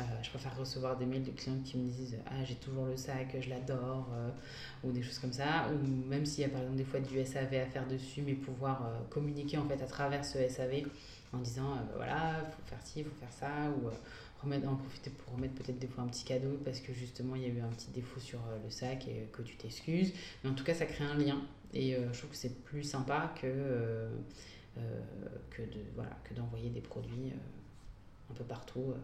euh, 0.00 0.02
je 0.22 0.30
préfère 0.30 0.56
recevoir 0.56 0.96
des 0.96 1.06
mails 1.06 1.24
de 1.24 1.32
clients 1.32 1.58
qui 1.64 1.76
me 1.76 1.90
disent 1.90 2.16
Ah, 2.26 2.44
j'ai 2.44 2.54
toujours 2.54 2.86
le 2.86 2.96
sac, 2.96 3.36
je 3.40 3.50
l'adore, 3.50 4.08
euh, 4.14 4.30
ou 4.84 4.92
des 4.92 5.02
choses 5.02 5.18
comme 5.18 5.32
ça. 5.32 5.68
Ou 5.72 6.08
même 6.08 6.24
s'il 6.24 6.42
y 6.42 6.44
a 6.44 6.48
par 6.48 6.60
exemple 6.60 6.76
des 6.76 6.84
fois 6.84 7.00
du 7.00 7.24
SAV 7.24 7.54
à 7.54 7.66
faire 7.66 7.86
dessus, 7.88 8.22
mais 8.22 8.34
pouvoir 8.34 8.86
euh, 8.86 9.00
communiquer 9.10 9.58
en 9.58 9.66
fait 9.66 9.82
à 9.82 9.86
travers 9.86 10.24
ce 10.24 10.38
SAV 10.48 10.84
en 11.32 11.38
disant 11.38 11.78
Voilà, 11.96 12.44
il 12.44 12.50
faut 12.52 12.62
faire 12.68 12.78
ci, 12.84 13.00
il 13.00 13.04
faut 13.04 13.16
faire 13.18 13.32
ça, 13.32 13.70
ou 13.70 13.88
en 14.44 14.76
profiter 14.76 15.10
pour 15.10 15.34
remettre 15.34 15.54
peut-être 15.54 15.80
des 15.80 15.88
fois 15.88 16.04
un 16.04 16.06
petit 16.06 16.24
cadeau 16.24 16.60
parce 16.64 16.78
que 16.78 16.92
justement 16.92 17.34
il 17.34 17.42
y 17.42 17.46
a 17.46 17.48
eu 17.48 17.60
un 17.60 17.68
petit 17.70 17.90
défaut 17.90 18.20
sur 18.20 18.38
le 18.64 18.70
sac 18.70 19.08
et 19.08 19.28
que 19.32 19.42
tu 19.42 19.56
t'excuses. 19.56 20.12
Mais 20.42 20.50
en 20.50 20.54
tout 20.54 20.62
cas, 20.62 20.74
ça 20.74 20.86
crée 20.86 21.04
un 21.04 21.16
lien 21.16 21.42
et 21.74 21.96
je 22.12 22.18
trouve 22.18 22.30
que 22.30 22.36
c'est 22.36 22.62
plus 22.62 22.84
sympa 22.84 23.34
que, 23.42 24.08
que, 25.50 25.62
de, 25.62 25.80
voilà, 25.96 26.16
que 26.22 26.34
d'envoyer 26.34 26.70
des 26.70 26.80
produits 26.80 27.32
un 28.30 28.34
peu 28.34 28.44
partout 28.44 28.94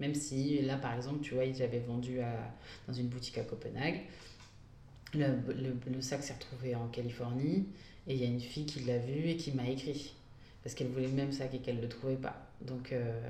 même 0.00 0.14
si 0.14 0.60
là, 0.62 0.76
par 0.76 0.94
exemple, 0.94 1.20
tu 1.22 1.34
vois, 1.34 1.44
j'avais 1.52 1.80
vendu 1.80 2.20
à, 2.20 2.54
dans 2.86 2.94
une 2.94 3.08
boutique 3.08 3.38
à 3.38 3.42
Copenhague. 3.42 4.00
Le, 5.14 5.26
le, 5.48 5.76
le 5.92 6.00
sac 6.00 6.22
s'est 6.22 6.34
retrouvé 6.34 6.74
en 6.74 6.88
Californie 6.88 7.66
et 8.06 8.14
il 8.14 8.20
y 8.20 8.24
a 8.24 8.26
une 8.26 8.40
fille 8.40 8.66
qui 8.66 8.80
l'a 8.80 8.98
vu 8.98 9.28
et 9.28 9.36
qui 9.36 9.52
m'a 9.52 9.68
écrit 9.68 10.14
parce 10.64 10.74
qu'elle 10.74 10.88
voulait 10.88 11.06
le 11.06 11.12
même 11.12 11.30
sac 11.30 11.52
et 11.54 11.58
qu'elle 11.58 11.76
ne 11.76 11.82
le 11.82 11.88
trouvait 11.88 12.16
pas. 12.16 12.34
Donc, 12.62 12.92
euh, 12.92 13.20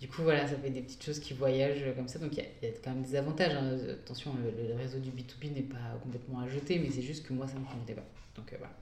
du 0.00 0.08
coup, 0.08 0.22
voilà, 0.22 0.48
ça 0.48 0.56
fait 0.56 0.70
des 0.70 0.80
petites 0.80 1.04
choses 1.04 1.20
qui 1.20 1.34
voyagent 1.34 1.94
comme 1.94 2.08
ça. 2.08 2.18
Donc, 2.18 2.32
il 2.32 2.38
y, 2.38 2.66
a 2.66 2.72
quand 2.82 2.94
même 2.94 3.02
des 3.02 3.14
avantages. 3.14 3.54
Hein. 3.54 3.76
Attention, 3.90 4.32
le, 4.42 4.74
réseau 4.74 4.98
du 4.98 5.10
B2B 5.10 5.52
n'est 5.54 5.62
pas 5.62 5.98
complètement 6.02 6.40
à 6.40 6.48
jeter, 6.48 6.78
mais 6.78 6.90
c'est 6.90 7.02
juste 7.02 7.26
que 7.26 7.34
moi, 7.34 7.46
ça 7.46 7.54
ne 7.54 7.60
me 7.60 7.66
convenait 7.66 7.94
pas. 7.94 8.06
Donc, 8.34 8.52
euh, 8.52 8.56
voilà. 8.58 8.72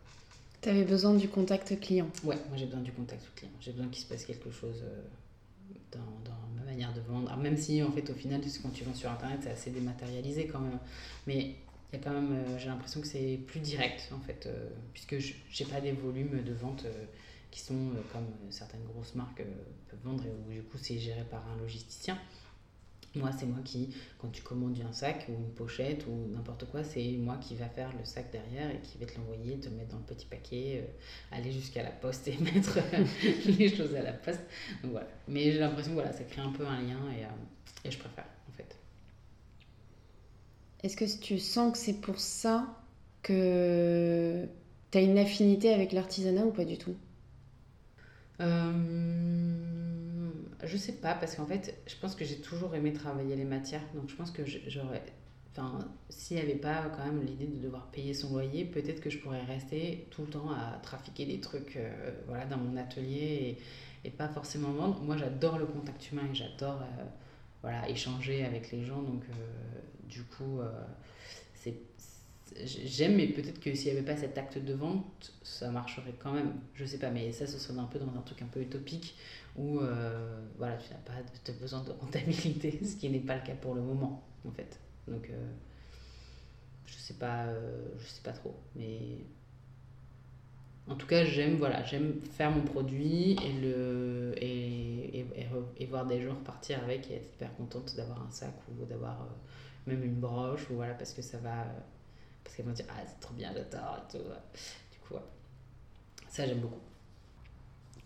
Tu 0.63 0.69
avais 0.69 0.85
besoin 0.85 1.15
du 1.15 1.29
contact 1.29 1.79
client 1.81 2.09
Ouais, 2.25 2.37
moi 2.49 2.57
j'ai 2.57 2.67
besoin 2.67 2.81
du 2.81 2.93
contact 2.93 3.23
client. 3.35 3.53
J'ai 3.61 3.73
besoin 3.73 3.89
qu'il 3.89 4.03
se 4.03 4.09
passe 4.09 4.25
quelque 4.25 4.51
chose. 4.51 4.83
Euh, 4.83 5.03
dans, 5.93 6.33
ma 6.57 6.63
manière 6.63 6.93
de 6.93 7.01
vendre. 7.01 7.35
même 7.37 7.57
si, 7.57 7.83
en 7.83 7.91
fait, 7.91 8.09
au 8.11 8.15
final, 8.15 8.41
quand 8.63 8.71
tu 8.71 8.85
vends 8.85 8.95
sur 8.95 9.11
Internet, 9.11 9.41
c'est 9.43 9.51
assez 9.51 9.71
dématérialisé 9.71 10.47
quand 10.47 10.61
même. 10.61 10.79
Mais 11.27 11.57
il 11.93 11.99
y 11.99 12.01
a 12.01 12.05
quand 12.05 12.13
même, 12.13 12.33
euh, 12.33 12.59
j'ai 12.59 12.69
l'impression 12.69 13.01
que 13.01 13.07
c'est 13.07 13.39
plus 13.47 13.61
direct, 13.61 14.11
en 14.13 14.21
fait, 14.21 14.47
euh, 14.47 14.69
puisque 14.93 15.19
je 15.19 15.35
n'ai 15.35 15.71
pas 15.71 15.81
des 15.81 15.93
volumes 15.93 16.43
de 16.43 16.53
vente 16.53 16.85
euh, 16.85 17.05
qui 17.51 17.61
sont 17.61 17.91
comme 18.13 18.27
certaines 18.51 18.85
grosses 18.85 19.15
marques 19.15 19.43
peuvent 19.89 20.01
vendre, 20.05 20.25
et 20.25 20.31
où 20.31 20.53
du 20.53 20.63
coup, 20.63 20.79
c'est 20.79 20.99
géré 20.99 21.25
par 21.31 21.49
un 21.49 21.57
logisticien. 21.57 22.19
Moi, 23.17 23.31
c'est 23.39 23.47
moi 23.47 23.59
qui, 23.65 23.95
quand 24.19 24.29
tu 24.29 24.43
commandes 24.43 24.79
un 24.89 24.93
sac 24.93 25.27
ou 25.29 25.33
une 25.33 25.53
pochette 25.55 26.07
ou 26.07 26.29
n'importe 26.33 26.67
quoi, 26.71 26.85
c'est 26.85 27.03
moi 27.19 27.37
qui 27.39 27.55
va 27.57 27.69
faire 27.69 27.91
le 27.99 28.05
sac 28.05 28.31
derrière 28.31 28.71
et 28.71 28.81
qui 28.81 28.99
va 28.99 29.07
te 29.07 29.17
l'envoyer, 29.19 29.59
te 29.59 29.69
le 29.69 29.77
mettre 29.77 29.91
dans 29.91 29.99
le 29.99 30.05
petit 30.05 30.27
paquet, 30.27 30.83
euh, 30.85 31.37
aller 31.37 31.51
jusqu'à 31.53 31.83
la 31.83 31.91
poste 31.91 32.29
et 32.29 32.37
mettre 32.41 32.79
les 33.59 33.75
choses 33.75 33.95
à 33.95 34.03
la 34.03 34.13
poste. 34.13 34.41
Donc 34.83 34.93
voilà. 34.93 35.09
Mais 35.29 35.53
j'ai 35.53 35.59
l'impression 35.59 35.93
que 35.93 35.97
voilà, 35.97 36.13
ça 36.13 36.25
crée 36.25 36.43
un 36.43 36.53
peu 36.53 36.67
un 36.67 36.81
lien 36.83 37.01
et, 37.19 37.25
euh, 37.25 37.29
et 37.85 37.91
je 37.91 37.99
préfère 37.99 38.27
en 38.49 38.53
fait. 38.53 38.77
Est-ce 40.83 40.97
que 40.97 41.05
tu 41.21 41.39
sens 41.39 41.73
que 41.73 41.79
c'est 41.79 42.01
pour 42.01 42.19
ça 42.19 42.67
que 43.23 44.47
tu 44.91 44.99
as 44.99 45.01
une 45.03 45.19
affinité 45.19 45.73
avec 45.75 45.93
l'artisanat 45.93 46.47
ou 46.47 46.53
pas 46.53 46.65
du 46.65 46.79
tout? 46.79 46.97
Euh 48.41 50.16
je 50.65 50.77
sais 50.77 50.93
pas, 50.93 51.15
parce 51.15 51.37
qu'en 51.37 51.47
fait, 51.47 51.77
je 51.87 51.97
pense 51.97 52.15
que 52.15 52.25
j'ai 52.25 52.39
toujours 52.39 52.75
aimé 52.75 52.93
travailler 52.93 53.37
les 53.37 53.45
matières. 53.45 53.83
Donc, 53.95 54.09
je 54.09 54.15
pense 54.15 54.31
que 54.31 54.43
j'aurais. 54.45 55.03
Enfin, 55.53 55.79
s'il 56.11 56.37
n'y 56.37 56.43
avait 56.43 56.55
pas 56.55 56.91
quand 56.95 57.05
même 57.05 57.25
l'idée 57.25 57.47
de 57.47 57.59
devoir 57.59 57.87
payer 57.91 58.13
son 58.13 58.33
loyer, 58.33 58.67
peut-être 58.67 59.01
que 59.01 59.09
je 59.09 59.19
pourrais 59.19 59.43
rester 59.43 60.07
tout 60.11 60.23
le 60.23 60.29
temps 60.29 60.51
à 60.51 60.79
trafiquer 60.83 61.25
des 61.25 61.41
trucs 61.41 61.77
euh, 61.77 62.13
voilà, 62.27 62.45
dans 62.45 62.59
mon 62.59 62.77
atelier 62.77 63.57
et, 64.05 64.09
et, 64.09 64.11
pas 64.11 64.29
forcément 64.29 64.71
vendre. 64.73 65.01
Moi, 65.01 65.17
j'adore 65.17 65.59
le 65.59 65.65
contact 65.65 66.13
humain 66.13 66.29
et 66.31 66.35
j'adore 66.35 66.83
euh, 66.83 67.05
voilà, 67.63 67.89
échanger 67.89 68.45
avec 68.45 68.71
les 68.71 68.85
gens. 68.85 69.01
Donc, 69.01 69.23
euh, 69.31 69.81
du 70.09 70.23
coup, 70.25 70.61
c'est 71.55 71.75
j'aime, 72.65 73.17
mais 73.17 73.27
peut-être 73.29 73.61
que 73.61 73.75
s'il 73.75 73.93
n'y 73.93 73.99
avait 73.99 74.07
pas 74.07 74.17
cet 74.17 74.39
acte 74.39 74.59
de 74.59 74.75
vente, 74.75 75.33
ça 75.43 75.71
marcherait 75.71 76.15
quand 76.19 76.33
même. 76.33 76.53
Je 76.75 76.85
sais 76.85 76.99
pas, 76.99 77.11
mais 77.11 77.33
ça, 77.33 77.47
ce 77.47 77.59
serait 77.59 77.79
un 77.79 77.85
peu 77.85 77.99
dans 77.99 78.15
un 78.17 78.23
truc 78.23 78.43
un 78.43 78.47
peu 78.47 78.61
utopique 78.61 79.17
où 79.57 79.81
euh, 79.81 80.47
voilà, 80.59 80.77
tu 80.77 80.93
n'as 80.93 80.99
pas 80.99 81.15
besoin 81.59 81.83
de 81.83 81.91
rentabilité, 81.93 82.79
ce 82.85 82.97
qui 82.97 83.09
n'est 83.09 83.21
pas 83.21 83.37
le 83.37 83.43
cas 83.43 83.55
pour 83.55 83.75
le 83.75 83.81
moment, 83.81 84.23
en 84.47 84.51
fait. 84.51 84.79
Donc, 85.09 85.31
euh, 85.31 85.53
je 86.87 86.95
sais 86.95 87.15
pas, 87.15 87.47
euh, 87.47 87.89
sais 87.99 88.23
pas 88.23 88.33
trop, 88.33 88.55
mais 88.75 89.19
en 90.89 90.95
tout 90.95 91.07
cas, 91.07 91.25
j'aime 91.25 91.57
voilà, 91.57 91.83
j'aime 91.85 92.21
faire 92.21 92.51
mon 92.51 92.63
produit 92.63 93.37
et, 93.43 93.57
voir 95.87 96.07
des 96.07 96.21
gens 96.21 96.35
repartir 96.35 96.83
avec 96.83 97.11
et 97.11 97.15
être 97.15 97.33
hyper 97.35 97.55
contente 97.57 97.97
d'avoir 97.97 98.23
un 98.23 98.31
sac 98.31 98.53
ou 98.69 98.85
d'avoir 98.85 99.27
même 99.87 100.03
une 100.03 100.17
broche 100.17 100.69
ou 100.71 100.75
voilà 100.75 100.95
parce 100.95 101.13
que 101.13 101.23
ça 101.23 101.39
va 101.39 101.65
parce 102.43 102.57
qu'elles 102.57 102.67
vont 102.67 102.73
dire 102.73 102.87
ah 102.89 103.03
c'est 103.07 103.21
trop 103.21 103.35
bien 103.35 103.53
j'adore 103.55 103.99
et 103.99 104.13
tout. 104.13 104.25
Du 104.93 104.99
coup, 104.99 105.15
ça 106.29 106.47
j'aime 106.47 106.61
beaucoup. 106.61 106.81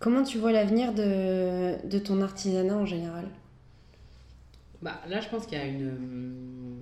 Comment 0.00 0.22
tu 0.22 0.38
vois 0.38 0.50
l'avenir 0.50 0.94
de, 0.94 1.76
de, 1.86 1.98
ton 1.98 2.22
artisanat 2.22 2.74
en 2.74 2.86
général? 2.86 3.28
Bah, 4.80 4.98
Là, 5.06 5.20
je 5.20 5.28
pense 5.28 5.46
qu'il 5.46 5.58
y 5.58 5.60
a 5.60 5.66
une... 5.66 6.80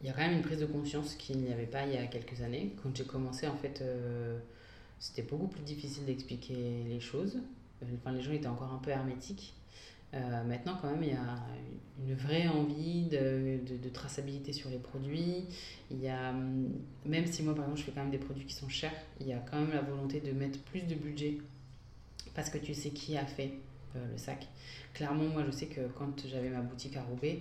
Il 0.00 0.06
y 0.08 0.10
a 0.10 0.12
quand 0.12 0.22
même 0.22 0.34
une 0.34 0.42
prise 0.42 0.58
de 0.58 0.66
conscience 0.66 1.14
qu'il 1.14 1.38
n'y 1.38 1.52
avait 1.52 1.66
pas 1.66 1.86
il 1.86 1.94
y 1.94 1.96
a 1.96 2.06
quelques 2.06 2.42
années. 2.42 2.74
Quand 2.82 2.96
j'ai 2.96 3.04
commencé, 3.04 3.46
en 3.46 3.56
fait, 3.56 3.80
euh, 3.80 4.38
c'était 4.98 5.22
beaucoup 5.22 5.46
plus 5.46 5.62
difficile 5.62 6.04
d'expliquer 6.04 6.84
les 6.88 7.00
choses. 7.00 7.38
Enfin, 7.94 8.10
les 8.10 8.22
gens 8.22 8.32
étaient 8.32 8.48
encore 8.48 8.72
un 8.72 8.78
peu 8.78 8.90
hermétiques. 8.90 9.54
Euh, 10.14 10.42
maintenant, 10.44 10.76
quand 10.80 10.90
même, 10.90 11.02
il 11.02 11.10
y 11.10 11.12
a 11.12 11.38
une 12.04 12.14
vraie 12.14 12.48
envie 12.48 13.04
de, 13.04 13.58
de, 13.68 13.76
de, 13.76 13.88
traçabilité 13.88 14.52
sur 14.52 14.70
les 14.70 14.78
produits. 14.78 15.44
Il 15.92 16.00
y 16.00 16.08
a, 16.08 16.32
même 17.04 17.26
si 17.26 17.42
moi, 17.44 17.54
par 17.54 17.64
exemple, 17.64 17.80
je 17.80 17.84
fais 17.84 17.92
quand 17.92 18.02
même 18.02 18.10
des 18.10 18.18
produits 18.18 18.46
qui 18.46 18.54
sont 18.54 18.68
chers, 18.68 18.94
il 19.20 19.28
y 19.28 19.32
a 19.32 19.38
quand 19.38 19.60
même 19.60 19.72
la 19.72 19.82
volonté 19.82 20.20
de 20.20 20.32
mettre 20.32 20.58
plus 20.60 20.82
de 20.82 20.94
budget 20.94 21.38
parce 22.34 22.50
que 22.50 22.58
tu 22.58 22.74
sais 22.74 22.90
qui 22.90 23.16
a 23.16 23.24
fait 23.24 23.52
euh, 23.96 24.12
le 24.12 24.18
sac. 24.18 24.46
Clairement, 24.94 25.24
moi, 25.24 25.44
je 25.46 25.50
sais 25.50 25.66
que 25.66 25.80
quand 25.98 26.26
j'avais 26.26 26.48
ma 26.48 26.60
boutique 26.60 26.96
à 26.96 27.02
Roubaix, 27.02 27.40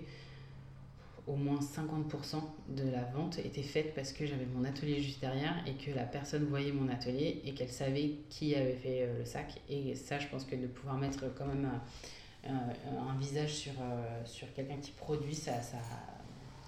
au 1.27 1.35
moins 1.35 1.59
50% 1.59 2.41
de 2.69 2.89
la 2.89 3.03
vente 3.03 3.39
était 3.39 3.63
faite 3.63 3.93
parce 3.93 4.13
que 4.13 4.25
j'avais 4.25 4.45
mon 4.45 4.63
atelier 4.63 5.01
juste 5.01 5.19
derrière 5.19 5.55
et 5.67 5.73
que 5.73 5.93
la 5.93 6.05
personne 6.05 6.45
voyait 6.45 6.71
mon 6.71 6.87
atelier 6.87 7.41
et 7.43 7.53
qu'elle 7.53 7.71
savait 7.71 8.15
qui 8.29 8.55
avait 8.55 8.75
fait 8.75 9.03
euh, 9.03 9.19
le 9.19 9.25
sac. 9.25 9.59
Et 9.69 9.95
ça, 9.95 10.19
je 10.19 10.27
pense 10.27 10.45
que 10.45 10.55
de 10.55 10.67
pouvoir 10.67 10.97
mettre 10.97 11.25
quand 11.35 11.45
même 11.45 11.69
un, 12.45 13.17
visage 13.19 13.53
sur, 13.53 13.73
euh, 13.81 14.25
sur 14.25 14.51
quelqu'un 14.53 14.77
qui 14.77 14.91
produit, 14.91 15.35
ça, 15.35 15.61
ça, 15.61 15.77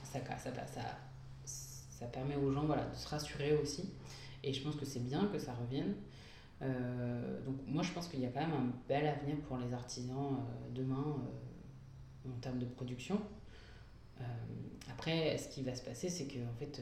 ça, 0.04 0.20
ça, 0.38 0.52
ça, 0.52 0.82
ça 1.46 2.06
permet 2.08 2.36
aux 2.36 2.52
gens 2.52 2.66
voilà, 2.66 2.86
de 2.86 2.96
se 2.96 3.08
rassurer 3.08 3.56
aussi. 3.56 3.90
Et 4.44 4.54
je 4.54 4.62
pense 4.62 4.76
que 4.76 4.86
c'est 4.86 5.04
bien 5.04 5.26
que 5.32 5.40
ça 5.40 5.54
revienne. 5.54 5.94
Euh, 6.62 7.42
donc 7.46 7.56
moi 7.68 7.84
je 7.84 7.92
pense 7.92 8.08
qu'il 8.08 8.20
y 8.20 8.26
a 8.26 8.30
quand 8.30 8.42
même 8.42 8.52
un 8.52 8.74
bel 8.88 9.08
avenir 9.08 9.38
pour 9.48 9.58
les 9.58 9.74
artisans 9.74 10.36
euh, 10.36 10.76
demain 10.76 11.06
euh, 12.26 12.30
en 12.30 12.40
termes 12.42 12.60
de 12.60 12.66
production. 12.66 13.22
après, 14.92 15.38
ce 15.38 15.48
qui 15.48 15.64
va 15.64 15.74
se 15.74 15.82
passer, 15.82 16.10
c'est 16.10 16.26
que 16.26 16.40
en 16.40 16.54
fait, 16.60 16.82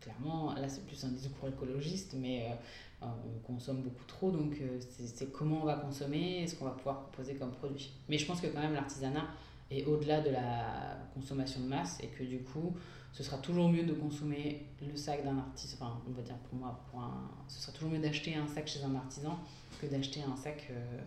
clairement, 0.00 0.54
là 0.54 0.68
c'est 0.68 0.84
plus 0.86 1.04
un 1.04 1.08
discours 1.08 1.48
écologiste, 1.48 2.14
mais 2.18 2.56
on 3.02 3.38
consomme 3.46 3.82
beaucoup 3.82 4.04
trop, 4.06 4.30
donc 4.30 4.56
c'est 4.80 5.30
comment 5.30 5.60
on 5.62 5.66
va 5.66 5.76
consommer, 5.76 6.46
ce 6.46 6.56
qu'on 6.56 6.64
va 6.64 6.70
pouvoir 6.70 7.02
proposer 7.02 7.34
comme 7.34 7.52
produit. 7.52 7.92
Mais 8.08 8.16
je 8.16 8.24
pense 8.24 8.40
que 8.40 8.46
quand 8.46 8.60
même 8.60 8.72
l'artisanat 8.72 9.26
est 9.70 9.84
au-delà 9.84 10.22
de 10.22 10.30
la 10.30 10.96
consommation 11.12 11.60
de 11.60 11.66
masse 11.66 11.98
et 12.02 12.08
que 12.08 12.24
du 12.24 12.38
coup, 12.38 12.74
ce 13.12 13.22
sera 13.22 13.38
toujours 13.38 13.68
mieux 13.68 13.84
de 13.84 13.94
consommer 13.94 14.66
le 14.80 14.96
sac 14.96 15.24
d'un 15.24 15.38
artisan, 15.38 15.76
enfin 15.80 16.00
on 16.06 16.12
va 16.12 16.22
dire 16.22 16.36
pour 16.36 16.58
moi, 16.58 16.80
pour 16.90 17.00
un, 17.00 17.30
ce 17.48 17.60
sera 17.60 17.72
toujours 17.72 17.90
mieux 17.90 17.98
d'acheter 17.98 18.34
un 18.36 18.46
sac 18.46 18.66
chez 18.68 18.82
un 18.84 18.94
artisan 18.94 19.38
que 19.80 19.86
d'acheter 19.86 20.22
un 20.22 20.36
sac 20.36 20.68
euh, 20.70 21.00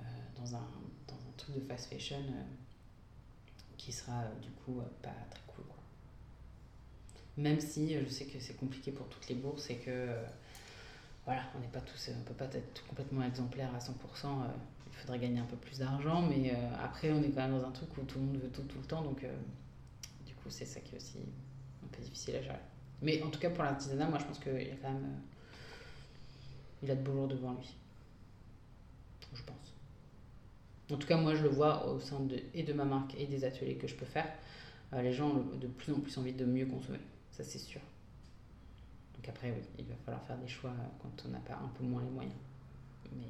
euh, 0.00 0.02
dans, 0.36 0.54
un, 0.54 0.68
dans 1.06 1.14
un 1.14 1.32
truc 1.36 1.54
de 1.56 1.60
fast 1.60 1.92
fashion 1.92 2.18
euh, 2.18 2.42
qui 3.76 3.92
sera 3.92 4.24
du 4.42 4.50
coup 4.50 4.80
pas 5.02 5.14
très 5.30 5.40
cool. 5.46 5.64
Quoi. 5.64 5.78
Même 7.36 7.60
si 7.60 7.94
je 7.94 8.08
sais 8.08 8.24
que 8.24 8.40
c'est 8.40 8.56
compliqué 8.56 8.90
pour 8.90 9.08
toutes 9.08 9.28
les 9.28 9.34
bourses 9.34 9.70
et 9.70 9.76
que 9.76 10.08
voilà, 11.24 11.42
on 11.56 11.60
n'est 11.60 11.68
pas 11.68 11.80
tous, 11.80 12.10
on 12.16 12.22
peut 12.22 12.34
pas 12.34 12.46
être 12.46 12.86
complètement 12.86 13.22
exemplaire 13.22 13.74
à 13.74 13.78
100%, 13.78 13.92
il 14.86 14.92
faudrait 14.92 15.18
gagner 15.18 15.40
un 15.40 15.44
peu 15.44 15.56
plus 15.56 15.78
d'argent, 15.78 16.22
mais 16.22 16.54
après, 16.82 17.10
on 17.10 17.20
est 17.22 17.30
quand 17.30 17.42
même 17.42 17.58
dans 17.58 17.66
un 17.66 17.72
truc 17.72 17.96
où 17.98 18.02
tout 18.02 18.18
le 18.20 18.26
monde 18.26 18.36
veut 18.36 18.48
tout 18.48 18.62
tout 18.62 18.78
le 18.78 18.86
temps, 18.86 19.02
donc 19.02 19.26
c'est 20.50 20.64
ça 20.64 20.80
qui 20.80 20.94
est 20.94 20.98
aussi 20.98 21.18
un 21.84 21.88
peu 21.88 22.02
difficile 22.02 22.36
à 22.36 22.42
gérer. 22.42 22.58
Mais 23.02 23.22
en 23.22 23.30
tout 23.30 23.38
cas, 23.38 23.50
pour 23.50 23.64
l'artisanat, 23.64 24.08
moi, 24.08 24.18
je 24.18 24.24
pense 24.24 24.38
qu'il 24.38 24.52
a 24.52 24.76
quand 24.82 24.92
même. 24.92 25.04
euh, 25.04 25.18
il 26.82 26.90
a 26.90 26.94
de 26.94 27.02
beaux 27.02 27.12
jours 27.12 27.28
devant 27.28 27.52
lui. 27.52 27.74
Je 29.34 29.42
pense. 29.42 29.74
En 30.90 30.96
tout 30.96 31.06
cas, 31.06 31.16
moi, 31.16 31.34
je 31.34 31.42
le 31.42 31.48
vois 31.48 31.86
au 31.88 31.98
sein 32.00 32.20
de, 32.20 32.40
et 32.54 32.62
de 32.62 32.72
ma 32.72 32.84
marque 32.84 33.14
et 33.18 33.26
des 33.26 33.44
ateliers 33.44 33.76
que 33.76 33.86
je 33.86 33.94
peux 33.94 34.06
faire. 34.06 34.28
Euh, 34.92 35.02
les 35.02 35.12
gens 35.12 35.28
ont 35.30 35.56
de 35.56 35.66
plus 35.66 35.92
en 35.92 36.00
plus 36.00 36.16
envie 36.18 36.32
de 36.32 36.44
mieux 36.44 36.66
consommer. 36.66 37.00
Ça, 37.32 37.44
c'est 37.44 37.58
sûr. 37.58 37.80
Donc 39.14 39.28
après, 39.28 39.50
oui, 39.50 39.62
il 39.78 39.84
va 39.86 39.94
falloir 40.04 40.22
faire 40.24 40.38
des 40.38 40.48
choix 40.48 40.72
quand 41.02 41.24
on 41.26 41.28
n'a 41.30 41.40
pas 41.40 41.54
un 41.54 41.68
peu 41.68 41.84
moins 41.84 42.02
les 42.02 42.10
moyens. 42.10 42.36
Mais 43.12 43.26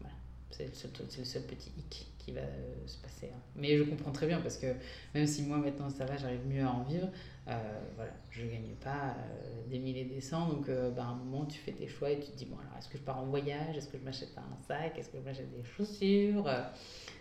voilà, 0.00 0.14
c'est 0.50 0.66
le 0.68 1.24
seul 1.24 1.42
petit 1.42 1.70
hic 1.76 2.06
va 2.32 2.40
euh, 2.40 2.86
se 2.86 2.96
passer. 2.98 3.26
hein. 3.34 3.40
Mais 3.56 3.76
je 3.76 3.82
comprends 3.84 4.12
très 4.12 4.26
bien 4.26 4.40
parce 4.40 4.56
que 4.56 4.66
même 5.14 5.26
si 5.26 5.42
moi 5.42 5.58
maintenant 5.58 5.90
ça 5.90 6.04
va, 6.04 6.16
j'arrive 6.16 6.46
mieux 6.46 6.62
à 6.62 6.70
en 6.70 6.82
vivre, 6.84 7.08
euh, 7.48 7.80
voilà, 7.96 8.12
je 8.30 8.44
gagne 8.46 8.74
pas 8.82 9.16
euh, 9.18 9.62
des 9.70 9.78
milliers 9.78 10.02
et 10.02 10.04
des 10.04 10.20
cents. 10.20 10.48
Donc 10.48 10.68
euh, 10.68 10.90
bah, 10.90 11.04
à 11.04 11.06
un 11.06 11.14
moment, 11.16 11.44
tu 11.46 11.58
fais 11.58 11.72
tes 11.72 11.88
choix 11.88 12.10
et 12.10 12.20
tu 12.20 12.30
te 12.30 12.36
dis, 12.36 12.44
bon 12.46 12.56
alors 12.58 12.78
est-ce 12.78 12.88
que 12.88 12.98
je 12.98 13.02
pars 13.02 13.18
en 13.18 13.26
voyage? 13.26 13.76
Est-ce 13.76 13.88
que 13.88 13.98
je 13.98 14.04
m'achète 14.04 14.36
un 14.36 14.62
sac? 14.66 14.98
Est-ce 14.98 15.08
que 15.10 15.18
je 15.18 15.22
m'achète 15.24 15.50
des 15.50 15.64
chaussures? 15.64 16.46
Euh, 16.46 16.62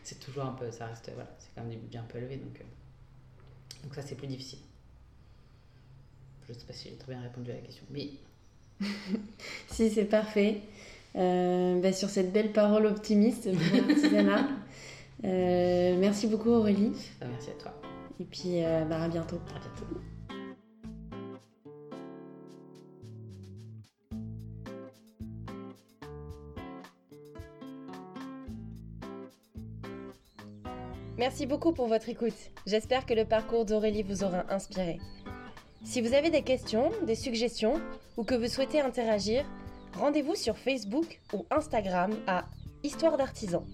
C'est 0.04 0.20
toujours 0.20 0.46
un 0.46 0.54
peu, 0.54 0.70
ça 0.72 0.88
reste, 0.88 1.12
voilà, 1.14 1.30
c'est 1.40 1.50
quand 1.56 1.62
même 1.62 1.72
des 1.72 1.78
budgets 1.78 2.00
un 2.00 2.04
peu 2.04 2.18
élevés. 2.18 2.38
Donc, 2.38 2.62
donc 3.84 3.94
ça, 3.96 4.02
c'est 4.02 4.16
plus 4.16 4.28
difficile. 4.28 4.60
Je 6.48 6.54
sais 6.54 6.66
pas 6.66 6.74
si 6.74 6.90
j'ai 6.90 6.96
très 6.96 7.14
bien 7.14 7.22
répondu 7.22 7.52
à 7.52 7.56
la 7.56 7.60
question, 7.62 7.84
mais 7.92 8.10
Si, 9.70 9.90
c'est 9.90 10.06
parfait. 10.06 10.62
Bah, 11.14 11.94
sur 11.94 12.10
cette 12.10 12.32
belle 12.32 12.52
parole 12.54 12.86
optimiste. 12.86 13.50
Euh, 15.26 15.96
merci 15.98 16.28
beaucoup 16.28 16.52
Aurélie. 16.52 16.94
merci 17.22 17.50
à 17.50 17.54
toi. 17.54 17.74
Et 18.20 18.26
puis 18.26 18.64
euh, 18.64 18.86
bah, 18.86 19.04
à 19.04 19.08
bientôt. 19.08 19.38
À 19.56 19.60
bientôt. 19.60 20.02
Merci 31.18 31.48
beaucoup 31.48 31.74
pour 31.74 31.88
votre 31.88 32.10
écoute. 32.10 32.52
J'espère 32.68 33.08
que 33.08 33.16
le 33.16 33.26
parcours 33.26 33.66
d'Aurélie 33.66 34.04
vous 34.04 34.24
aura 34.24 34.46
inspiré. 34.54 35.00
Si 35.84 36.00
vous 36.00 36.14
avez 36.14 36.30
des 36.30 36.44
questions, 36.44 36.92
des 37.08 37.16
suggestions 37.16 37.82
ou 38.18 38.24
que 38.24 38.36
vous 38.36 38.48
souhaitez 38.48 38.82
interagir, 38.82 39.44
rendez-vous 39.98 40.36
sur 40.36 40.58
Facebook 40.58 41.20
ou 41.34 41.46
Instagram 41.50 42.12
à 42.28 42.46
Histoire 42.84 43.18
d'artisans. 43.18 43.66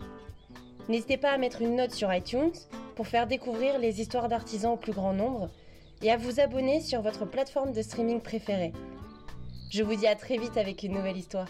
N'hésitez 0.90 1.18
pas 1.18 1.32
à 1.32 1.38
mettre 1.38 1.62
une 1.62 1.76
note 1.76 1.92
sur 1.92 2.14
iTunes 2.14 2.52
pour 2.96 3.08
faire 3.08 3.28
découvrir 3.28 3.80
les 3.80 4.02
histoires 4.02 4.28
d'artisans 4.28 4.74
au 4.74 4.78
plus 4.78 4.92
grand 4.92 5.14
nombre 5.14 5.50
et 6.02 6.12
à 6.12 6.18
vous 6.18 6.40
abonner 6.40 6.82
sur 6.82 7.02
votre 7.02 7.26
plateforme 7.26 7.72
de 7.72 7.82
streaming 7.82 8.20
préférée. 8.20 8.74
Je 9.72 9.82
vous 9.82 9.96
dis 9.96 10.08
à 10.08 10.16
très 10.16 10.38
vite 10.38 10.58
avec 10.58 10.84
une 10.84 10.94
nouvelle 10.94 11.18
histoire. 11.18 11.48